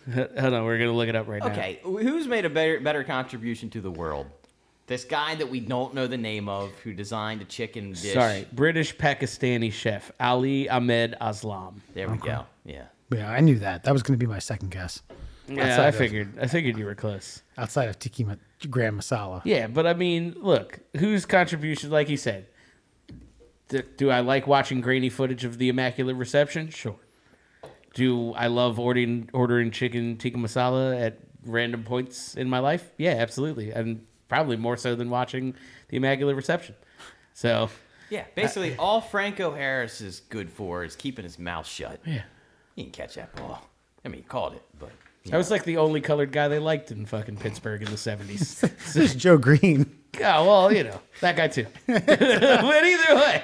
[0.15, 1.49] Hold on, we're gonna look it up right now.
[1.51, 4.27] Okay, who's made a better better contribution to the world?
[4.87, 8.13] This guy that we don't know the name of, who designed a chicken dish.
[8.15, 11.75] Sorry, British Pakistani chef Ali Ahmed Aslam.
[11.95, 12.45] There we go.
[12.65, 12.85] Yeah.
[13.13, 13.85] Yeah, I knew that.
[13.85, 15.03] That was going to be my second guess.
[15.49, 16.39] Yeah, Outside I of- figured.
[16.41, 17.43] I figured you were close.
[17.59, 18.37] Outside of Tiki Ma-
[18.69, 19.43] Graham Masala.
[19.45, 21.91] Yeah, but I mean, look, whose contribution?
[21.91, 22.47] Like you said,
[23.69, 26.71] do, do I like watching grainy footage of the Immaculate Reception?
[26.71, 26.97] Sure.
[27.95, 32.89] Do I love ordering ordering chicken tikka masala at random points in my life?
[32.99, 35.55] Yeah, absolutely, and probably more so than watching
[35.89, 36.75] the Immaculate Reception.
[37.35, 37.69] So,
[38.11, 42.01] Yeah, basically all Franco Harris is good for is keeping his mouth shut.
[42.07, 42.23] yeah,
[42.77, 43.67] He can catch that ball.
[44.05, 44.91] I mean, he called it, but
[45.33, 48.61] I was like the only colored guy they liked in fucking Pittsburgh in the seventies.
[48.95, 49.91] This is Joe Greene.
[50.19, 51.67] yeah, well, you know that guy too.
[51.87, 53.43] but either way,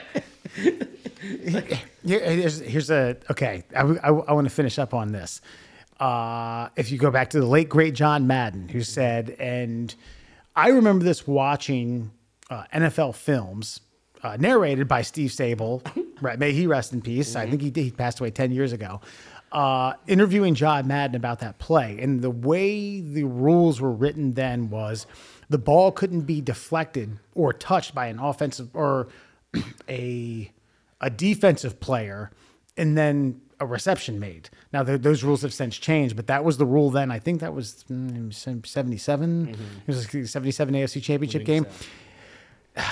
[0.55, 0.79] Here,
[2.05, 3.65] here's, here's a okay.
[3.75, 5.41] I, I want to finish up on this.
[5.99, 9.95] Uh, if you go back to the late great John Madden, who said, and
[10.55, 12.11] I remember this watching
[12.51, 13.81] uh, NFL films
[14.23, 15.83] uh, narrated by Steve Sabol.
[16.21, 17.35] right, may he rest in peace.
[17.35, 19.01] I think he did, he passed away ten years ago.
[19.53, 24.69] Uh, interviewing John Madden about that play, and the way the rules were written then
[24.69, 25.07] was
[25.49, 29.09] the ball couldn't be deflected or touched by an offensive or
[29.89, 30.51] a
[31.01, 32.31] a defensive player
[32.77, 34.51] and then a reception made.
[34.73, 37.11] Now th- those rules have since changed, but that was the rule then.
[37.11, 38.33] I think that was mm,
[38.67, 39.49] 77.
[39.49, 41.67] It was a 77 AFC Championship game.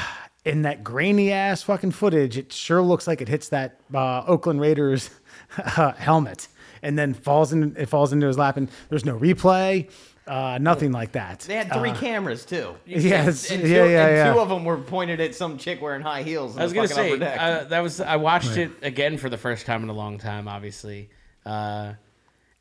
[0.45, 4.61] In that grainy ass fucking footage, it sure looks like it hits that uh, Oakland
[4.61, 5.09] Raiders
[5.57, 6.49] uh, helmet
[6.83, 7.75] and then falls in.
[7.79, 9.91] It falls into his lap, and there's no replay,
[10.27, 11.41] uh, nothing like that.
[11.41, 12.75] they had three Uh, cameras too.
[12.87, 15.81] Yes, and, two, yeah, yeah, and two two of them were pointed at some chick
[15.83, 16.55] wearing high heels.
[16.57, 19.67] In I was gonna say uh, that was I watched it again for the first
[19.67, 21.11] time in a long time, obviously,
[21.45, 21.93] uh,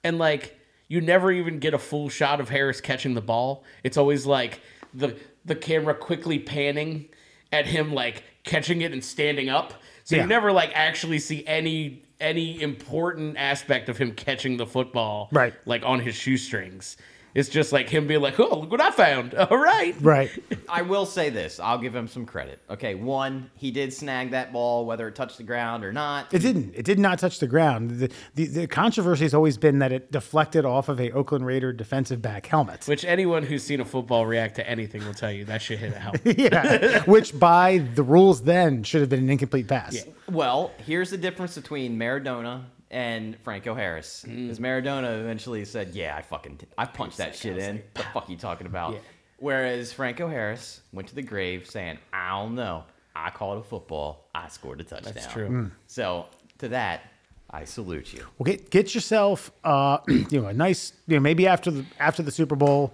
[0.03, 0.57] and like
[0.89, 3.63] you never even get a full shot of Harris catching the ball.
[3.83, 4.59] It's always like
[4.93, 5.15] the
[5.45, 7.09] the camera quickly panning,
[7.51, 9.73] at him like catching it and standing up.
[10.03, 10.23] So Yeah.
[10.23, 15.53] you never like actually see any any important aspect of him catching the football Right.
[15.65, 16.95] like on his shoestrings.
[17.33, 20.29] It's just like him being like, "Oh, look what I found!" All right, Right.
[20.69, 21.59] I will say this.
[21.59, 22.59] I'll give him some credit.
[22.69, 26.33] Okay, one, he did snag that ball, whether it touched the ground or not.
[26.33, 26.73] It didn't.
[26.75, 27.91] It did not touch the ground.
[27.99, 31.73] The, the, the controversy has always been that it deflected off of a Oakland Raider
[31.73, 32.85] defensive back helmet.
[32.87, 35.93] Which anyone who's seen a football react to anything will tell you that should hit
[35.93, 36.21] a helmet.
[36.37, 39.93] yeah, which by the rules then should have been an incomplete pass.
[39.95, 40.03] Yeah.
[40.29, 42.63] Well, here's the difference between Maradona
[42.93, 44.23] and Franco Harris.
[44.27, 44.43] Mm.
[44.43, 47.81] Because Maradona eventually said, "Yeah, I fucking, I punched that shit in.
[47.95, 48.99] The fuck you talking about?" Yeah.
[49.39, 52.85] Whereas Franco Harris went to the grave saying, "I don't know.
[53.15, 54.29] I called a football.
[54.33, 55.49] I scored a touchdown." That's true.
[55.49, 55.71] Mm.
[55.87, 56.27] So
[56.59, 57.01] to that,
[57.49, 58.25] I salute you.
[58.37, 62.21] Well, get get yourself, uh, you know, a nice, you know, maybe after the after
[62.23, 62.93] the Super Bowl,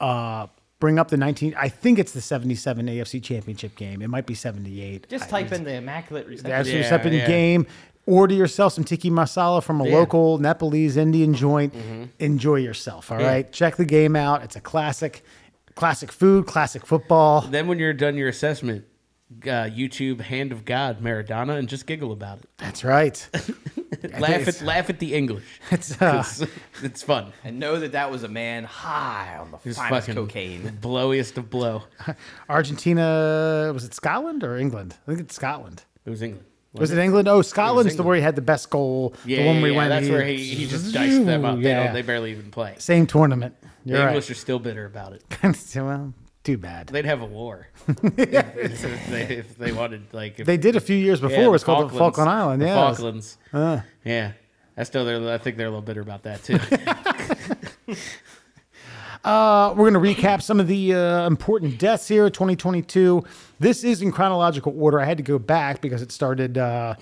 [0.00, 0.46] uh,
[0.80, 1.54] bring up the nineteen.
[1.58, 4.02] I think it's the seventy-seven AFC Championship game.
[4.02, 5.08] It might be seventy-eight.
[5.10, 6.50] Just type in the immaculate reception.
[6.50, 7.26] That's your Yeah, second yeah.
[7.26, 7.66] game.
[8.06, 9.94] Order yourself some tiki masala from a Yeah.
[9.96, 11.72] local Nepalese Indian joint.
[12.18, 13.12] Enjoy yourself.
[13.12, 13.46] All right.
[13.46, 13.50] Yeah.
[13.52, 14.42] Check the game out.
[14.42, 15.22] It's a classic,
[15.76, 17.42] classic food, classic football.
[17.42, 18.84] then when you're done your assessment,
[19.44, 22.48] uh, YouTube "Hand of God" Maradona and just giggle about it.
[22.58, 23.16] That's right.
[24.18, 25.44] laugh at laugh at the English.
[25.70, 26.44] It's uh, It's,
[26.82, 27.32] it's fun.
[27.44, 30.76] and know that that was a man high on the It's finest cocaine.
[30.82, 31.84] blowiest of blow.
[32.48, 33.70] Argentina.
[33.72, 34.96] Was it Scotland or England?
[35.06, 35.84] I think it's Scotland.
[36.04, 36.46] It was England.
[36.74, 37.28] Was it England?
[37.28, 38.06] Oh, Scotland's the England.
[38.08, 39.14] where he had the best goal.
[39.26, 39.90] Yeah, the one yeah, we yeah, went.
[39.90, 41.60] that's where he, he just diced them up.
[41.60, 42.74] They, don't, they barely even play.
[42.78, 43.54] Same tournament.
[43.84, 45.22] The You're English are still bitter about it.
[45.76, 46.88] well, too bad.
[46.88, 50.02] They'd have a war if, if they, if they wanted.
[50.12, 51.36] Like if, They did a few years before.
[51.38, 52.62] yeah, it was called the Falkland Island.
[52.62, 52.74] The Yeah.
[52.74, 53.36] Falklands.
[53.52, 53.80] Uh.
[54.04, 54.32] Yeah,
[54.76, 55.28] I still.
[55.28, 56.58] I think they're a little bitter about that too.
[59.24, 63.22] Uh, we're going to recap some of the uh, important deaths here, 2022.
[63.60, 65.00] This is in chronological order.
[65.00, 66.58] I had to go back because it started.
[66.58, 66.96] Uh,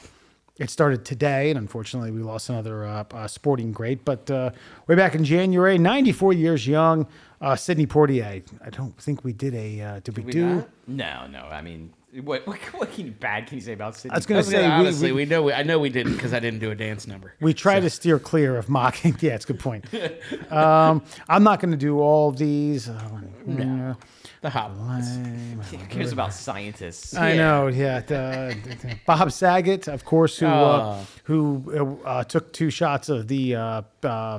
[0.59, 4.05] it started today, and unfortunately, we lost another uh, uh, sporting great.
[4.05, 4.51] But uh,
[4.87, 7.07] way back in January, 94 years young,
[7.41, 8.43] uh, Sidney Poitier.
[8.63, 9.81] I don't think we did a.
[9.81, 10.47] Uh, did we, we do?
[10.57, 10.69] not?
[10.87, 11.45] No, no.
[11.47, 14.15] I mean, what what, what can you, bad can you say about Sidney?
[14.15, 15.43] I was going to say we- honestly, we, we, know.
[15.43, 17.35] We, I know we didn't because I didn't do a dance number.
[17.41, 19.17] we try to steer clear of mocking.
[19.21, 19.85] Yeah, it's a good point.
[20.53, 22.89] um, I'm not going to do all of these.
[22.89, 23.95] Uh, yeah.
[24.41, 25.71] The hot ones.
[25.71, 27.15] Who cares about scientists?
[27.15, 28.01] I know, yeah.
[28.01, 30.51] the- the- Bob Saget, of course, who uh,
[31.03, 31.07] Oh.
[31.25, 34.39] who uh, took two shots of the uh, uh,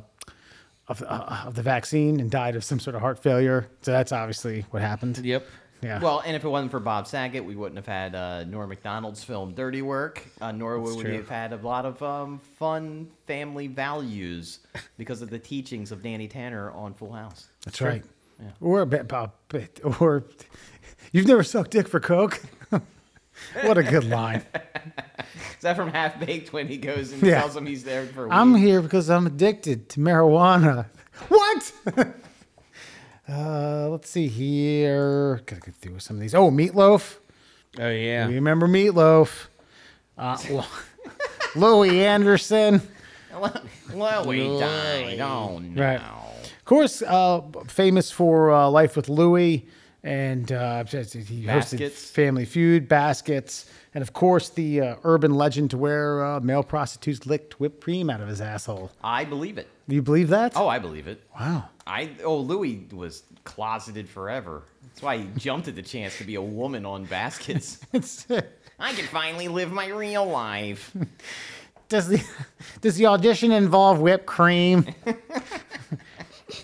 [0.88, 3.68] of, uh, of the vaccine and died of some sort of heart failure.
[3.82, 5.20] So that's obviously what happened.
[5.20, 5.46] Yep.
[5.82, 6.00] Yeah.
[6.00, 9.24] Well, and if it wasn't for Bob Saget, we wouldn't have had uh, Norm Macdonald's
[9.24, 13.68] film Dirty Work, uh, nor would we have had a lot of um, fun family
[13.68, 14.60] values
[14.98, 17.48] because of the teachings of Danny Tanner on Full House.
[17.66, 18.04] that's right.
[18.60, 19.34] Or Bob,
[20.00, 20.24] or
[21.12, 22.42] you've never sucked dick for coke.
[23.64, 24.44] what a good line.
[25.56, 27.40] Is that from Half Baked when he goes and Yeah.
[27.40, 28.32] tells him he's there for?
[28.32, 30.88] I'm here because I'm addicted to marijuana.
[31.30, 31.72] What?
[33.32, 35.42] uh, let's see here.
[35.46, 36.36] Gotta get through some of these.
[36.36, 37.18] Oh, meatloaf.
[37.80, 38.28] Oh yeah.
[38.28, 39.48] You remember Meatloaf?
[40.18, 40.66] Uh, Lo-
[41.84, 42.82] Louie Anderson.
[43.94, 45.20] Louie died.
[45.22, 45.82] Oh no.
[45.82, 46.02] Right.
[46.02, 49.66] Of course, uh, famous for uh, Life with Louie,
[50.04, 52.12] and uh, he hosted Baskets.
[52.12, 57.26] Family Feud, Baskets, and of course the uh, urban legend to where uh, male prostitutes
[57.26, 58.92] licked whipped cream out of his asshole.
[59.04, 59.68] I believe it.
[59.92, 60.54] You believe that?
[60.56, 61.22] Oh, I believe it.
[61.38, 61.66] wow.
[61.86, 64.64] I oh Louie was closeted forever.
[64.84, 67.80] That's why he jumped at the chance to be a woman on baskets.
[67.94, 68.26] It's,
[68.80, 70.96] I can finally live my real life.
[71.90, 72.24] does the
[72.82, 74.86] does the audition involve whipped cream?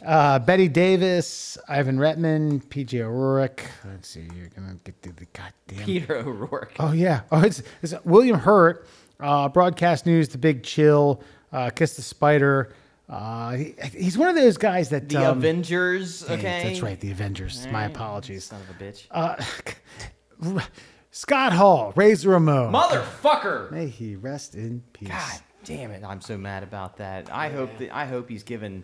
[0.05, 3.63] uh, Betty Davis, Ivan Reitman, PJ O'Rourke.
[3.85, 4.27] Let's see.
[4.35, 5.85] You're gonna get through the goddamn.
[5.85, 6.73] Peter O'Rourke.
[6.79, 7.21] Oh yeah.
[7.31, 8.87] Oh, it's, it's William Hurt,
[9.19, 11.21] uh, broadcast news, The Big Chill,
[11.51, 12.73] uh, Kiss the Spider.
[13.09, 16.25] Uh, he, he's one of those guys that The um, Avengers.
[16.27, 17.65] yeah, Okay, That's right, the Avengers.
[17.71, 18.43] My apologies.
[18.45, 19.05] Son of a bitch.
[19.11, 20.61] Uh,
[21.11, 22.73] Scott Hall, Razor Ramon.
[22.73, 23.71] Motherfucker.
[23.71, 25.07] May he rest in peace.
[25.09, 26.03] God damn it!
[26.03, 27.29] I'm so mad about that.
[27.33, 28.83] I hope that I hope he's given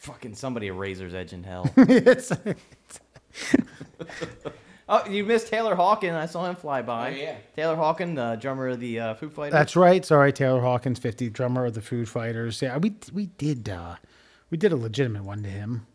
[0.00, 1.70] fucking somebody a razor's edge in hell.
[1.76, 2.32] It's-
[4.90, 6.14] oh, you missed Taylor Hawkins.
[6.14, 7.12] I saw him fly by.
[7.12, 7.36] Oh, yeah.
[7.56, 9.52] Taylor Hawkins, the drummer of the uh, Foo Fighters.
[9.52, 10.04] that's right.
[10.04, 12.60] Sorry, Taylor Hawkins, 50, drummer of the Food Fighters.
[12.60, 13.96] Yeah, we we did uh,
[14.50, 15.86] we did a legitimate one to him.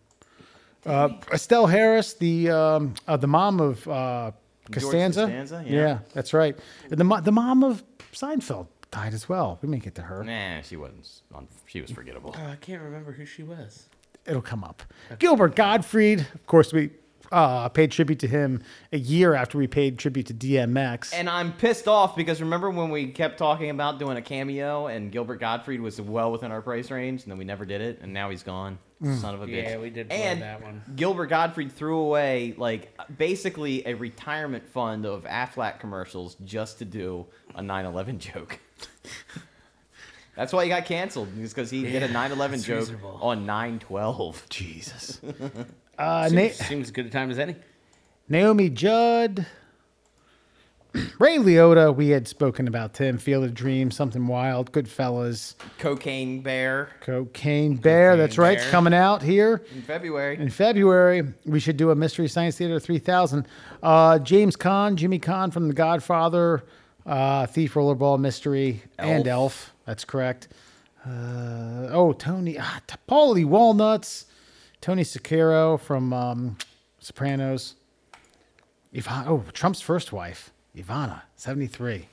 [0.86, 4.32] Uh, Estelle Harris, the um, uh, the mom of uh,
[4.72, 5.22] Costanza.
[5.22, 6.00] Costanza, yeah.
[6.14, 6.58] that's right.
[6.90, 9.58] And the mo- the mom of Seinfeld died as well.
[9.62, 10.24] We may get to her.
[10.24, 11.10] Nah, she wasn't.
[11.34, 12.36] On, she was forgettable.
[12.38, 13.90] Oh, I can't remember who she was.
[14.26, 14.84] It'll come up.
[15.20, 16.72] Gilbert Gottfried, of course.
[16.74, 16.92] We
[17.32, 18.62] uh, paid tribute to him
[18.92, 21.14] a year after we paid tribute to DMX.
[21.14, 25.12] And I'm pissed off because remember when we kept talking about doing a cameo and
[25.12, 28.14] Gilbert Gottfried was well within our price range and then we never did it and
[28.14, 28.78] now he's gone.
[29.04, 29.64] Son of a bitch.
[29.70, 30.82] Yeah, we did And that one.
[30.96, 37.26] Gilbert Gottfried threw away like basically a retirement fund of Aflac commercials just to do
[37.54, 38.60] a 9/11 joke.
[40.36, 43.20] That's why he got canceled because he did a 9/11 joke reasonable.
[43.22, 44.50] on 9/12.
[44.50, 45.22] Jesus.
[45.98, 47.56] Uh, Na- Seems, seems as good a time as any.
[48.28, 49.46] Naomi Judd.
[51.20, 53.18] Ray Liotta, we had spoken about him.
[53.18, 58.16] Field of Dreams, Something Wild, Goodfellas, Cocaine Bear Cocaine Bear.
[58.16, 58.54] that's right.
[58.56, 58.72] It's Bear.
[58.72, 59.62] coming out here.
[59.74, 60.38] in February.
[60.40, 63.46] In February, we should do a Mystery Science Theater 3000.
[63.84, 66.64] Uh, James Caan, Jimmy Caan from The Godfather,
[67.06, 69.74] uh, Thief, Rollerball, Misery, and Elf.
[69.86, 70.48] That's correct.
[71.06, 74.26] Uh, oh, Tony, ah, Paulie Walnuts,
[74.86, 76.58] Tony Sakiro from um,
[77.00, 77.74] Sopranos.
[78.96, 82.06] Ivan, oh, Trump's first wife, Ivana, 73,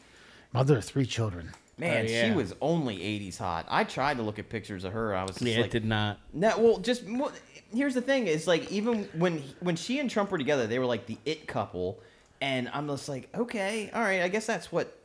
[0.55, 1.51] mother of three children.
[1.77, 3.67] Man, Oh, she was only 80s hot.
[3.69, 5.15] I tried to look at pictures of her.
[5.15, 6.19] I was just Yeah, like, it did not.
[6.33, 7.31] No, well, just well,
[7.75, 10.87] here's the thing: is like even when when she and Trump were together, they were
[10.87, 12.01] like the it couple,
[12.41, 14.97] and I'm just like, okay, all right, I guess that's what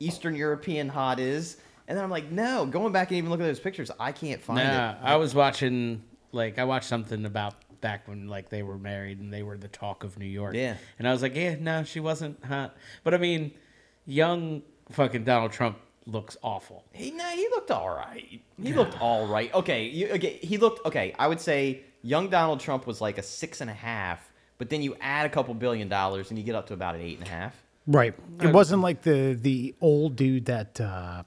[0.00, 1.56] Eastern European hot is.
[1.88, 4.42] And then I'm like, no, going back and even looking at those pictures, I can't
[4.42, 4.96] find Nah, it.
[5.02, 6.02] I was watching
[6.32, 9.68] like I watched something about back when like they were married and they were the
[9.68, 10.54] talk of New York.
[10.54, 10.76] Yeah.
[10.98, 12.76] And I was like, yeah, no, she wasn't hot.
[13.04, 13.52] But I mean,
[14.06, 16.84] young fucking Donald Trump looks awful.
[16.92, 18.40] He no, he looked all right.
[18.62, 19.52] He looked all right.
[19.54, 21.14] Okay, you, okay, he looked okay.
[21.18, 24.82] I would say young Donald Trump was like a six and a half, but then
[24.82, 27.26] you add a couple billion dollars and you get up to about an eight and
[27.26, 27.56] a half.
[27.86, 28.14] Right.
[28.40, 31.26] It wasn't like the the old dude that uh, that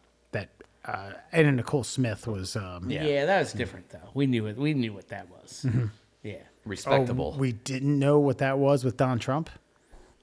[0.85, 2.55] uh, Anna Nicole Smith was.
[2.55, 3.25] Um, Yeah.
[3.25, 4.09] that was different though.
[4.13, 4.57] We knew it.
[4.57, 5.65] We knew what that was.
[6.23, 6.35] Yeah.
[6.65, 7.33] Respectable.
[7.35, 9.49] Oh, we didn't know what that was with Don Trump.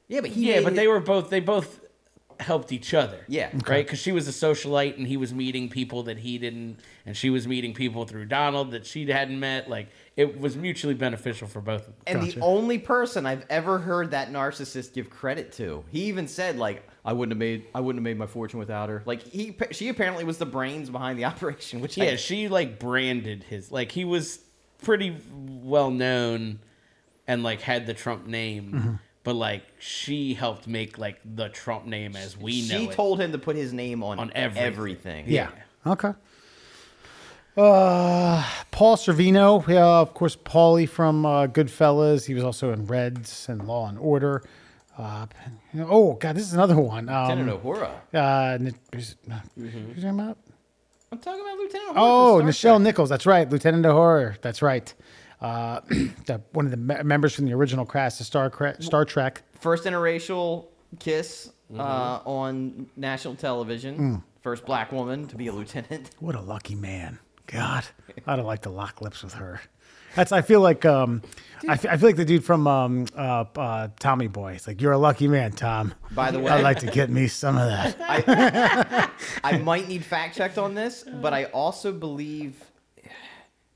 [0.08, 1.28] yeah, but he Yeah, but it- they were both.
[1.30, 1.80] They both
[2.40, 3.18] helped each other.
[3.28, 3.50] Yeah.
[3.68, 3.84] Right.
[3.84, 7.28] Because she was a socialite and he was meeting people that he didn't, and she
[7.28, 9.68] was meeting people through Donald that she hadn't met.
[9.68, 11.94] Like it was mutually beneficial for both of them.
[12.06, 12.38] And Gotcha.
[12.38, 16.82] the only person I've ever heard that narcissist give credit to, he even said like,
[17.04, 19.88] "I wouldn't have made, I wouldn't have made my fortune without her." Like he, she
[19.88, 21.80] apparently was the brains behind the operation.
[21.80, 24.40] Which I- Yeah, she like branded his like he was
[24.82, 26.58] pretty well known
[27.28, 28.94] and like had the Trump name, Mm-hmm.
[29.24, 33.32] but like she helped make like the Trump name as we know she told him
[33.32, 34.64] to put his name on, On everything.
[34.66, 35.24] everything.
[35.28, 35.50] Yeah.
[35.86, 36.12] Okay.
[37.56, 42.24] Uh, Paul Sorvino, yeah, of course, Paulie from uh, Goodfellas.
[42.26, 44.42] He was also in Reds and Law and Order.
[45.00, 45.26] Uh,
[45.88, 47.06] oh God, this is another one.
[47.06, 47.90] Lieutenant Um, Uhura.
[48.14, 48.58] uh,
[48.92, 49.16] who's-
[49.56, 50.38] who's talking about?
[51.12, 51.94] I'm talking about Lieutenant Uhura.
[51.96, 53.08] Oh, Nichelle Nichols.
[53.08, 54.36] That's right, Lieutenant Horror.
[54.42, 54.92] That's right.
[55.40, 55.80] Uh,
[56.26, 59.42] the, one of the me- members from the original cast of Star Star Trek.
[59.58, 60.66] First interracial
[60.98, 61.80] kiss Mm-hmm.
[61.80, 63.96] uh, on national television.
[63.96, 64.22] Mm.
[64.42, 66.10] First black woman to be a lieutenant.
[66.18, 67.20] What a lucky man.
[67.46, 67.84] God,
[68.26, 69.60] I'd have liked to lock lips with her.
[70.16, 70.32] That's.
[70.32, 70.84] I feel like.
[70.84, 71.22] Um,
[71.68, 74.52] I, f- I feel like the dude from um, uh, uh, Tommy Boy.
[74.52, 75.94] It's like you're a lucky man, Tom.
[76.12, 79.10] By the way, I'd like to get me some of that.
[79.44, 82.64] I might need fact checked on this, but I also believe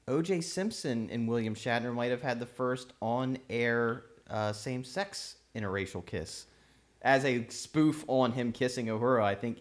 [0.08, 0.40] O.J.
[0.42, 6.46] Simpson and William Shatner might have had the first on-air uh, same-sex interracial kiss,
[7.02, 9.22] as a spoof on him kissing Uhura.
[9.22, 9.58] I think,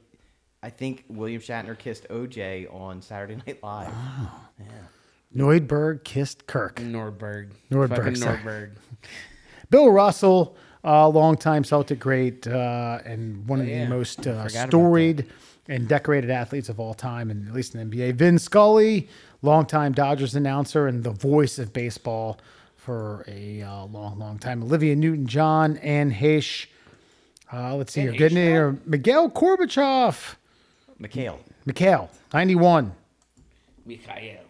[0.62, 2.68] I think William Shatner kissed O.J.
[2.68, 3.94] on Saturday Night Live.
[5.36, 6.76] Neudberg kissed Kirk.
[6.78, 7.50] Nordberg.
[7.72, 8.22] Nordberg, Fucking.
[8.22, 8.72] Nordberg.
[9.70, 13.86] Bill Russell, uh, longtime Celtic great uh, and one of yeah.
[13.86, 15.26] the most uh, storied
[15.68, 18.16] and decorated athletes of all time, and at least in the NBA.
[18.16, 19.08] Vin Scully,
[19.42, 22.40] longtime Dodgers announcer and the voice of baseball
[22.76, 24.62] for a uh, long, long time.
[24.62, 26.68] Olivia Newton-John, Anne Heche.
[27.52, 28.18] Uh, let's see Anne here.
[28.18, 28.78] Getting in here.
[28.86, 30.36] Miguel Gorbachev.
[31.00, 31.40] Mikhail.
[31.66, 32.94] Mikhail, 91.
[33.86, 34.42] Mikhail.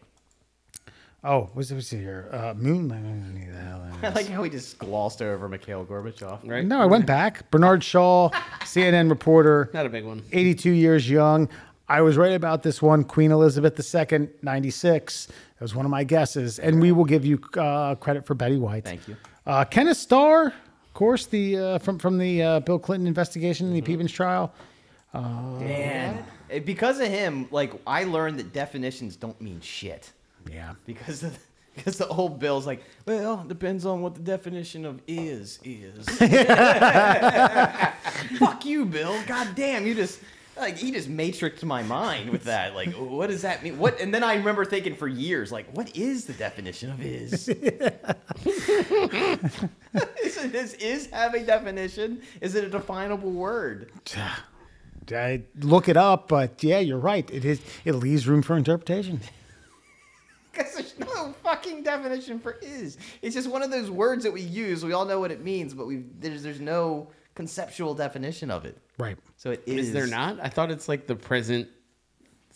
[1.26, 2.28] Oh, what's what's here?
[2.32, 2.92] Uh, Moon.
[2.92, 5.86] I don't know who the hell that I like how we just glossed over Mikhail
[5.86, 6.40] Gorbachev.
[6.48, 6.66] Right?
[6.66, 7.50] No, I went back.
[7.50, 8.30] Bernard Shaw,
[8.62, 9.70] CNN reporter.
[9.74, 10.24] Not a big one.
[10.34, 11.48] 82 years young.
[11.88, 15.28] I was right about this one, Queen Elizabeth II, 96.
[15.28, 16.60] That was one of my guesses.
[16.60, 18.84] And we will give you uh, credit for Betty White.
[18.84, 19.16] Thank you.
[19.46, 23.74] Uh, Kenneth Starr, of course, the uh, from from the uh, Bill Clinton investigation in
[23.74, 24.54] the Peevens trial.
[25.14, 30.12] Man, Eh, because of him, like I learned that definitions don't mean shit.
[30.52, 30.74] Yeah.
[30.86, 31.38] Because of,
[31.76, 36.08] because the old Bill's like, well, it depends on what the definition of is is.
[38.38, 39.18] Fuck you, Bill.
[39.28, 40.20] God damn, you just
[40.56, 42.76] Like he just matrixed my mind with that.
[42.76, 43.80] Like, what does that mean?
[43.80, 44.00] What?
[44.00, 47.50] And then I remember thinking for years, like, what is the definition of is?
[47.50, 47.58] is
[50.38, 52.22] it, is have a definition?
[52.40, 53.92] Is it a definable word?
[55.12, 57.30] I look it up, but yeah, you're right.
[57.30, 57.60] It is.
[57.84, 59.20] It leaves room for interpretation.
[60.54, 62.98] Because there's no fucking definition for is.
[63.22, 64.86] It's just one of those words that we use.
[64.86, 68.78] We all know what it means, but we there's there's no conceptual definition of it.
[68.98, 69.18] Right.
[69.38, 69.88] So it is.
[69.88, 70.40] Is there not?
[70.42, 71.68] I thought it's like the present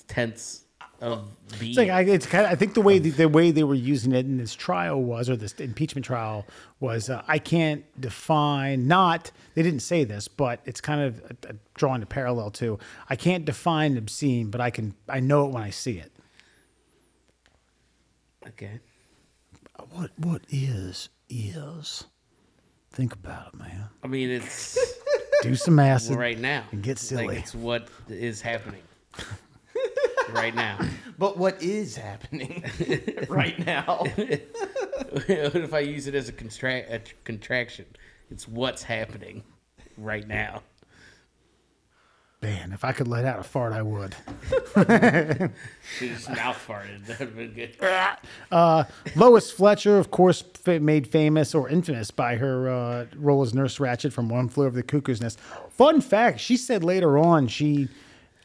[0.08, 0.64] tense
[1.02, 1.28] of
[1.60, 1.72] being.
[1.72, 3.74] It's like I, it's kind of, I think the way the, the way they were
[3.74, 6.46] using it in this trial was, or this impeachment trial
[6.80, 8.88] was, uh, I can't define.
[8.88, 12.80] Not they didn't say this, but it's kind of uh, drawing a parallel to.
[13.10, 14.94] I can't define obscene, but I can.
[15.10, 16.12] I know it when I see it.
[18.50, 18.80] Okay.
[19.92, 22.06] What what is is?
[22.92, 23.90] Think about it, man.
[24.04, 24.78] I mean, it's
[25.44, 26.64] Do some acid right now.
[26.72, 27.28] and get silly.
[27.28, 28.82] Like it's what is happening
[30.32, 30.80] right now.
[31.20, 32.64] But what is happening
[33.28, 34.04] right now?
[34.06, 37.86] what if I use it as a, constra- a contraction?
[38.30, 39.44] It's what's happening
[39.98, 40.62] right now.
[42.42, 44.16] Man, if I could let out a fart, I would.
[45.98, 47.06] She just mouth farted.
[47.08, 47.76] That would have been good.
[48.52, 48.84] Uh,
[49.16, 53.80] Lois Fletcher, of course, fa- made famous or infamous by her uh, role as Nurse
[53.80, 55.40] Ratched from One Flew Over the Cuckoo's Nest.
[55.70, 57.90] Fun fact: she said later on she,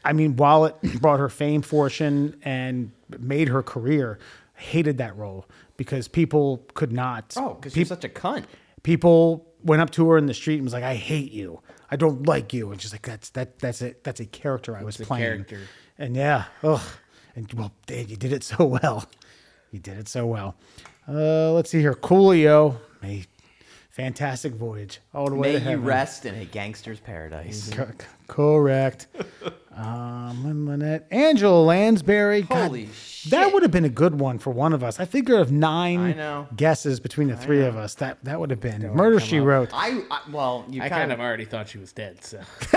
[0.03, 4.17] I mean, while it brought her fame, fortune, and made her career,
[4.55, 5.45] hated that role
[5.77, 7.33] because people could not.
[7.37, 8.45] Oh, because peop- you're such a cunt.
[8.81, 11.59] people went up to her in the street and was like, "I hate you.
[11.93, 13.59] I don't like you." And she's like, "That's that.
[13.59, 15.59] That's a that's a character I was a playing." character.
[15.97, 16.81] And yeah, ugh.
[17.35, 19.05] And well, Dave, you did it so well.
[19.71, 20.55] You did it so well.
[21.07, 21.93] Uh, let's see here.
[21.93, 23.25] Coolio, a
[23.89, 25.85] fantastic voyage all the way May to you heaven.
[25.85, 27.71] rest in a gangster's paradise.
[28.33, 29.07] Co- c- correct.
[29.75, 32.43] um, Lynette, Angela Lansbury.
[32.43, 33.31] God, Holy shit.
[33.31, 34.99] That would have been a good one for one of us.
[34.99, 36.47] I figure of nine I know.
[36.55, 39.69] guesses between the three of us, that that would have been Murder She Wrote.
[39.73, 42.23] I, I well, you I kind, kind of of already thought she was dead.
[42.23, 42.41] So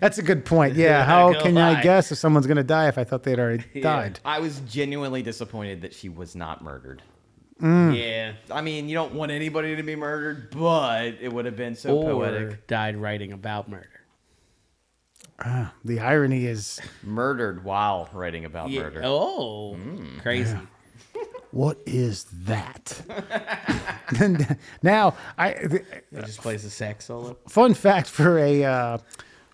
[0.00, 0.74] That's a good point.
[0.84, 1.04] Yeah.
[1.04, 1.82] How gonna can I lie.
[1.82, 4.18] guess if someone's going to die if I thought they'd already died?
[4.24, 7.02] I was genuinely disappointed that she was not murdered.
[7.62, 7.96] Mm.
[7.96, 11.74] yeah, I mean, you don't want anybody to be murdered, but it would have been
[11.76, 12.66] so or poetic.
[12.66, 13.88] died writing about murder.
[15.38, 18.82] Ah, the irony is, Murdered while writing about Yeah.
[18.82, 19.02] murder.
[19.04, 20.20] Oh, mm.
[20.20, 20.56] crazy.
[21.50, 23.02] what is that?
[24.82, 25.54] now, I
[26.10, 27.36] He just plays a sax solo.
[27.48, 28.98] fun fact for a uh,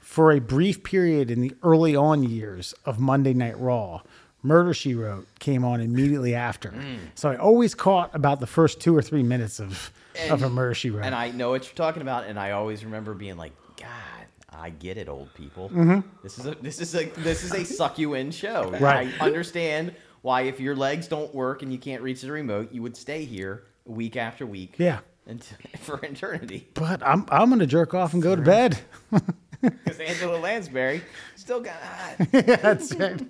[0.01, 4.03] for a brief period in the early on years of Monday Night Raw,
[4.43, 6.73] Murder She Wrote came on immediately after.
[7.15, 9.93] So I always caught about the first two or three minutes of
[10.29, 11.05] of a Murder She Wrote.
[11.05, 14.71] And I know what you're talking about, and I always remember being like, God, I
[14.71, 15.69] get it, old people.
[15.71, 16.01] Mm-hmm.
[16.23, 18.75] This is a this is a this is a suck you in show.
[18.81, 19.09] Right.
[19.21, 22.83] I understand why if your legs don't work and you can't reach the remote, you
[22.83, 24.75] would stay here week after week.
[24.79, 25.01] Yeah.
[25.27, 25.43] And
[25.81, 26.69] for eternity.
[26.75, 28.79] but I'm I'm gonna jerk off and go to bed.
[29.63, 31.03] Because Angela Lansbury
[31.37, 32.17] still got hot.
[32.33, 33.21] That's it.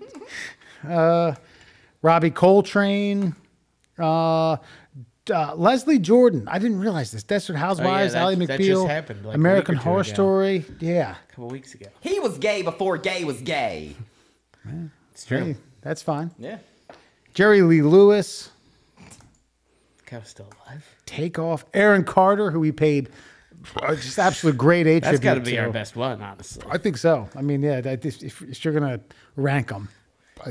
[0.87, 1.35] Uh,
[2.03, 3.35] Robbie Coltrane,
[3.99, 4.53] uh,
[5.33, 6.49] uh, Leslie Jordan.
[6.49, 7.23] I didn't realize this.
[7.23, 10.13] Desert Housewives, that- Ally that just McBeal, happened, like, American week or two Horror ago.
[10.13, 10.65] Story.
[10.81, 11.87] Yeah, A couple weeks ago.
[12.01, 13.95] He was gay before gay was gay.
[15.13, 15.39] It's true.
[15.45, 16.31] Hey, that's fine.
[16.39, 16.59] Yeah.
[17.35, 18.51] Jerry Lee Lewis,
[20.07, 20.85] Cow's still alive.
[21.07, 21.65] Takeoff.
[21.75, 23.09] Aaron Carter, who we paid
[23.81, 26.65] uh, just absolute great A That's got to tribute be our best one, honestly.
[26.69, 27.29] I think so.
[27.37, 29.01] I mean, yeah, that, if, if you're gonna
[29.37, 29.89] rank them,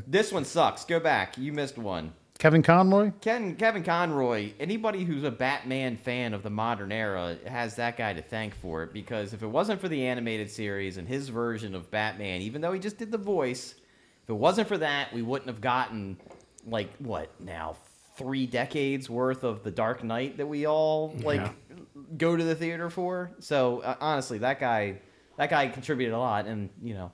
[0.07, 0.86] This one sucks.
[0.86, 1.38] Go back.
[1.38, 2.14] You missed one.
[2.38, 3.11] Kevin Conroy.
[3.20, 8.14] Ken, Kevin Conroy, anybody who's a Batman fan of the modern era has that guy
[8.14, 11.76] to thank for it because if it wasn't for the animated series and his version
[11.76, 13.76] of Batman, even though he just did the voice,
[14.24, 16.16] if it wasn't for that, we wouldn't have gotten,
[16.66, 17.76] like, what now,
[18.16, 21.52] three decades worth of The Dark Knight that we all, like, Yeah.
[22.18, 23.32] go to the theater for.
[23.40, 24.99] So, uh, honestly, that guy,
[25.36, 26.45] that guy contributed a lot.
[26.45, 27.11] And, you know,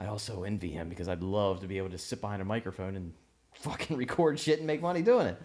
[0.00, 2.96] I also envy him because I'd love to be able to sit behind a microphone
[2.96, 3.12] and
[3.54, 5.42] fucking record shit and make money doing it.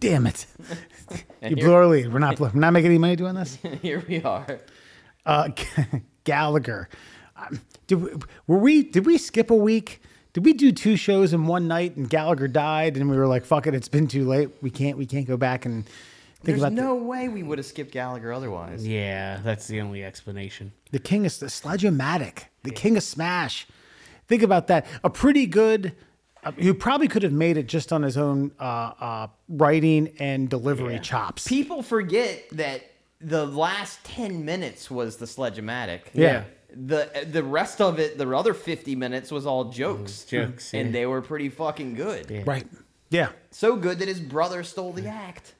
[0.00, 0.46] Damn it!
[1.40, 2.12] You blew our lead.
[2.12, 3.58] We're not we're not making any money doing this.
[3.82, 4.60] here we are.
[5.24, 5.50] Uh,
[6.24, 6.88] Gallagher.
[7.36, 8.10] Um, did we,
[8.48, 8.82] were we?
[8.82, 10.02] Did we skip a week?
[10.32, 13.44] Did we do two shows in one night and Gallagher died and we were like,
[13.44, 14.50] "Fuck it, it's been too late.
[14.60, 14.98] We can't.
[14.98, 15.88] We can't go back and
[16.44, 18.86] think There's about no way we would have skipped Gallagher otherwise.
[18.86, 20.72] Yeah, that's the only explanation.
[20.90, 23.66] the, the king of the Sledge-O-Matic, the king of Smash.
[24.28, 24.86] Think about that.
[25.02, 25.94] A pretty good.
[26.44, 28.62] Uh, who probably could have made it just on his own uh,
[29.00, 31.00] uh, writing and delivery Yeah.
[31.00, 31.48] chops.
[31.48, 32.82] People forget that
[33.20, 36.02] the last 10 minutes was the sledge-o-matic.
[36.14, 36.44] Yeah.
[36.72, 40.24] The the rest of it, the other 50 minutes was all jokes.
[40.24, 40.92] jokes, And yeah.
[40.92, 42.30] they were pretty fucking good.
[42.30, 42.42] Yeah.
[42.46, 42.68] Right.
[43.10, 43.30] Yeah.
[43.50, 45.54] So good that his brother stole the act.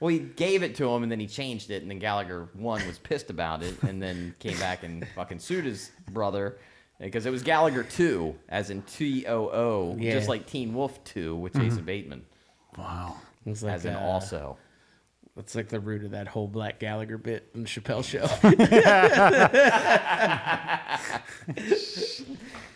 [0.00, 2.84] Well, he gave it to him and then he changed it, and then Gallagher one
[2.86, 6.58] was pissed about it, and then came back and fucking sued his brother
[6.98, 10.12] because it was Gallagher two, as in T O O, Yeah.
[10.12, 12.24] just like Teen Wolf two with Jason Bateman,
[12.78, 13.16] Wow.
[13.46, 14.56] It's like as in uh, also.
[15.36, 18.26] That's like the root of that whole Black Gallagher bit in the Chappelle show.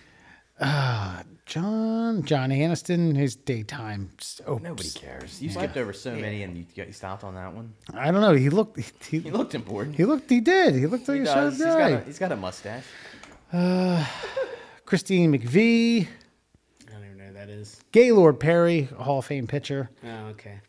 [0.61, 4.63] John John Aniston, his daytime soaps.
[4.63, 5.41] Nobody cares.
[5.43, 7.73] You skipped over so many, and you, you stopped on that one.
[7.93, 8.33] I don't know.
[8.35, 8.79] He looked.
[9.07, 9.97] He, He looked important.
[9.97, 10.31] he looked.
[10.31, 10.75] He did.
[10.75, 11.35] He looked like He a does.
[11.35, 12.85] sharp He's got, a, he's got a mustache.
[13.53, 14.05] Uh,
[14.87, 16.07] Christine McVie,
[16.89, 17.81] I don't even know who that is.
[17.93, 19.91] Gaylord Perry, Hall of Fame pitcher.
[20.05, 20.61] Oh, okay.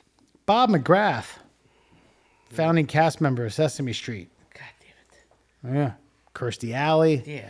[0.46, 1.26] Bob McGrath,
[2.52, 4.30] founding cast member of Sesame Street.
[4.54, 4.64] God
[5.64, 5.78] damn it.
[5.78, 5.92] Yeah.
[6.36, 7.16] Kirstie Alley.
[7.26, 7.46] it.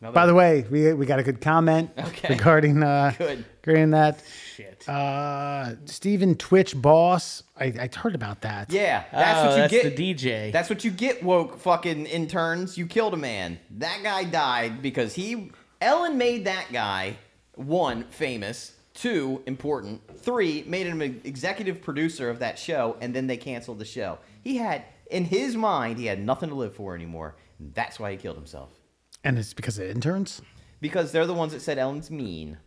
[0.00, 0.10] Yeah.
[0.12, 2.28] By the way, we, we got a good comment Okay.
[2.28, 3.44] regarding uh, Good.
[3.66, 4.22] regarding that.
[4.54, 4.88] Shit.
[4.88, 7.42] Uh, Stephen Twitch Boss.
[7.58, 8.70] I, I heard about that.
[8.72, 9.96] Yeah, that's oh, what you that's get.
[9.96, 10.52] the DJ.
[10.52, 12.78] That's what you get, woke fucking interns.
[12.78, 13.58] You killed a man.
[13.78, 15.50] That guy died because he.
[15.80, 17.16] Ellen made that guy,
[17.54, 23.28] one, famous, two, important, three, made him an executive producer of that show, and then
[23.28, 24.18] they canceled the show.
[24.42, 27.36] He had, in his mind, he had nothing to live for anymore.
[27.60, 28.70] That's why he killed himself.
[29.24, 30.40] And it's because of interns.
[30.80, 32.58] Because they're the ones that said Ellen's mean.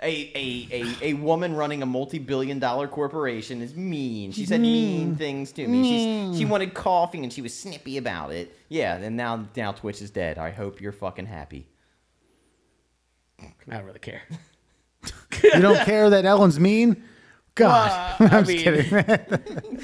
[0.00, 4.30] A, a, a, a woman running a multi-billion dollar corporation is mean.
[4.30, 6.30] She said mean, things to me.
[6.30, 8.56] She's, she wanted coffee and she was snippy about it.
[8.68, 10.38] Yeah, and now now Twitch is dead.
[10.38, 11.66] I hope you're fucking happy.
[13.40, 14.22] I don't really care.
[15.40, 17.04] You don't care that Ellen's mean?
[17.54, 17.90] God.
[18.20, 19.80] Uh, I I'm just mean- kidding.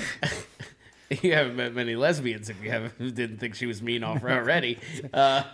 [1.23, 4.79] you haven't met many lesbians if you haven't didn't think she was mean off already.
[5.13, 5.45] Uh,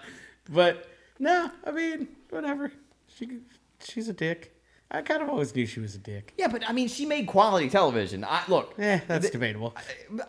[0.51, 0.87] but
[1.19, 2.73] no, I mean, whatever.
[3.07, 3.39] She
[3.83, 4.55] she's a dick.
[4.93, 6.35] I kind of always knew she was a dick.
[6.37, 8.25] Yeah, but I mean, she made quality television.
[8.25, 8.75] I look.
[8.77, 9.77] Eh, that's th- debatable.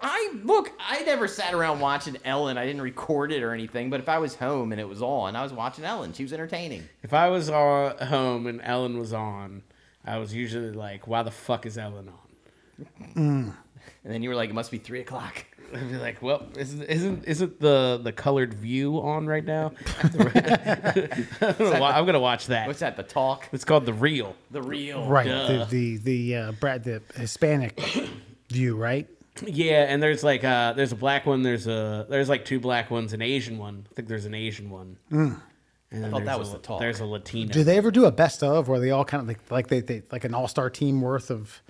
[0.03, 0.71] I look.
[0.79, 2.59] I never sat around watching Ellen.
[2.59, 3.89] I didn't record it or anything.
[3.89, 6.13] But if I was home and it was on, I was watching Ellen.
[6.13, 6.87] She was entertaining.
[7.01, 9.63] If I was uh, home and Ellen was on,
[10.05, 13.55] I was usually like, "Why the fuck is Ellen on?"
[14.03, 16.83] And then you were like, "It must be three o'clock." I'd be like, "Well, isn't
[16.83, 19.71] isn't isn't the the colored view on right now?"
[20.03, 22.67] I'm gonna wa- I'm gonna watch that.
[22.67, 22.97] What's that?
[22.97, 23.47] The talk.
[23.51, 24.35] It's called the real.
[24.51, 25.07] The real.
[25.07, 25.27] right.
[25.27, 25.65] Duh.
[25.65, 27.79] The the the uh, Brad the Hispanic
[28.49, 29.07] view, right?
[29.45, 32.91] Yeah, and there's like uh there's a black one, there's a there's like two black
[32.91, 33.87] ones, an Asian one.
[33.91, 34.97] I think there's an Asian one.
[35.93, 36.79] And then thought that was a- the talk.
[36.79, 37.51] There's a Latino.
[37.51, 39.79] Do they ever do a best of where they all kind of like like they,
[39.79, 41.61] they like an all star team worth of,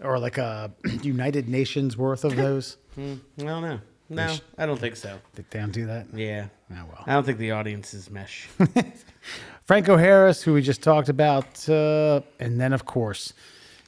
[0.00, 0.70] or like a
[1.02, 2.76] United Nations worth of those?
[2.98, 3.80] I don't know.
[4.10, 5.18] No, I don't think so.
[5.34, 6.06] Did they don't do that?
[6.14, 6.46] Yeah.
[6.72, 7.04] Oh, well.
[7.06, 8.48] I don't think the audience is mesh.
[9.64, 13.34] Franco Harris, who we just talked about, uh, and then of course,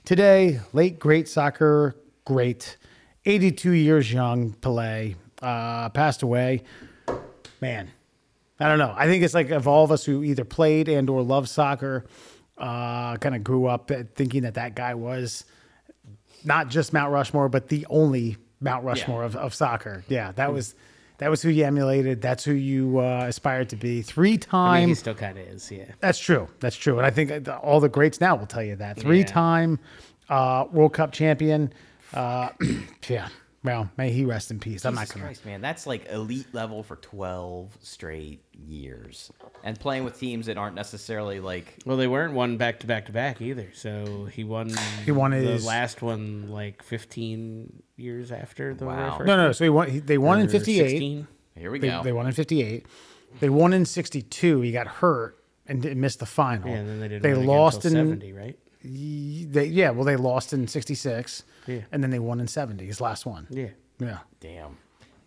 [0.05, 2.77] today, late great soccer great,
[3.27, 6.63] 82 years young, Pelé, uh, passed away.
[7.61, 7.91] Man,
[8.61, 8.95] I don't know.
[8.97, 12.05] I think it's like of all of us who either played and or loved soccer,
[12.59, 15.45] uh, kind of grew up thinking that that guy was
[16.45, 20.05] not just Mount Rushmore, but the only Mount Rushmore of, of soccer.
[20.09, 20.75] Yeah, that was
[21.19, 22.23] that was who you emulated.
[22.23, 24.03] That's who you uh, aspired to be.
[24.03, 24.81] Three I time.
[24.81, 25.85] mean, he still kind of is, yeah.
[26.01, 26.49] That's true.
[26.61, 26.97] That's true.
[26.97, 28.99] And I think all the greats now will tell you that.
[28.99, 29.79] Three time
[30.31, 31.73] uh, World Cup champion.
[32.15, 32.51] Uh,
[33.09, 33.29] yeah.
[33.63, 34.87] Well, may he rest in peace.
[34.87, 35.27] I'm not Jesus going to.
[35.27, 39.31] Christ, man, that's like elite level for 12 straight years.
[39.65, 43.07] And playing with teams that aren't necessarily like Well, they weren't one back to back
[43.07, 43.69] to back either.
[43.75, 44.73] So he won.
[45.05, 49.19] He won the his- last one like 15 years after the very Wow.
[49.19, 49.27] first.
[49.27, 49.53] No, no.
[49.53, 50.79] So he won, he, they won in 58.
[50.91, 51.27] 16.
[51.57, 52.03] here we They, go.
[52.03, 52.87] they won in 58.
[53.41, 54.61] They won in 62.
[54.63, 56.69] He got hurt and did- missed the final.
[56.69, 57.23] Yeah, and then they didn't.
[57.23, 57.93] They win lost in.
[57.93, 58.59] 70, right?
[58.83, 61.45] They, yeah, well, they lost in 66.
[61.67, 61.81] Yeah.
[61.93, 63.47] And then they won in 70, his last one.
[63.51, 63.69] Yeah.
[63.99, 64.19] Yeah.
[64.41, 64.79] Damn.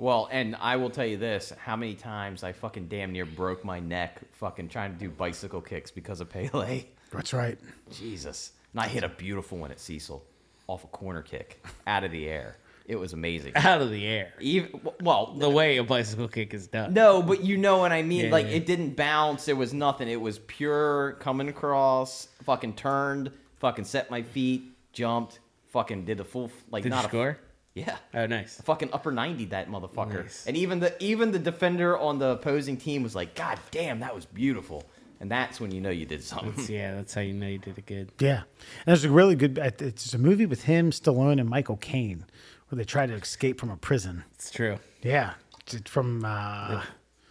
[0.04, 3.64] Well, and I will tell you this: how many times I fucking damn near broke
[3.64, 6.84] my neck fucking trying to do bicycle kicks because of Pele.
[7.10, 7.58] That's right.
[7.90, 8.52] Jesus.
[8.74, 10.22] And I hit a beautiful one at Cecil,
[10.68, 12.58] off a corner kick, out of the air.
[12.86, 13.54] It was amazing.
[13.56, 14.34] Out of the air.
[14.42, 16.94] Even well, The way a bicycle kick is done.
[16.94, 18.26] No, but you know what I mean.
[18.26, 18.58] Yeah, like yeah.
[18.58, 19.48] it didn't bounce.
[19.48, 20.10] It was nothing.
[20.10, 22.28] It was pure coming across.
[22.44, 23.32] Fucking turned.
[23.60, 24.64] Fucking set my feet.
[24.92, 25.40] Jumped.
[25.70, 27.40] Fucking did the full like Did you not score?
[27.76, 27.98] A, yeah.
[28.14, 28.60] Oh, nice.
[28.62, 30.24] Fucking upper ninety that motherfucker.
[30.24, 30.46] Nice.
[30.48, 34.14] And even the even the defender on the opposing team was like, God damn, that
[34.14, 34.84] was beautiful.
[35.20, 36.66] And that's when you know you did something.
[36.68, 38.12] Yeah, that's how you know you did it good.
[38.20, 39.58] Yeah, and there's a really good.
[39.58, 42.26] It's a movie with him, Stallone, and Michael Caine,
[42.68, 44.24] where where they try to escape from a prison.
[44.34, 44.80] It's true.
[45.04, 45.34] Yeah,
[45.86, 46.82] from uh,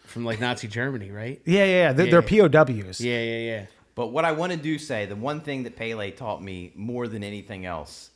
[0.05, 1.43] From like Nazi Germany, right?
[1.45, 1.93] yeah, yeah, yeah.
[1.93, 3.01] They're, they're POWs.
[3.01, 3.67] Yeah, yeah, yeah.
[3.97, 7.09] But what I want to do say, the one thing that Pele taught me more
[7.09, 8.11] than anything else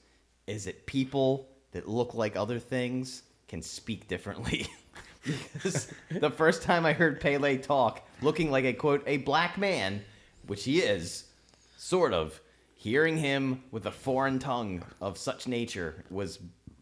[0.47, 4.67] is that people that look like other things can speak differently.
[5.53, 10.03] because the first time I heard Pele talk, looking like a quote, a black man,
[10.47, 11.25] which he is,
[11.77, 12.41] sort of,
[12.75, 16.39] hearing him with a foreign tongue of such nature was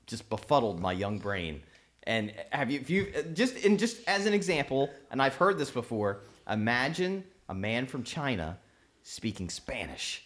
[0.06, 1.60] just befuddled my young brain.
[2.04, 5.70] And have you, if you just and just as an example, and I've heard this
[5.72, 8.58] before, imagine a man from China
[9.02, 10.22] speaking Spanish.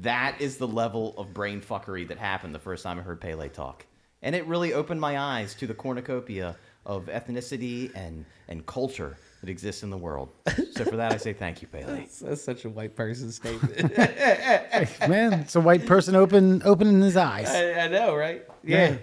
[0.00, 3.48] That is the level of brain fuckery that happened the first time I heard Pele
[3.48, 3.86] talk.
[4.24, 6.56] And it really opened my eyes to the cornucopia
[6.86, 10.30] of ethnicity and, and culture that exists in the world.
[10.72, 12.00] So for that, I say thank you, Pele.
[12.00, 13.96] That's, that's such a white person statement.
[15.08, 17.48] Man, it's a white person open opening his eyes.
[17.48, 18.42] I, I know, right?
[18.64, 18.96] Yeah.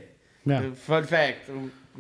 [0.44, 0.60] Yeah.
[0.60, 1.50] Uh, Fun fact: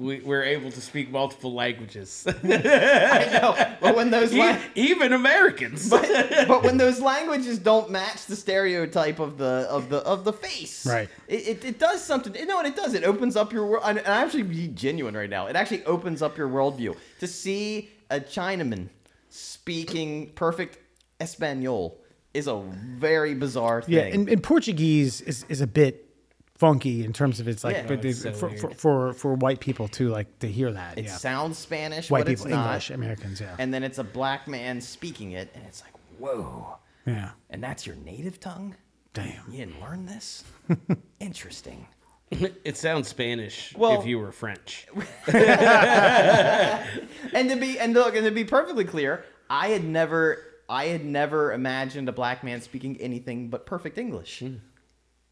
[0.01, 5.13] we, we're able to speak multiple languages, I know, but when those E- la- even
[5.13, 5.89] Americans.
[5.89, 6.01] but,
[6.47, 10.85] but when those languages don't match the stereotype of the of the of the face,
[10.85, 11.09] Right.
[11.27, 12.35] It, it, it does something.
[12.35, 12.93] You know what it does?
[12.93, 13.83] It opens up your world.
[13.85, 15.47] And I'm actually be genuine right now.
[15.47, 18.89] It actually opens up your worldview to see a Chinaman
[19.29, 20.79] speaking perfect
[21.19, 21.97] Espanol
[22.33, 23.95] is a very bizarre thing.
[23.95, 26.07] Yeah, and, and Portuguese is, is a bit
[26.61, 27.87] funky in terms of it's like Yeah.
[27.87, 30.95] but it's so for, for, for for white people to like to hear that.
[30.95, 31.17] it yeah.
[31.17, 32.65] sounds Spanish, white but people, it's not.
[32.67, 33.55] English, Americans, yeah.
[33.57, 36.77] And then it's a black man speaking it, and it's like, whoa.
[37.07, 37.31] yeah.
[37.49, 38.75] And that's your native tongue?
[39.13, 39.51] Damn.
[39.51, 40.43] You didn't learn this?
[41.19, 41.87] Interesting.
[42.29, 44.85] it sounds Spanish Well- if you were French.
[45.27, 45.35] and
[47.49, 50.37] to be and look and to be perfectly clear, I had never
[50.69, 54.39] I had never imagined a black man speaking anything but perfect English.
[54.39, 54.55] Hmm.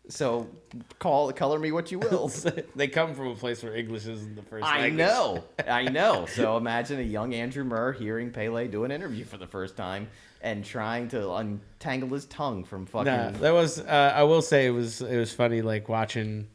[0.10, 0.50] So
[0.98, 2.32] call color me what you will.
[2.76, 4.98] they come from a place where English isn't the first I language.
[4.98, 6.26] know, I know.
[6.26, 10.10] So imagine a young Andrew Murr hearing Pele do an interview for the first time
[10.42, 13.06] and trying to untangle his tongue from fucking.
[13.06, 13.80] Nah, that was.
[13.80, 15.02] Uh, I will say it was.
[15.02, 16.48] It was funny, like watching.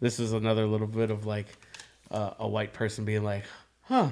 [0.00, 1.46] This was another little bit of like
[2.10, 3.44] uh, a white person being like,
[3.82, 4.10] "Huh,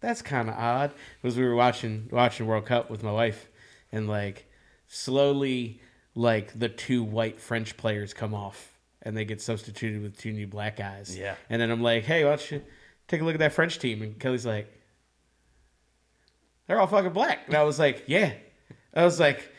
[0.00, 3.48] that's kind of odd." Because we were watching watching World Cup with my wife,
[3.92, 4.46] and like
[4.88, 5.80] slowly,
[6.14, 8.72] like the two white French players come off,
[9.02, 11.16] and they get substituted with two new black guys.
[11.16, 11.34] Yeah.
[11.50, 12.62] And then I'm like, "Hey, why don't you
[13.08, 14.72] take a look at that French team?" And Kelly's like,
[16.66, 18.32] "They're all fucking black." And I was like, "Yeah."
[18.94, 19.50] I was like,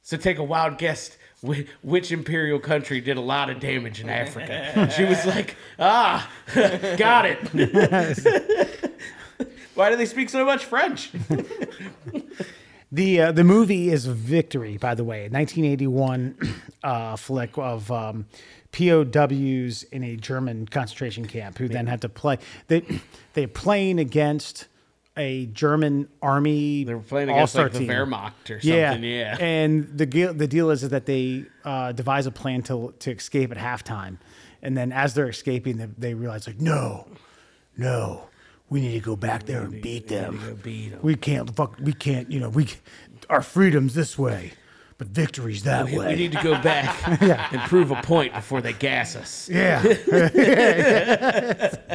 [0.00, 1.16] so take a wild guess.
[1.42, 4.90] whi- Which imperial country did a lot of damage in Africa?
[4.96, 6.28] she was like, "Ah,
[6.96, 7.38] got it."
[9.74, 11.10] Why do they speak so much French?
[12.94, 16.36] The uh, the movie is Victory, by the way, 1981
[16.84, 18.26] uh, flick of um,
[18.72, 22.38] POWs in a German concentration camp who then had to play.
[22.68, 22.84] They
[23.32, 24.66] they're playing against
[25.16, 26.84] a German army.
[26.84, 27.88] They were playing against like the team.
[27.88, 29.10] Wehrmacht or Yeah, something.
[29.10, 32.94] Yeah, And the deal, the deal is, is that they uh, devise a plan to
[32.98, 34.18] to escape at halftime,
[34.62, 37.08] and then as they're escaping, they, they realize like, no,
[37.76, 38.28] no,
[38.72, 40.58] we need to go back there and beat them.
[40.62, 40.98] beat 'em.
[41.02, 41.76] We can't fuck.
[41.78, 42.30] We can't.
[42.32, 42.68] You know, we
[43.28, 44.52] our freedom's this way,
[45.02, 46.08] but victory's that we, way.
[46.08, 46.96] we need to go back
[47.52, 49.48] and prove a point before they gas us.
[49.48, 49.82] yeah,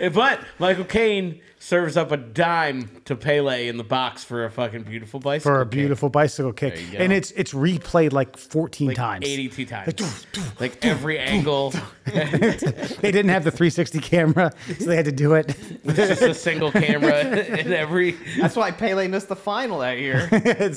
[0.00, 4.50] Eh, But Michael Caine serves up a dime to Pele in the box for a
[4.50, 5.52] fucking beautiful bicycle.
[5.54, 5.70] for a kick.
[5.70, 6.98] beautiful bicycle kick, There you go.
[6.98, 9.26] and it's it's replayed like 14 like times.
[9.26, 10.26] 82 times.
[10.60, 11.72] Like every angle.
[12.04, 15.56] They didn't have the 360 camera, so they had to do it.
[15.84, 20.28] It's just a single camera in every That's why Pele missed the final that year.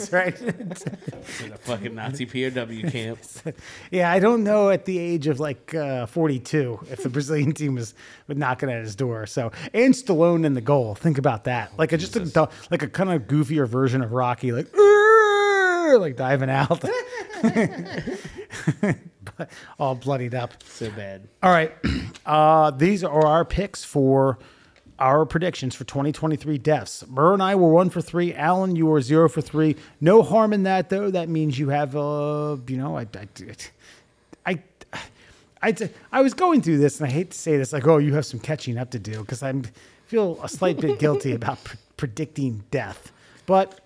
[0.10, 0.42] That's right.
[1.44, 3.20] in a fucking Nazi POW camp.
[3.92, 7.76] Yeah, I don't know at the age of like uh, 42 if the Brazilian team
[7.76, 7.94] was,
[8.28, 9.26] was knocking at his door.
[9.26, 10.96] So, and Stallone in the goal.
[10.96, 11.78] Think about that.
[11.78, 14.68] Like a, just a, like a kind of goofier version of Rocky, like
[15.98, 16.84] like diving out,
[19.80, 20.62] all bloodied up.
[20.64, 21.28] So bad.
[21.42, 21.74] All right,
[22.26, 24.38] uh, these are our picks for
[25.00, 27.04] our predictions for 2023 deaths.
[27.04, 28.34] Burr and I were one for three.
[28.34, 29.76] Alan, you were zero for three.
[30.00, 31.10] No harm in that, though.
[31.10, 33.08] That means you have, uh, you know, I,
[34.46, 34.60] I, I,
[35.62, 38.14] I, I was going through this, and I hate to say this, like, oh, you
[38.14, 39.54] have some catching up to do because I
[40.06, 43.12] feel a slight bit guilty about pre- predicting death,
[43.46, 43.80] but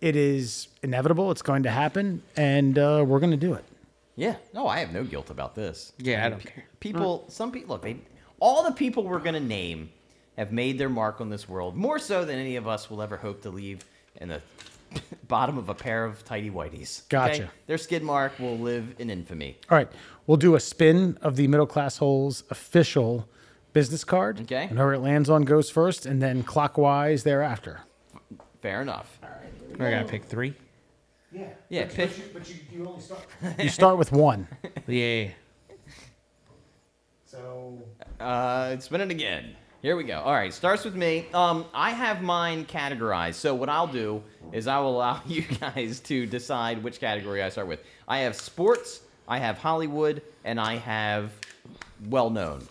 [0.00, 1.30] it is inevitable.
[1.30, 3.64] It's going to happen, and uh, we're going to do it.
[4.16, 5.92] Yeah, no, I have no guilt about this.
[5.98, 6.64] Yeah, I don't care.
[6.78, 7.96] People, some people, look, they,
[8.38, 9.90] all the people we're gonna name
[10.36, 13.16] have made their mark on this world more so than any of us will ever
[13.16, 13.84] hope to leave
[14.16, 14.40] in the
[15.28, 17.08] bottom of a pair of tidy whiteys.
[17.08, 17.50] Gotcha.
[17.66, 19.56] Their skid mark will live in infamy.
[19.70, 19.88] All right,
[20.26, 23.28] we'll do a spin of the middle class holes official
[23.72, 24.40] business card.
[24.42, 24.62] Okay.
[24.64, 27.80] And whoever it lands on goes first, and then clockwise thereafter.
[28.62, 29.18] Fair enough.
[29.22, 29.88] All right.
[29.88, 30.54] I gotta pick three.
[31.32, 31.48] Yeah.
[31.68, 32.32] Yeah, pick.
[32.32, 33.26] But you, you only start.
[33.58, 34.46] you start with one.
[34.86, 35.30] Yeah.
[37.26, 37.82] So.
[38.20, 39.56] Uh, spin it again.
[39.84, 40.18] Here we go.
[40.20, 41.26] All right, starts with me.
[41.34, 43.34] Um, I have mine categorized.
[43.34, 47.50] So what I'll do is I will allow you guys to decide which category I
[47.50, 47.80] start with.
[48.08, 51.32] I have sports, I have Hollywood, and I have
[52.08, 52.66] well known.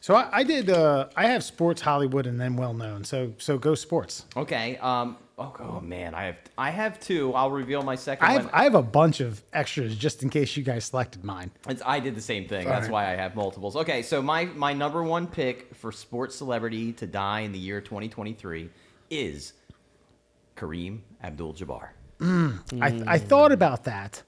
[0.00, 0.70] So I, I did.
[0.70, 3.02] Uh, I have sports, Hollywood, and then well known.
[3.02, 4.24] So so go sports.
[4.36, 4.76] Okay.
[4.76, 5.16] Um.
[5.38, 7.34] Oh, oh man, I have I have two.
[7.34, 8.54] I'll reveal my second I have one.
[8.54, 11.50] I have a bunch of extras just in case you guys selected mine.
[11.68, 12.66] It's, I did the same thing.
[12.66, 12.92] That's right.
[12.92, 13.76] why I have multiples.
[13.76, 17.82] Okay, so my my number one pick for sports celebrity to die in the year
[17.82, 18.70] 2023
[19.10, 19.52] is
[20.56, 21.88] Kareem Abdul-Jabbar.
[22.80, 24.22] I, I thought about that.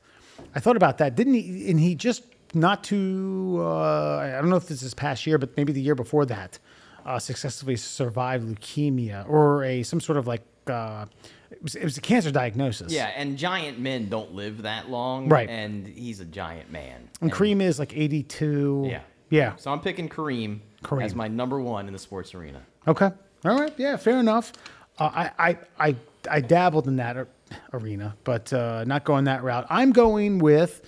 [0.54, 1.14] I thought about that.
[1.14, 1.70] Didn't he?
[1.70, 2.22] And he just
[2.52, 3.56] not too.
[3.60, 6.58] Uh, I don't know if this is past year, but maybe the year before that,
[7.06, 10.42] uh, successfully survived leukemia or a some sort of like.
[10.68, 11.06] Uh,
[11.50, 12.92] it was, it was a cancer diagnosis.
[12.92, 15.28] Yeah, and giant men don't live that long.
[15.28, 15.48] Right.
[15.48, 17.08] And he's a giant man.
[17.20, 18.86] And Kareem is like 82.
[18.90, 19.00] Yeah.
[19.30, 19.56] Yeah.
[19.56, 21.04] So I'm picking Kareem, Kareem.
[21.04, 22.62] as my number one in the sports arena.
[22.86, 23.10] Okay.
[23.44, 23.72] All right.
[23.76, 23.96] Yeah.
[23.96, 24.52] Fair enough.
[24.98, 25.58] Uh, I, I
[25.88, 25.96] I
[26.30, 27.28] I dabbled in that ar-
[27.72, 29.66] arena, but uh, not going that route.
[29.70, 30.82] I'm going with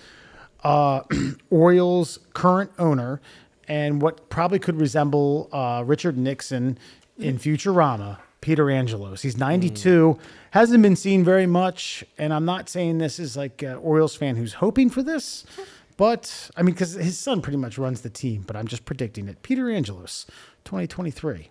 [0.63, 1.01] uh,
[1.49, 3.21] Orioles' current owner
[3.67, 6.77] and what probably could resemble uh, Richard Nixon
[7.17, 8.17] in Futurama.
[8.41, 9.21] Peter Angelos.
[9.21, 9.41] He's hmm.
[9.41, 10.17] 92,
[10.51, 14.35] hasn't been seen very much, and I'm not saying this is like an Orioles fan
[14.35, 15.45] who's hoping for this,
[15.97, 19.27] but I mean, because his son pretty much runs the team, but I'm just predicting
[19.27, 19.41] it.
[19.43, 20.25] Peter Angelos,
[20.65, 21.49] 2023.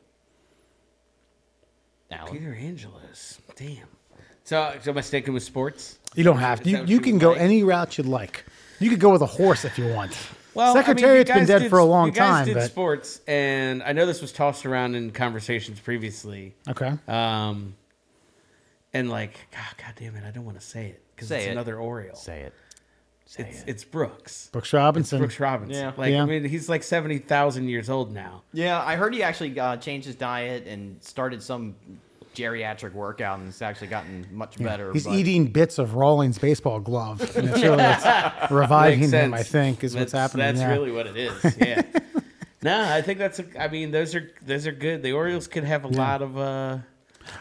[2.12, 2.32] Alan.
[2.32, 3.38] Peter Angelos.
[3.54, 3.86] Damn.
[4.42, 5.98] So, so am I sticking with sports?
[6.16, 6.70] You don't have to.
[6.70, 7.40] You, you you can go like?
[7.40, 8.44] any route you'd like.
[8.80, 10.16] You could go with a horse if you want.
[10.54, 12.54] Well, I mean, you been guys dead did- for a long you guys time, Did
[12.54, 16.54] but sports, and I know this was tossed around in conversations previously.
[16.68, 16.92] okay.
[17.08, 17.74] Um,
[18.92, 21.50] and like, God, God damn it, I don't want to say it because it's it.
[21.50, 22.16] another Oriole.
[22.16, 22.54] Say it.
[23.26, 23.68] Say It's it.
[23.68, 24.48] it's Brooks.
[24.50, 25.18] Brooks Robinson.
[25.18, 25.76] Brooks Robinson.
[25.80, 25.92] Yeah.
[25.96, 26.22] Like Yeah.
[26.22, 28.42] I mean, he's like seventy thousand years old now.
[28.52, 31.76] Yeah, I heard he actually uh, changed his diet and started some
[32.34, 34.92] geriatric workout and it's actually gotten much better.
[34.92, 39.30] He's but- eating bits of Rawlings baseball glove, and it's really what's reviving Makes him.
[39.32, 39.34] sense.
[39.34, 40.46] I think is what's happening.
[40.46, 40.70] That's yeah.
[40.70, 41.56] really what it is.
[41.58, 41.82] Yeah.
[42.62, 43.38] no, I think that's.
[43.40, 45.02] A, I mean, those are those are good.
[45.02, 46.38] The Orioles could have a lot of.
[46.38, 46.78] uh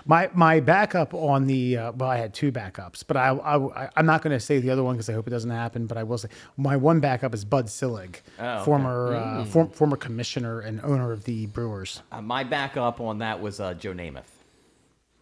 [0.05, 4.05] My my backup on the uh, well, I had two backups, but I, I I'm
[4.05, 5.85] not going to say the other one because I hope it doesn't happen.
[5.87, 8.65] But I will say my one backup is Bud Selig, Oh, okay.
[8.65, 12.01] former uh, form, former commissioner and owner of the Brewers.
[12.11, 14.23] Uh, my backup on that was uh, Joe Namath.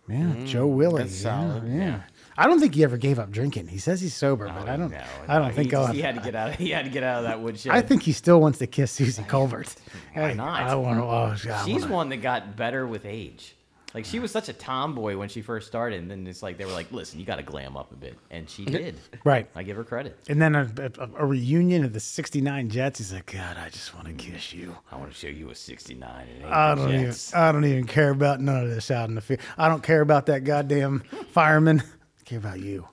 [0.10, 1.04] Yeah, mm, Joe Willie.
[1.04, 1.68] that's yeah, solid.
[1.68, 2.02] Yeah.
[2.38, 3.68] I don't think he ever gave up drinking.
[3.68, 4.92] He says he's sober, oh, but I don't.
[4.92, 6.50] No, I don't think he, just- he had to get out.
[6.52, 7.72] Of, He had to get out of that woodshed.
[7.74, 9.66] I think he still wants to kiss Suzy Kolber.
[10.14, 10.62] Why Hey, not?
[10.62, 11.04] I want to.
[11.04, 13.56] Oh, she's wanna- one that got better with age.
[13.93, 16.65] Like she was such a tomboy when she first started, and then it's like they
[16.65, 18.95] were like, "Listen, you got to glam up a bit," and she did.
[19.23, 19.49] Right.
[19.55, 20.18] I give her credit.
[20.27, 22.99] And then a, a, a reunion of the '69 Jets.
[22.99, 24.76] He's like, God, I just want to kiss you.
[24.91, 26.27] I want to show you a '69.
[26.45, 27.15] I don't even.
[27.34, 29.39] I don't even care about none of this out in the field.
[29.57, 30.99] I don't care about that goddamn
[31.31, 31.81] fireman.
[31.81, 32.88] I care about you.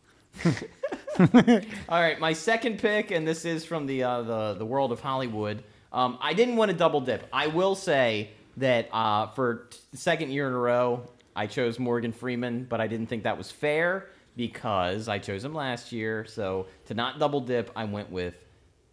[1.18, 5.00] All right, my second pick, and this is from the uh, the the world of
[5.00, 5.64] Hollywood.
[5.92, 7.26] Um, I didn't want to double dip.
[7.32, 11.78] I will say that uh, for t- the second year in a row, I chose
[11.78, 16.24] Morgan Freeman, but I didn't think that was fair because I chose him last year.
[16.24, 18.34] So to not double dip, I went with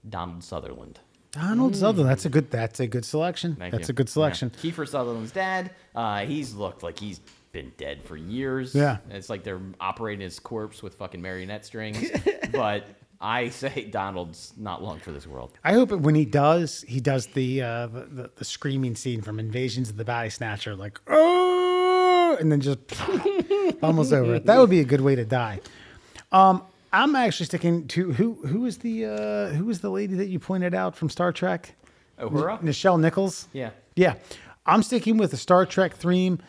[0.09, 0.99] Donald Sutherland.
[1.31, 2.09] Donald Sutherland.
[2.09, 2.51] That's a good.
[2.51, 3.55] That's a good selection.
[3.55, 3.93] Thank that's you.
[3.93, 4.51] a good selection.
[4.53, 4.71] Yeah.
[4.71, 5.71] Kiefer Sutherland's dad.
[5.95, 7.21] Uh, he's looked like he's
[7.51, 8.75] been dead for years.
[8.75, 8.97] Yeah.
[9.09, 12.09] It's like they're operating his corpse with fucking marionette strings.
[12.51, 12.85] but
[13.22, 15.52] I say Donald's not long for this world.
[15.64, 19.89] I hope when he does, he does the, uh, the, the screaming scene from Invasions
[19.89, 22.80] of the Body Snatcher, like oh, and then just
[23.84, 24.39] almost over.
[24.39, 25.60] That would be a good way to die.
[26.31, 30.27] Um, I'm actually sticking to who who is the uh, who is the lady that
[30.27, 31.76] you pointed out from Star Trek?
[32.19, 32.61] Uhura?
[32.61, 33.48] Nichelle Nichols.
[33.53, 33.72] Yeah.
[33.95, 34.15] Yeah,
[34.65, 36.39] I'm sticking with the Star Trek theme,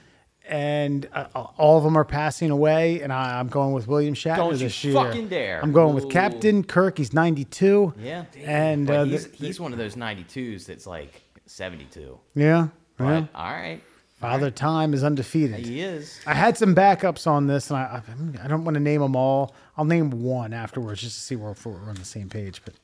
[0.48, 1.26] and uh,
[1.58, 4.68] all of them are passing away, and I, I'm going with William Shatner Don't you
[4.92, 4.92] year.
[5.04, 5.60] fucking dare.
[5.62, 6.08] I'm going with Ooh.
[6.08, 6.98] Captain Kirk.
[6.98, 7.94] He's 92.
[7.98, 8.24] Yeah.
[8.44, 12.18] and uh, he's, the- he's one of those 92s that's like 72.
[12.34, 13.26] yeah, But, yeah.
[13.34, 13.80] all right.
[14.20, 15.66] Father Time is undefeated.
[15.66, 16.20] He is.
[16.26, 18.00] I had some backups on this, and I
[18.40, 19.52] I, I don't want to name them all.
[19.76, 22.62] I'll name one afterwards just to see where if we're on the same page.
[22.64, 22.74] But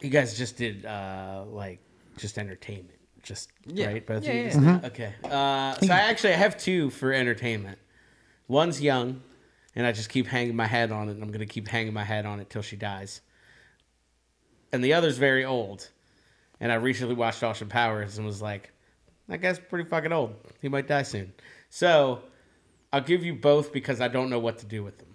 [0.00, 1.78] You guys just did uh like
[2.16, 3.86] just entertainment, just Yeah.
[3.86, 4.06] right?
[4.06, 4.78] Both of Yeah, you yeah, just yeah.
[4.78, 4.84] did?
[4.92, 5.14] Okay.
[5.24, 7.78] Uh, so I actually I have two for entertainment.
[8.48, 9.22] One's young,
[9.74, 12.04] and I just keep hanging my head on it, and I'm gonna keep hanging my
[12.04, 13.20] head on it till she dies.
[14.72, 15.90] And the other's very old,
[16.60, 18.72] and I recently watched Austin Powers and was like,
[19.28, 20.34] that guy's pretty fucking old.
[20.60, 21.32] He might die soon.
[21.70, 22.22] So
[22.92, 25.11] I'll give you both because I don't know what to do with them.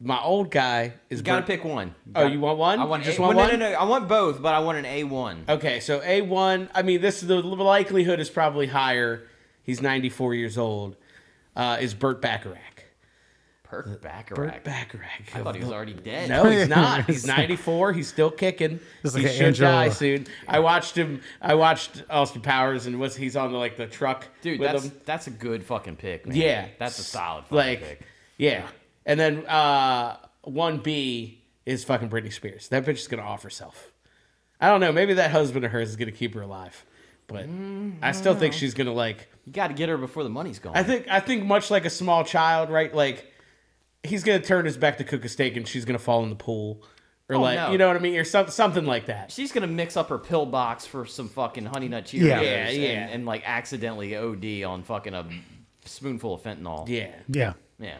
[0.00, 1.94] My old guy is You gotta Bert- pick one.
[2.14, 2.78] Oh, you want one?
[2.80, 3.58] I want Just a, want well, one?
[3.58, 3.78] No, no, no.
[3.78, 5.44] I want both, but I want an A one.
[5.48, 6.68] Okay, so A one.
[6.74, 9.26] I mean, this the likelihood is probably higher.
[9.62, 10.96] He's 94 years old.
[11.56, 12.58] Uh, is Burt Bacharach?
[13.70, 14.36] Burt Bacharach.
[14.52, 15.34] Burt Bacharach.
[15.34, 16.28] I thought he was already dead.
[16.28, 17.06] No, he's not.
[17.06, 17.92] He's 94.
[17.92, 18.78] He's still kicking.
[19.02, 19.70] It's he like an should Angelo.
[19.70, 20.26] die soon.
[20.46, 21.22] I watched him.
[21.40, 24.60] I watched Austin Powers, and was he's on the like the truck dude.
[24.60, 24.92] with That's him.
[25.04, 26.36] that's a good fucking pick, man.
[26.36, 28.00] Yeah, that's a solid fucking like pick.
[28.36, 28.66] yeah.
[29.06, 32.68] And then uh, one B is fucking Britney Spears.
[32.68, 33.92] That bitch is gonna off herself.
[34.60, 34.92] I don't know.
[34.92, 36.84] Maybe that husband of hers is gonna keep her alive,
[37.26, 37.46] but
[38.02, 39.28] I still think she's gonna like.
[39.46, 40.74] You got to get her before the money's gone.
[40.74, 42.94] I think I think much like a small child, right?
[42.94, 43.30] Like
[44.02, 46.36] he's gonna turn his back to cook a steak, and she's gonna fall in the
[46.36, 46.82] pool,
[47.28, 47.72] or Oh, like no.
[47.72, 49.30] you know what I mean, or some, something like that.
[49.32, 52.40] she's gonna mix up her pill box for some fucking honey nut Cheerios, Yeah.
[52.40, 53.08] Yeah, and, yeah.
[53.10, 55.26] and like accidentally OD on fucking a
[55.84, 56.88] spoonful of fentanyl.
[56.88, 57.14] Yeah.
[57.28, 57.52] Yeah.
[57.78, 57.96] yeah.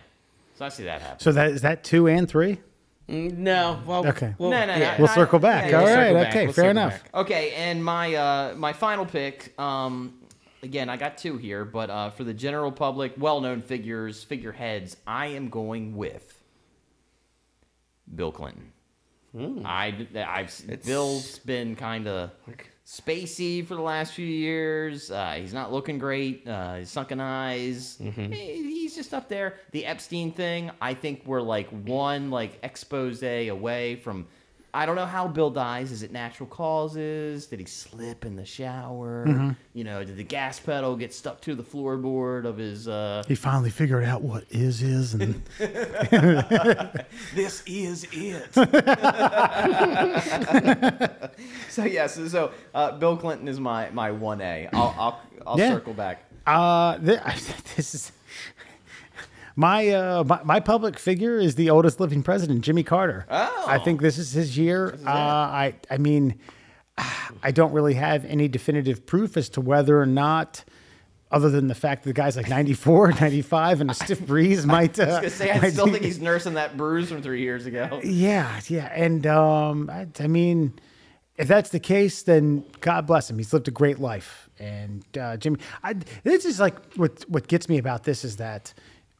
[0.55, 1.21] So I see that happen.
[1.21, 2.61] So that is that two and three?
[3.09, 3.81] Mm, No.
[3.87, 4.07] Well.
[4.07, 4.35] Okay.
[4.39, 4.81] well, No, no, no.
[4.81, 4.97] yeah.
[4.99, 5.71] We'll circle back.
[5.71, 6.13] yeah, All we'll right.
[6.15, 6.29] back.
[6.29, 6.45] Okay.
[6.47, 7.03] We'll fair enough.
[7.03, 7.15] back.
[7.15, 9.53] Okay, and my uh, my final pick.
[9.59, 10.15] Um,
[10.63, 15.27] again, I got two here, but uh, for the general public, well-known figures, figureheads, I
[15.27, 16.43] am going with
[18.15, 18.71] Bill Clinton.
[19.65, 22.31] I, I've Bill's been kind of
[22.87, 25.11] spacey for the last few years.
[25.11, 26.47] Uh, he's not looking great.
[26.47, 27.97] Uh, his sunken eyes.
[28.33, 29.55] He- he's just up there.
[29.73, 30.71] The Epstein thing.
[30.81, 34.27] I think we're like one like expose away from.
[34.77, 35.93] I don't know how Bill dies.
[35.93, 37.47] Is it natural causes?
[37.47, 39.55] Did he slip in the shower?
[39.73, 42.89] You know, did the gas pedal get stuck to the floorboard of his?
[42.89, 45.41] Uh, He finally figured out what is is, and
[47.35, 48.55] this is it.
[51.71, 54.69] so yes, so uh, Bill Clinton is my my one A.
[54.73, 55.71] I'll I'll, I'll Yeah.
[55.71, 56.25] circle back.
[56.47, 57.21] uh, th-
[57.77, 58.13] this is
[59.57, 63.27] my, uh, my my public figure is the oldest living president, Jimmy Carter.
[63.31, 63.65] Oh.
[63.67, 64.99] I think this is his year.
[65.07, 66.39] Uh, I I mean,
[67.43, 70.65] I don't really have any definitive proof as to whether or not.
[71.31, 75.01] Other than the fact that the guy's like 94, 95, and a stiff breeze might.
[75.01, 77.67] Uh, I was gonna say I still think he's nursing that bruise from three years
[77.67, 78.01] ago.
[78.05, 80.79] Yeah, yeah, and um, I, I mean,
[81.37, 83.39] if that's the case, then God bless him.
[83.39, 85.59] He's lived a great life, and uh, Jimmy.
[85.83, 88.73] I, this is like what what gets me about this is that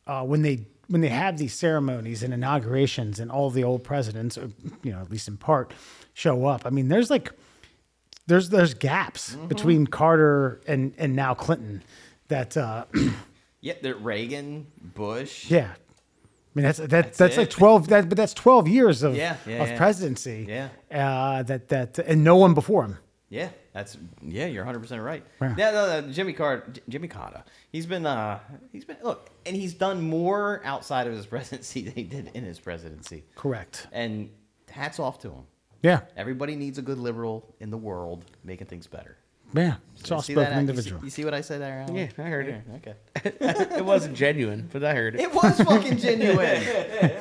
[0.07, 4.37] uh, when they when they have these ceremonies and inaugurations, and all the old presidents,
[4.37, 4.49] uh,
[4.83, 5.73] you know, at least in part,
[6.13, 6.63] show up.
[6.67, 7.33] I mean, there's like
[8.27, 11.83] there's there's gaps between Carter and and now Clinton.
[12.29, 12.85] That uh,
[13.61, 15.51] Yeah, that Reagan, Bush.
[15.51, 15.71] yeah.
[15.73, 17.89] I mean that's that, that's, like twelve.
[17.89, 19.77] That but that's twelve years of Yeah, yeah, of yeah.
[19.77, 20.47] presidency.
[20.49, 20.69] Yeah.
[20.93, 22.99] uh, that that and no one before him.
[23.29, 24.47] Yeah, that's yeah.
[24.47, 25.25] You're 100 percent right.
[25.41, 25.55] Yeah.
[25.59, 27.43] Yeah, no, no, Jimmy Carter, Jimmy Carter.
[27.75, 28.39] He's been uh,
[28.71, 32.45] he's been look, and he's done more outside of his presidency than he did in
[32.45, 33.25] his presidency.
[33.35, 33.89] Correct.
[33.91, 34.31] And
[34.71, 35.43] hats off to him.
[35.83, 39.17] Yeah, Everybody needs a good liberal in the world making things better.
[39.53, 39.75] yeah.
[39.97, 40.61] Soft See spoken that?
[40.61, 41.01] individual.
[41.05, 41.81] You see, you see what I said there?
[41.81, 41.97] Alan?
[41.97, 42.63] Yeah, I heard it.
[42.77, 42.95] Okay.
[43.77, 45.23] it wasn't genuine, but I heard it.
[45.23, 46.63] It was fucking genuine.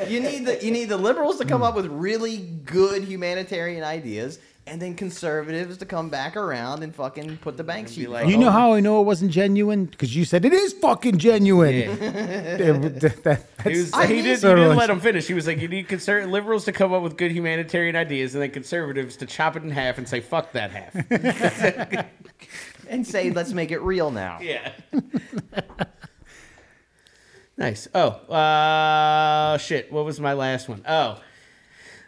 [0.07, 4.37] you need the you need the liberals to come up with really good humanitarian ideas,
[4.65, 8.09] and then conservatives to come back around and fucking put the bank sheet.
[8.09, 9.85] like, You know how I know it wasn't genuine?
[9.85, 11.75] Because you said it is fucking genuine.
[11.75, 11.87] Yeah.
[12.53, 15.27] That- that- He, was, he, need so he didn't let him finish.
[15.27, 18.41] He was like, you need conser- liberals to come up with good humanitarian ideas, and
[18.43, 22.05] then conservatives to chop it in half and say, fuck that half.
[22.89, 24.39] and say, let's make it real now.
[24.41, 24.71] yeah.
[27.57, 27.87] nice.
[27.93, 29.91] Oh, uh, shit.
[29.91, 30.83] What was my last one?
[30.87, 31.19] Oh,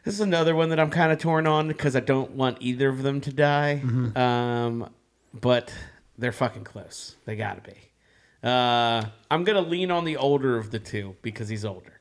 [0.06, 2.88] this is another one that I'm kind of torn on because I don't want either
[2.90, 3.82] of them to die.
[4.16, 4.90] Um,
[5.34, 5.74] but
[6.18, 7.16] they're fucking close.
[7.26, 7.74] They gotta be.
[8.44, 11.92] Uh, I'm gonna lean on the older of the two because he's older.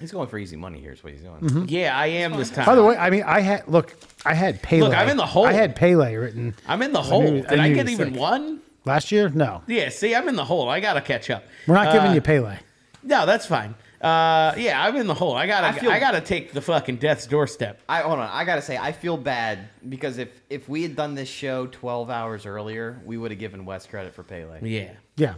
[0.00, 0.80] He's going for easy money.
[0.80, 1.40] Here's what he's doing.
[1.40, 1.64] Mm-hmm.
[1.68, 2.64] Yeah, I am this time.
[2.66, 3.96] By the way, I mean, I had look.
[4.24, 4.82] I had Pele.
[4.82, 5.44] Look, I'm in the hole.
[5.44, 7.22] I had Pele written I'm in the hole.
[7.22, 8.20] knew- I Did I, knew he get even sick.
[8.20, 8.60] one?
[8.84, 9.28] last year.
[9.28, 10.68] No, Yeah, see, I'm in the hole.
[10.68, 11.42] I gotta catch up.
[11.66, 12.58] we're not giving Uh, you Pele.
[13.02, 13.74] No, that's fine.
[14.00, 15.34] Uh, yeah, I'm in the hole.
[15.34, 17.80] I gotta, I I, gotta take the fucking death's doorstep.
[17.88, 18.28] I hold on.
[18.30, 22.08] I gotta say, I feel bad because if if we had done this show 12
[22.08, 24.60] hours earlier, we would have given Wes credit for Pele.
[24.62, 25.34] Yeah, Yeah,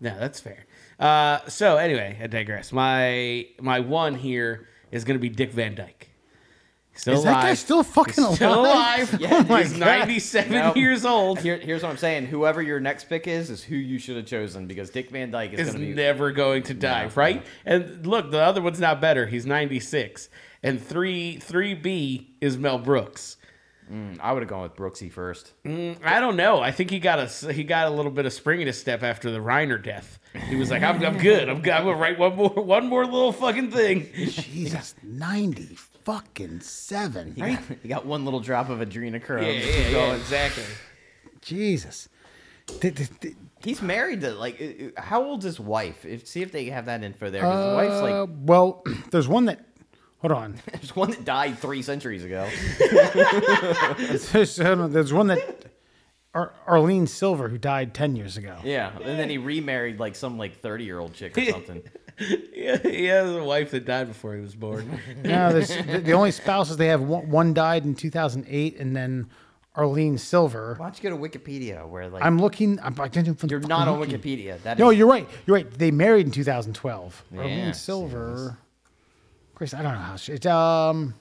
[0.00, 0.66] no, that's fair.
[0.98, 2.72] Uh, so anyway, I digress.
[2.72, 6.09] My my one here is gonna be Dick Van Dyke.
[6.92, 7.34] Still Is alive.
[7.34, 9.08] that guy still fucking He's still alive?
[9.14, 9.20] alive.
[9.20, 9.78] Yeah, Oh He's God.
[9.80, 10.74] 97 No.
[10.74, 11.38] years old.
[11.38, 12.26] Here, here's what I'm saying.
[12.26, 15.52] Whoever your next pick is, is who you should have chosen because Dick Van Dyke
[15.54, 15.94] is is going to be.
[15.94, 17.10] never going to die, No.
[17.14, 17.46] right?
[17.64, 19.26] And look, the other one's not better.
[19.26, 20.28] He's 96.
[20.62, 23.36] And 3 3B is Mel Brooks.
[23.90, 25.52] Mm, I would have gone with Brooksy first.
[25.64, 26.60] Mm, I don't know.
[26.60, 29.02] I think he got a he got a little bit of spring in his step
[29.02, 30.20] after the Reiner death.
[30.48, 31.48] He was like, "I'm, I'm good.
[31.48, 31.72] I'm, good.
[31.72, 37.32] I'm gonna write one more one more little fucking thing." Jesus, ninety fucking seven.
[37.34, 39.42] He, got, he got one little drop of adrenochrome.
[39.42, 40.64] Yeah, yeah, yeah, exactly.
[41.42, 42.08] Jesus.
[42.80, 44.58] Did- did- did- He's married to like.
[44.60, 44.64] uh,
[44.98, 46.06] uh, How old's his wife?
[46.06, 47.42] If, see if they have that info there.
[47.42, 48.30] his wife's uh, like.
[48.44, 49.66] well, there's one that.
[50.20, 50.54] Hold on.
[50.72, 52.46] There's one that died three centuries ago.
[54.32, 55.64] There's, on, there's one that.
[56.34, 58.58] Ar- Arlene Silver, who died ten years ago.
[58.62, 61.82] Yeah, and then he remarried like some like 30 year old chick or something.
[62.54, 65.00] Yeah, he has a wife that died before he was born.
[65.24, 69.30] No, there's, the, the only spouses they have one, one died in 2008, and then
[69.74, 70.74] Arlene Silver.
[70.78, 72.78] Why don't you go to Wikipedia where like I'm looking.
[72.80, 74.18] I'm, I can't even you're fucking not on looking.
[74.18, 74.60] Wikipedia?
[74.62, 75.26] That is, No, you're right.
[75.46, 75.70] You're right.
[75.70, 77.24] They married in 2012.
[77.32, 78.58] Yeah, Arlene see, Silver.
[79.54, 80.32] Chris, I don't know how she.
[80.32, 81.14] It's, um,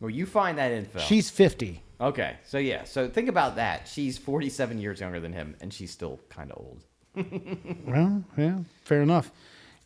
[0.00, 0.98] well, you find that info.
[1.00, 1.82] she's 50.
[2.00, 2.36] okay.
[2.44, 3.86] So yeah, so think about that.
[3.88, 6.84] She's 47 years younger than him, and she's still kind of old.
[7.86, 9.32] Well, yeah, fair enough.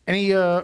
[0.07, 0.63] Any uh,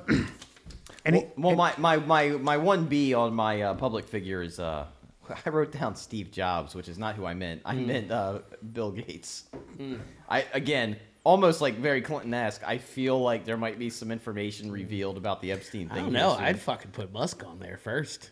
[1.05, 4.85] any Well, my, my, my, my one B on my uh, public figure is uh,
[5.45, 7.61] I wrote down Steve Jobs, which is not who I meant.
[7.65, 8.39] I meant uh,
[8.73, 9.45] Bill Gates.
[10.29, 12.63] I again almost like very Clinton-esque.
[12.65, 15.97] I feel like there might be some information revealed about the Epstein thing.
[15.97, 16.35] I don't here know.
[16.35, 16.43] soon.
[16.43, 18.31] I'd fucking put Musk on there first.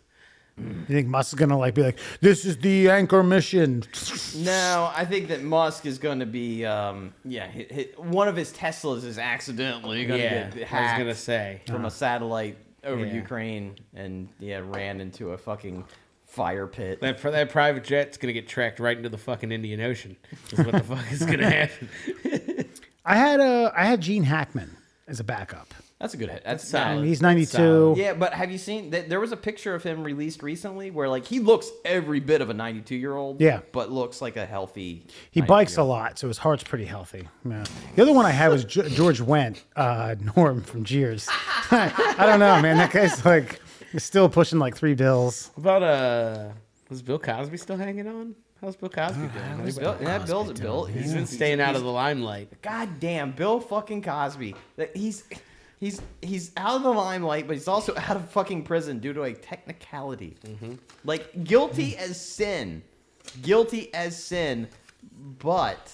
[0.59, 3.83] You think Musk is gonna like be like, this is the anchor mission?
[4.37, 8.35] No, I think that Musk is going to be, um, yeah, hit, hit, one of
[8.35, 11.61] his Teslas is accidentally going to Yeah, get I was hacked gonna say.
[11.67, 13.13] from a satellite over Yeah.
[13.13, 15.83] Ukraine, and yeah, ran into a fucking
[16.25, 17.01] fire pit.
[17.01, 20.15] That that private jet's gonna get tracked right into the fucking Indian Ocean.
[20.51, 21.89] Is what the fuck is gonna happen?
[23.05, 24.77] I had uh, I had Gene Hackman
[25.07, 25.73] as a backup.
[25.99, 26.43] That's a good hit.
[26.45, 26.95] That's solid.
[26.95, 27.07] solid.
[27.07, 27.45] He's 92.
[27.45, 27.97] solid.
[27.97, 29.09] Yeah, but have you seen that?
[29.09, 32.49] There was a picture of him released recently where like he looks every bit of
[32.49, 33.41] a 92 year old.
[33.41, 33.59] Yeah.
[33.73, 35.05] but looks like a healthy.
[35.31, 37.27] He bikes a lot, so his heart's pretty healthy.
[37.43, 37.65] Yeah.
[37.95, 41.27] The other one I had was George Wendt, uh, Norm from Cheers.
[41.71, 42.77] I don't know, man.
[42.77, 43.59] That guy's like
[43.91, 45.51] he's still pushing like three bills.
[45.55, 46.49] What about uh,
[46.89, 48.35] was Bill Cosby still hanging on?
[48.61, 49.57] How's Bill Cosby doing?
[49.57, 50.85] He's He's, Bill, yeah, Bill's Bill.
[50.85, 52.61] He's, been staying out of the limelight.
[52.61, 54.55] God damn, Bill fucking Cosby.
[54.75, 55.23] That He's
[55.79, 59.23] he's he's out of the limelight, but he's also out of fucking prison due to
[59.23, 60.37] a technicality.
[61.03, 62.81] Like guilty as sin,
[63.41, 64.67] guilty as sin,
[65.39, 65.91] but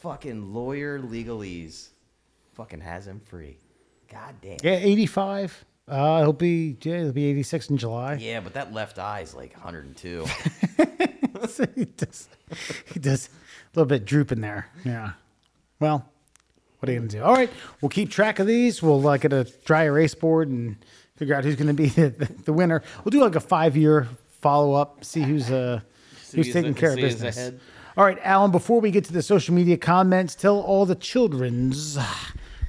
[0.00, 1.88] fucking lawyer legalese
[2.54, 3.56] fucking has him free.
[4.10, 4.58] God damn.
[4.62, 5.64] Yeah, 85.
[5.86, 8.14] Uh, he'll be yeah, he'll be 86 in July.
[8.14, 10.24] Yeah, but that left eye's like 102.
[11.74, 12.28] he does.
[12.92, 14.68] He does a little bit drooping there.
[14.84, 15.12] Yeah.
[15.80, 16.08] Well,
[16.84, 17.22] what are you gonna do?
[17.22, 17.50] All right,
[17.80, 18.82] we'll keep track of these.
[18.82, 20.76] We'll uh, get a dry erase board and
[21.16, 22.08] figure out who's gonna be the,
[22.44, 22.82] the winner.
[23.04, 24.08] We'll do like a five year
[24.40, 25.04] follow up.
[25.04, 25.80] See who's uh
[26.32, 27.52] who's who's- taking care of business.
[27.96, 28.50] All right, Alan.
[28.50, 31.96] Before we get to the social media comments, tell all the childrens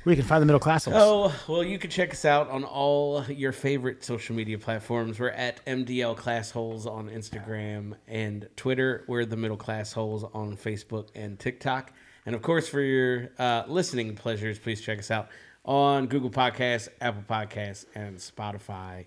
[0.03, 0.85] where you can find the middle class.
[0.85, 0.95] Holes.
[0.97, 5.19] Oh, well, you can check us out on all your favorite social media platforms.
[5.19, 9.03] We're at MDL Class Holes on Instagram and Twitter.
[9.07, 11.91] We're the Middle Class Holes on Facebook and TikTok.
[12.25, 15.29] And of course, for your uh, listening pleasures, please check us out
[15.63, 19.05] on Google Podcasts, Apple Podcasts, and Spotify.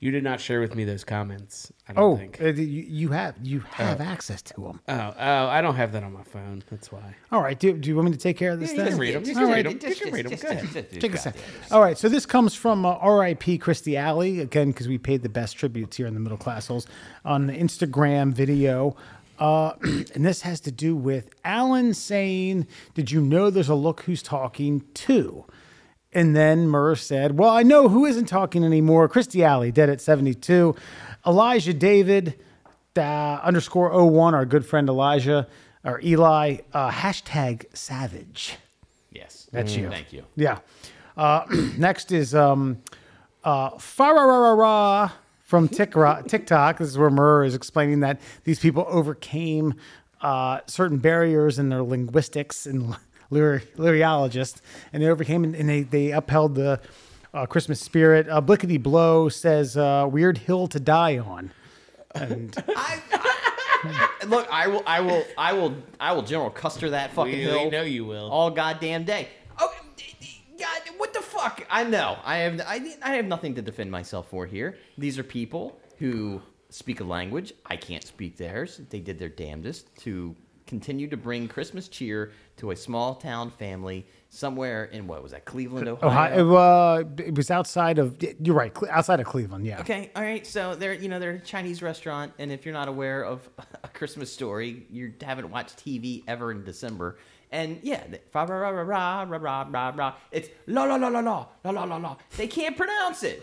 [0.00, 1.72] You did not share with me those comments.
[1.88, 2.38] I don't Oh, think.
[2.42, 4.80] uh, you, you have you have access to them.
[4.86, 6.62] Oh, oh, I don't have that on my phone.
[6.70, 7.14] That's why.
[7.32, 7.58] All right.
[7.58, 8.70] Do, do you want me to take care of this?
[8.72, 8.90] Yeah, you then?
[8.92, 9.24] can read 'em.
[9.24, 9.54] You All can right.
[9.54, 9.88] read 'em.
[9.90, 10.38] You can read 'em.
[10.38, 11.00] Go ahead.
[11.00, 11.34] Check us out.
[11.70, 13.58] All right, so this comes from uh, R.I.P.
[13.60, 16.86] Kirstie Alley again because we paid the best tributes here in the middle class holes
[17.24, 18.96] on the Instagram video,
[19.38, 24.02] uh, and this has to do with Alan saying, "Did you know there's a look
[24.02, 25.44] who's talking too?"
[26.12, 29.08] And then Murr said, "Well, I know who isn't talking anymore.
[29.08, 30.74] Kirstie Alley, dead at 72.
[31.26, 32.38] Elijah David
[32.96, 35.48] uh, underscore 01, our good friend Elijah
[35.84, 36.58] or Eli.
[36.72, 38.56] Uh, hashtag Savage."
[39.10, 39.88] yes, That's you.
[39.88, 40.24] Thank you.
[40.36, 40.58] Yeah.
[41.16, 41.44] Uh,
[41.78, 42.82] next is um,
[43.44, 45.12] uh, Fararara
[45.54, 46.78] from TikTok.
[46.78, 49.74] This is where Murr is explaining that these people overcame
[50.20, 52.96] uh, certain barriers in their linguistics and
[53.30, 54.60] lyri- lyriologists,
[54.92, 56.80] and they overcame and they, they upheld the
[57.32, 58.28] uh, Christmas spirit.
[58.28, 61.52] Uh, Blickety Blow says, uh, "Weird hill to die on."
[62.16, 67.12] And I, I- look, I will, I will, I will, I will General Custer that
[67.12, 68.28] fucking We, hill we know you will.
[68.28, 69.28] all goddamn day.
[70.58, 71.66] God, what the fuck?
[71.70, 72.18] I know.
[72.24, 74.76] I have, I, I have nothing to defend myself for here.
[74.98, 75.78] These are people.
[75.98, 78.80] who speak a language I can't speak theirs.
[78.90, 80.34] They did their damnedest to
[80.66, 85.44] continue to bring Christmas cheer to a small town family somewhere in what was that,
[85.44, 86.08] Cleveland, Ohio?
[86.08, 88.16] Ohio, uh, it was outside of.
[88.40, 89.64] You're right, outside of Cleveland.
[89.66, 89.80] Yeah.
[89.80, 90.44] Okay, all right.
[90.46, 93.48] So they're you know they're a Chinese restaurant, and if you're not aware of
[93.84, 97.18] a Christmas story, you haven't watched TV ever in December.
[97.54, 100.14] And yeah, the- fa ra ra ra ra ra ra ra ra.
[100.32, 102.16] It's la la la la la la la la la.
[102.36, 103.38] They can't pronounce it,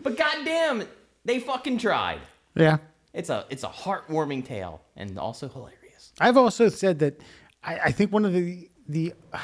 [0.00, 0.84] but goddamn,
[1.24, 2.20] they fucking tried.
[2.54, 2.78] Yeah.
[3.12, 6.12] It's a it's a heartwarming tale and also hilarious.
[6.20, 7.20] I've also said that
[7.64, 9.38] I, I think one of the the uh,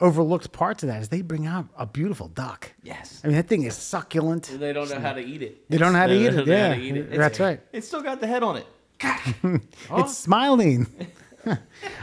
[0.00, 2.72] overlooked parts of that is they bring out a beautiful duck.
[2.84, 3.20] Yes.
[3.24, 4.44] I mean that thing is succulent.
[4.58, 5.68] They don't know how to eat it.
[5.68, 6.46] They don't know how to eat it.
[6.46, 7.10] Yeah, to eat it.
[7.10, 7.60] that's right.
[7.72, 8.66] It's still got the head on it.
[9.92, 10.86] It's smiling,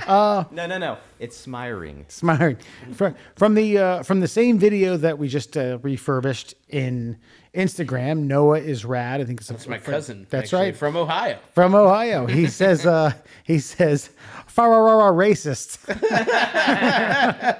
[0.07, 0.97] No, no, no.
[1.19, 2.05] It's smiring.
[2.07, 2.57] smiling
[2.93, 7.18] from from the uh, from the same video that we just uh, refurbished in
[7.53, 8.19] Instagram.
[8.19, 9.19] Noah is rad.
[9.19, 10.27] I think it's It's my cousin.
[10.30, 10.76] That's actually, right.
[10.76, 11.39] From Ohio.
[11.53, 12.26] from Ohio.
[12.27, 14.11] He says, uh, he says,
[14.45, 14.72] far
[15.14, 15.80] racist.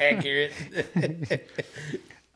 [0.00, 0.52] Accurate.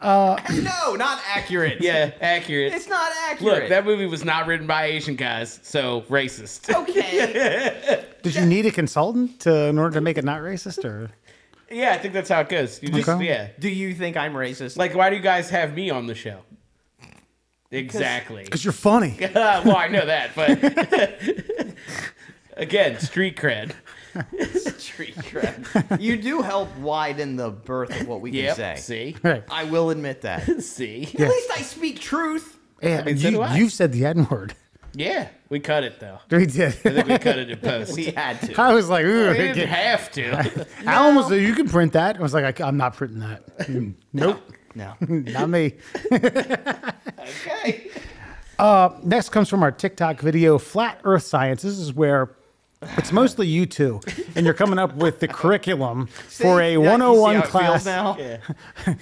[0.00, 1.80] Uh, no, not accurate.
[1.80, 2.72] yeah, accurate.
[2.72, 3.60] It's not accurate.
[3.62, 6.72] Look, that movie was not written by Asian guys, so racist.
[6.74, 8.04] okay.
[8.22, 11.10] Did you need a consultant to, in order to make it not racist, or
[11.70, 12.82] yeah, I think that's how it goes.
[12.82, 13.26] You just Okay.
[13.26, 13.48] yeah.
[13.58, 14.76] Do you think I'm racist?
[14.76, 16.40] Like, why do you guys have me on the show?
[17.70, 18.44] Exactly.
[18.44, 19.14] because you're funny?
[19.34, 21.76] well, I know that, but
[22.56, 23.72] again, street cred.
[24.78, 26.00] Street cred.
[26.00, 28.76] you do help widen the birth of what we can say.
[28.76, 29.44] See, Right.
[29.50, 30.62] I will admit that.
[30.62, 31.04] see.
[31.04, 32.58] At least I speak truth.
[32.82, 33.56] Yeah, mean, so you, do I.
[33.56, 34.54] you've said the N word.
[34.94, 36.18] Yeah, we cut it though.
[36.30, 36.68] We did.
[36.68, 37.94] I think we cut it in post.
[37.94, 38.60] We had to.
[38.60, 39.30] I was like, ooh.
[39.30, 40.66] We didn't have to.
[40.84, 42.16] Alan was like, you can print that.
[42.16, 43.46] I was like, I, am not printing that.
[43.58, 44.40] Mm, nope,
[44.74, 44.94] No.
[45.00, 45.74] not me.
[46.10, 47.90] Okay.
[49.04, 51.62] Next comes from our TikTok video, Flat Earth Science.
[51.62, 52.30] This is where
[52.82, 54.00] it's mostly you two,
[54.36, 56.72] and you're coming up with the curriculum for a See?
[56.72, 57.86] Yeah, you see 101 how it feels class.
[57.86, 58.16] now?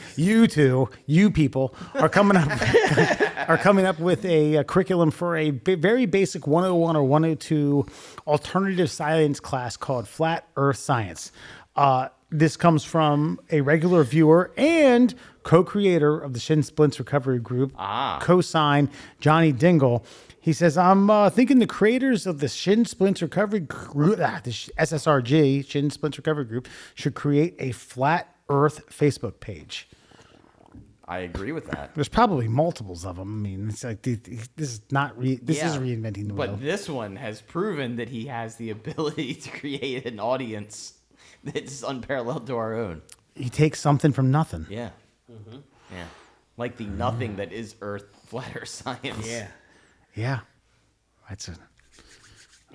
[0.16, 2.48] you two, you people, are coming up
[3.48, 7.86] are coming up with a, uh curriculum for a b- very basic 101 or 102
[8.26, 11.30] alternative science class called Flat Earth Science.
[11.76, 17.72] Uh, this comes from a regular viewer and co-creator of the Shin Splints Recovery Group,
[17.78, 18.18] Ah.
[18.20, 18.90] co-sign
[19.20, 20.04] Johnny Dingle.
[20.46, 24.52] He says, "I'm uh, thinking the creators of the Shin Splints Recovery Group, ah, the
[24.52, 29.88] SSRG Shin Splints Recovery Group, should create a Flat Earth Facebook page."
[31.08, 31.96] I agree with that.
[31.96, 33.44] There's probably multiples of them.
[33.44, 36.46] I mean, it's like th- th- this is not re- this is reinventing the wheel.
[36.52, 40.92] But this one has proven that he has the ability to create an audience
[41.42, 43.02] that's unparalleled to our own.
[43.34, 44.64] he takes something from nothing.
[44.70, 44.90] Yeah.
[45.28, 46.04] Yeah.
[46.56, 49.28] Like the nothing that is Earth flat Earth science.
[49.28, 49.48] yeah.
[50.16, 50.40] Yeah,
[51.28, 51.54] that's a.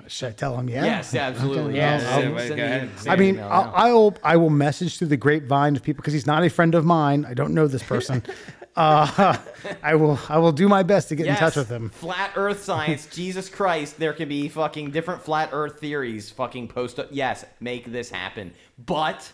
[0.07, 0.67] Should I tell him?
[0.69, 0.83] Yeah.
[0.83, 1.63] Yes, absolutely.
[1.73, 2.03] Okay, Yes.
[2.05, 2.89] I'll- I'll- Send the- ahead.
[2.97, 3.71] send I mean, email I'll.
[3.75, 6.85] I'll I will message through the grapevine to people because he's not a friend of
[6.85, 7.25] mine.
[7.27, 8.23] I don't know this person.
[8.75, 9.37] uh,
[9.83, 11.89] I will I will do my best to get in touch with him.
[11.89, 13.05] Flat Earth science.
[13.11, 16.29] Jesus Christ, there can be fucking different flat Earth theories.
[16.31, 16.99] Fucking post.
[17.11, 18.53] Yes, make this happen.
[18.83, 19.31] But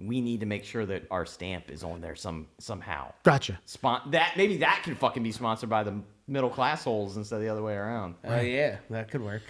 [0.00, 3.12] we need to make sure that our stamp is on there some somehow.
[3.22, 3.58] Gotcha.
[3.66, 7.42] Spon- that maybe that can fucking be sponsored by the middle class holes instead of
[7.42, 8.14] the other way around.
[8.24, 9.42] Oh yeah, that could work.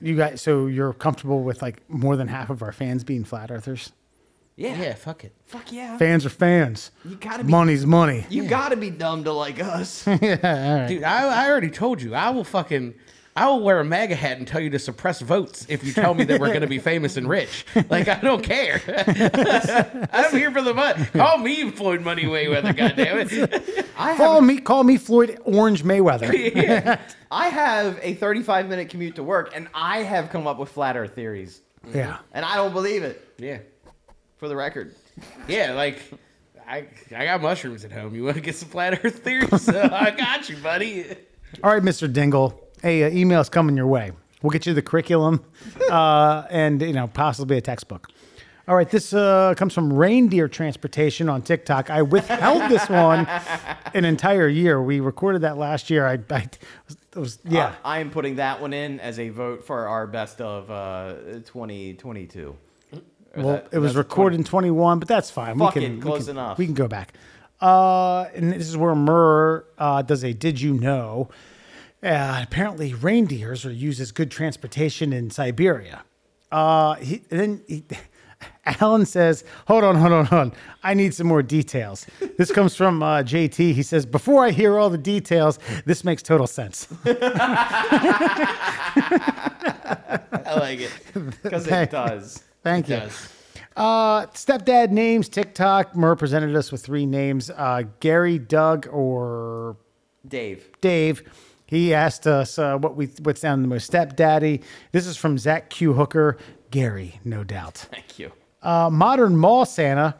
[0.00, 3.50] You guys, so you're comfortable with like more than half of our fans being flat
[3.50, 3.92] earthers?
[4.56, 4.80] Yeah.
[4.80, 5.32] Yeah, fuck it.
[5.46, 5.96] Fuck yeah.
[5.96, 6.90] Fans are fans.
[7.04, 7.50] You gotta be.
[7.50, 8.26] Money's money.
[8.28, 10.06] You gotta be dumb to like us.
[10.20, 10.86] yeah, all right.
[10.88, 12.14] Dude, I, I already told you.
[12.14, 12.94] I will fucking.
[13.34, 16.12] I will wear a MAGA hat and tell you to suppress votes if you tell
[16.12, 17.64] me that we're going to be famous and rich.
[17.88, 18.80] Like I don't care.
[20.12, 21.04] I'm here for the money.
[21.06, 22.76] Call me Floyd Money Mayweather.
[22.76, 23.86] Goddamn it.
[23.96, 26.98] I Call me, call me Floyd Orange Mayweather.
[27.30, 30.96] I have a 35 minute commute to work, and I have come up with flat
[30.98, 31.62] Earth theories,
[31.94, 32.08] yeah.
[32.08, 32.22] Mm-hmm.
[32.34, 33.26] and I don't believe it.
[33.38, 33.58] Yeah,
[34.36, 34.94] For the record.
[35.48, 35.72] yeah.
[35.72, 36.02] Like
[36.68, 36.86] I,
[37.16, 38.14] I got mushrooms at home.
[38.14, 39.62] You want to get some flat Earth theories?
[39.62, 41.06] So I got you, buddy.
[41.64, 42.12] All right, Mr.
[42.12, 42.58] Dingle.
[42.82, 44.10] Hey, uh, email's coming your way.
[44.42, 45.44] We'll get you the curriculum
[45.90, 48.08] uh, and, you know, possibly a textbook.
[48.66, 51.90] All right, this uh, comes from Reindeer Transportation on TikTok.
[51.90, 53.26] I withheld this one
[53.94, 54.82] an entire year.
[54.82, 56.06] We recorded that last year.
[56.06, 56.48] I, I
[57.14, 57.74] it was, yeah.
[57.84, 61.14] I, I am putting that one in as a vote for our best of uh,
[61.44, 62.56] 2022.
[62.92, 63.00] Or
[63.36, 65.58] well, that- it was recorded in 21, but that's fine.
[65.58, 66.58] We can, we close can- enough.
[66.58, 67.14] We can go back.
[67.60, 71.30] Uh, and this is where Murr uh, does a "Did you know?"
[72.02, 76.02] Uh, apparently, reindeers are used as good transportation in Siberia.
[76.50, 77.84] Uh, he, then he,
[78.80, 80.52] Alan says, "Hold on, hold on, hold on.
[80.82, 82.06] I need some more details."
[82.38, 83.72] This comes from uh, JT.
[83.72, 87.14] He says, "Before I hear all the details, this makes total sense." I
[90.56, 90.92] like it.
[91.42, 92.42] Because it does.
[92.62, 92.96] Thank you.
[92.96, 93.28] Does.
[93.76, 95.96] Uh, stepdad names TikTok.
[95.96, 99.76] Murr presented us with three names: uh, Gary, Doug, or
[100.26, 100.68] Dave.
[100.80, 101.22] Dave.
[101.72, 104.60] He asked us uh, what we what sounded the most stepdaddy.
[104.90, 106.36] This is from Zach Q Hooker.
[106.70, 107.86] Gary, no doubt.
[107.90, 108.30] Thank you.
[108.62, 110.14] Uh, Modern Mall Santa,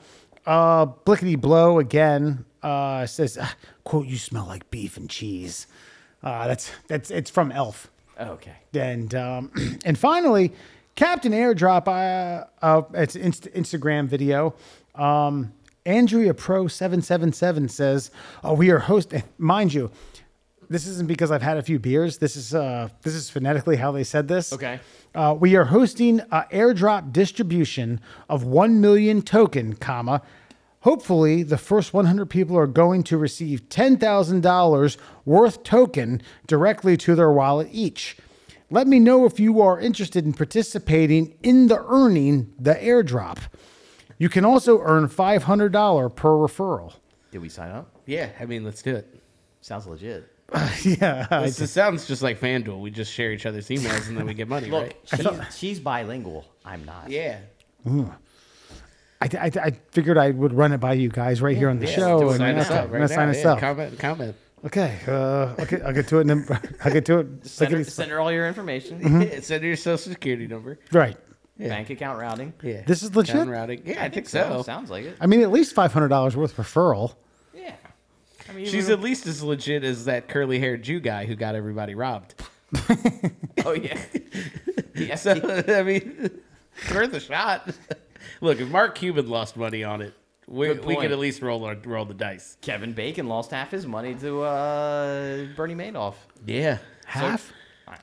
[0.46, 3.54] uh, Blickety Blow again uh, says, ah,
[3.84, 5.66] "quote You smell like beef and cheese."
[6.22, 7.90] Uh, that's that's it's from Elf.
[8.18, 8.54] Okay.
[8.72, 9.52] And um,
[9.84, 10.54] and finally,
[10.94, 11.86] Captain Airdrop.
[11.86, 14.54] Uh, uh, it's an inst- Instagram video.
[14.94, 15.52] Um,
[15.84, 18.10] Andrea Pro seven seven seven says,
[18.42, 19.90] "Oh, we are hosting." Mind you,
[20.72, 22.18] this isn't because I've had a few beers.
[22.18, 24.52] This is uh, this is phonetically how they said this.
[24.52, 24.80] Okay.
[25.14, 30.22] Uh, we are hosting a airdrop distribution of 1 million token, comma.
[30.80, 37.30] Hopefully, the first 100 people are going to receive $10,000 worth token directly to their
[37.30, 38.16] wallet each.
[38.70, 43.38] Let me know if you are interested in participating in the earning the airdrop.
[44.18, 46.94] You can also earn $500 per referral.
[47.30, 47.94] Did we sign up?
[48.06, 49.22] Yeah, I mean, let's do it.
[49.60, 50.31] Sounds legit.
[50.82, 51.26] yeah.
[51.30, 52.80] I- This, this sounds just like FanDuel.
[52.80, 54.96] We just share each other's emails and then we get money, Look, right?
[55.48, 56.44] she's, she's bilingual.
[56.64, 57.10] I'm not.
[57.10, 57.38] Yeah.
[57.86, 58.08] I,
[59.20, 61.92] I, I figured I would run it by you guys right here on the Yeah,
[61.96, 62.20] show.
[62.20, 63.14] do and sign us okay, up I'm right gonna now.
[63.14, 63.58] sign us Yeah, up.
[63.60, 64.36] Comment, comment.
[64.64, 66.28] Okay, uh, okay, I'll get to it.
[66.28, 67.26] And then I'll get to it.
[67.46, 69.00] Send her, Lickety- send her all your information.
[69.00, 69.40] Mm-hmm.
[69.42, 70.78] Send her your social security number.
[70.92, 71.16] Right.
[71.58, 72.52] Bank account routing.
[72.62, 72.82] Yeah.
[72.86, 73.34] This is legit?
[73.36, 73.82] Account routing.
[73.84, 74.62] Yeah, I, think so.
[74.62, 75.16] Sounds like it.
[75.20, 77.14] I mean, at least five hundred dollars worth of referral.
[78.52, 78.58] Yeah.
[78.58, 81.54] I mean, She's at least as legit as that curly haired Jew guy who got
[81.54, 82.34] everybody robbed.
[83.64, 83.98] Oh yeah.
[84.94, 85.32] The So
[85.78, 86.30] I mean,
[86.76, 87.70] it's worth a shot.
[88.40, 90.14] Look, if Mark Cuban lost money on it,
[90.46, 92.58] we, we could at least roll our, roll the dice.
[92.60, 96.14] Kevin Bacon lost half his money to uh, Bernie Madoff.
[96.46, 96.78] Yeah.
[97.06, 97.52] Half.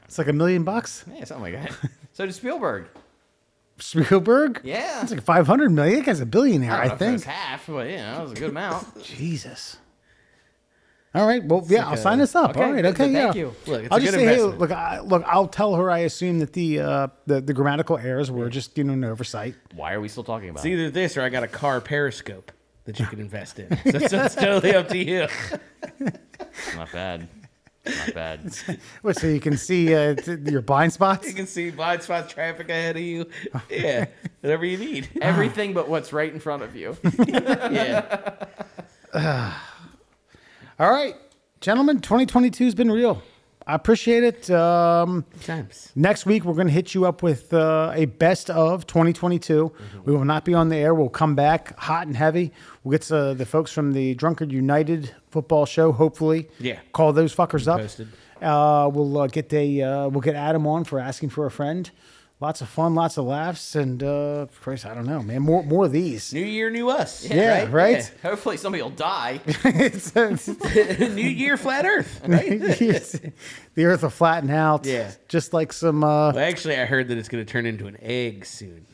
[0.05, 1.05] It's like a million bucks.
[1.13, 1.91] Yeah, something like that.
[2.13, 2.87] so did Spielberg.
[3.77, 4.61] Spielberg.
[4.63, 5.03] Yeah.
[5.03, 5.99] It's like five hundred million.
[5.99, 7.35] That guy's a billionaire, I, I, don't know if it was think.
[7.35, 9.03] half, but you know, it was a good amount.
[9.03, 9.77] Jesus.
[11.15, 11.43] All right.
[11.43, 12.51] Well, yeah, I'll a- sign us up.
[12.51, 12.85] Okay, All right.
[12.85, 13.05] Okay.
[13.05, 13.23] good, yeah.
[13.25, 13.55] thank you.
[13.65, 15.23] Look, it's I'll a just good say, hey, look, I, look.
[15.25, 15.89] I'll tell her.
[15.89, 19.55] I assume that the uh, the, the grammatical errors were just you know an oversight.
[19.73, 20.73] Why are we still talking about It's it?
[20.73, 22.51] either this or I got a car periscope
[22.85, 23.75] that you can invest in.
[23.91, 25.27] So, so it's totally up to you.
[26.75, 27.27] Not bad.
[27.85, 28.53] Not bad.
[29.01, 31.27] What, so you can see uh, t- your blind spots.
[31.27, 33.25] You can see blind spots, traffic ahead of you.
[33.69, 34.05] Yeah,
[34.41, 35.09] whatever you need.
[35.21, 36.95] Everything but what's right in front of you.
[37.27, 38.29] Yeah.
[40.79, 41.13] All right,
[41.59, 41.99] gentlemen.
[41.99, 43.21] 2022 has been real.
[43.67, 44.49] I appreciate it.
[44.49, 45.91] Um, Times.
[45.93, 49.73] Next week, we're going to hit you up with uh, a best of 2022.
[50.05, 50.93] We will not be on the air.
[50.95, 52.53] We'll come back hot and heavy.
[52.85, 56.47] We'll get uh, the folks from the Drunkard United football show, hopefully.
[56.59, 56.79] Yeah.
[56.93, 57.81] Call those fuckers up.
[58.41, 61.91] Uh, we'll uh, get a uh, we'll get Adam on for asking for a friend.
[62.41, 65.41] Lots of fun, lots of laughs, and uh, Christ, I don't know, man.
[65.41, 66.33] More more of these.
[66.33, 67.25] New year, new us.
[67.25, 68.09] Yeah, right.
[68.23, 69.41] Hopefully somebody will die.
[69.45, 72.21] It's- it's- new year, flat Earth.
[72.27, 72.47] Right?
[73.75, 74.85] the Earth will flatten out.
[74.85, 75.11] Yeah.
[75.27, 76.01] just like some.
[76.01, 78.85] Uh, well, actually, I heard that it's going to turn into an egg soon.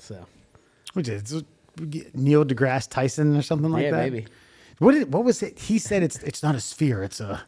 [0.00, 0.26] So
[0.94, 1.44] Which is
[2.12, 4.10] Neil deGrasse Tyson or something like yeah, that.
[4.12, 4.26] maybe.
[4.80, 5.58] What did, what was it?
[5.60, 7.04] He said it's it's not a sphere.
[7.04, 7.40] It's a.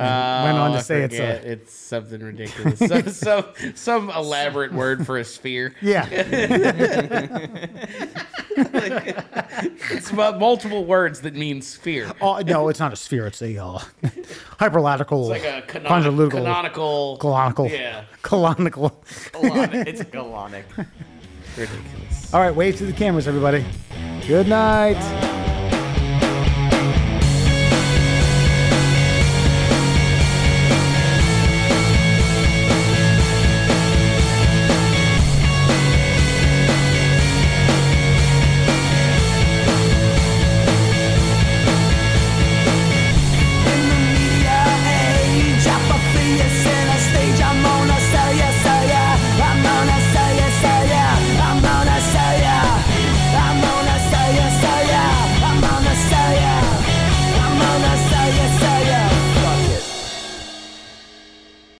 [0.00, 2.78] Uh, went on to I say it's a- it's something ridiculous.
[2.78, 3.44] some, some
[3.74, 5.74] some elaborate word for a sphere.
[5.82, 6.06] Yeah,
[9.92, 12.10] It's about multiple words that mean sphere.
[12.20, 13.26] oh, no, it's not a sphere.
[13.26, 13.78] It's a uh,
[14.58, 17.18] hyperlatical, It's like a canon- conjugal, canonical.
[17.20, 18.04] colonical, Yeah.
[18.22, 18.90] colonical.
[19.32, 19.86] Galonic.
[19.86, 20.64] It's galonic.
[21.56, 22.34] Ridiculous.
[22.34, 23.64] All right, wave to the cameras, everybody.
[24.26, 24.96] Good night.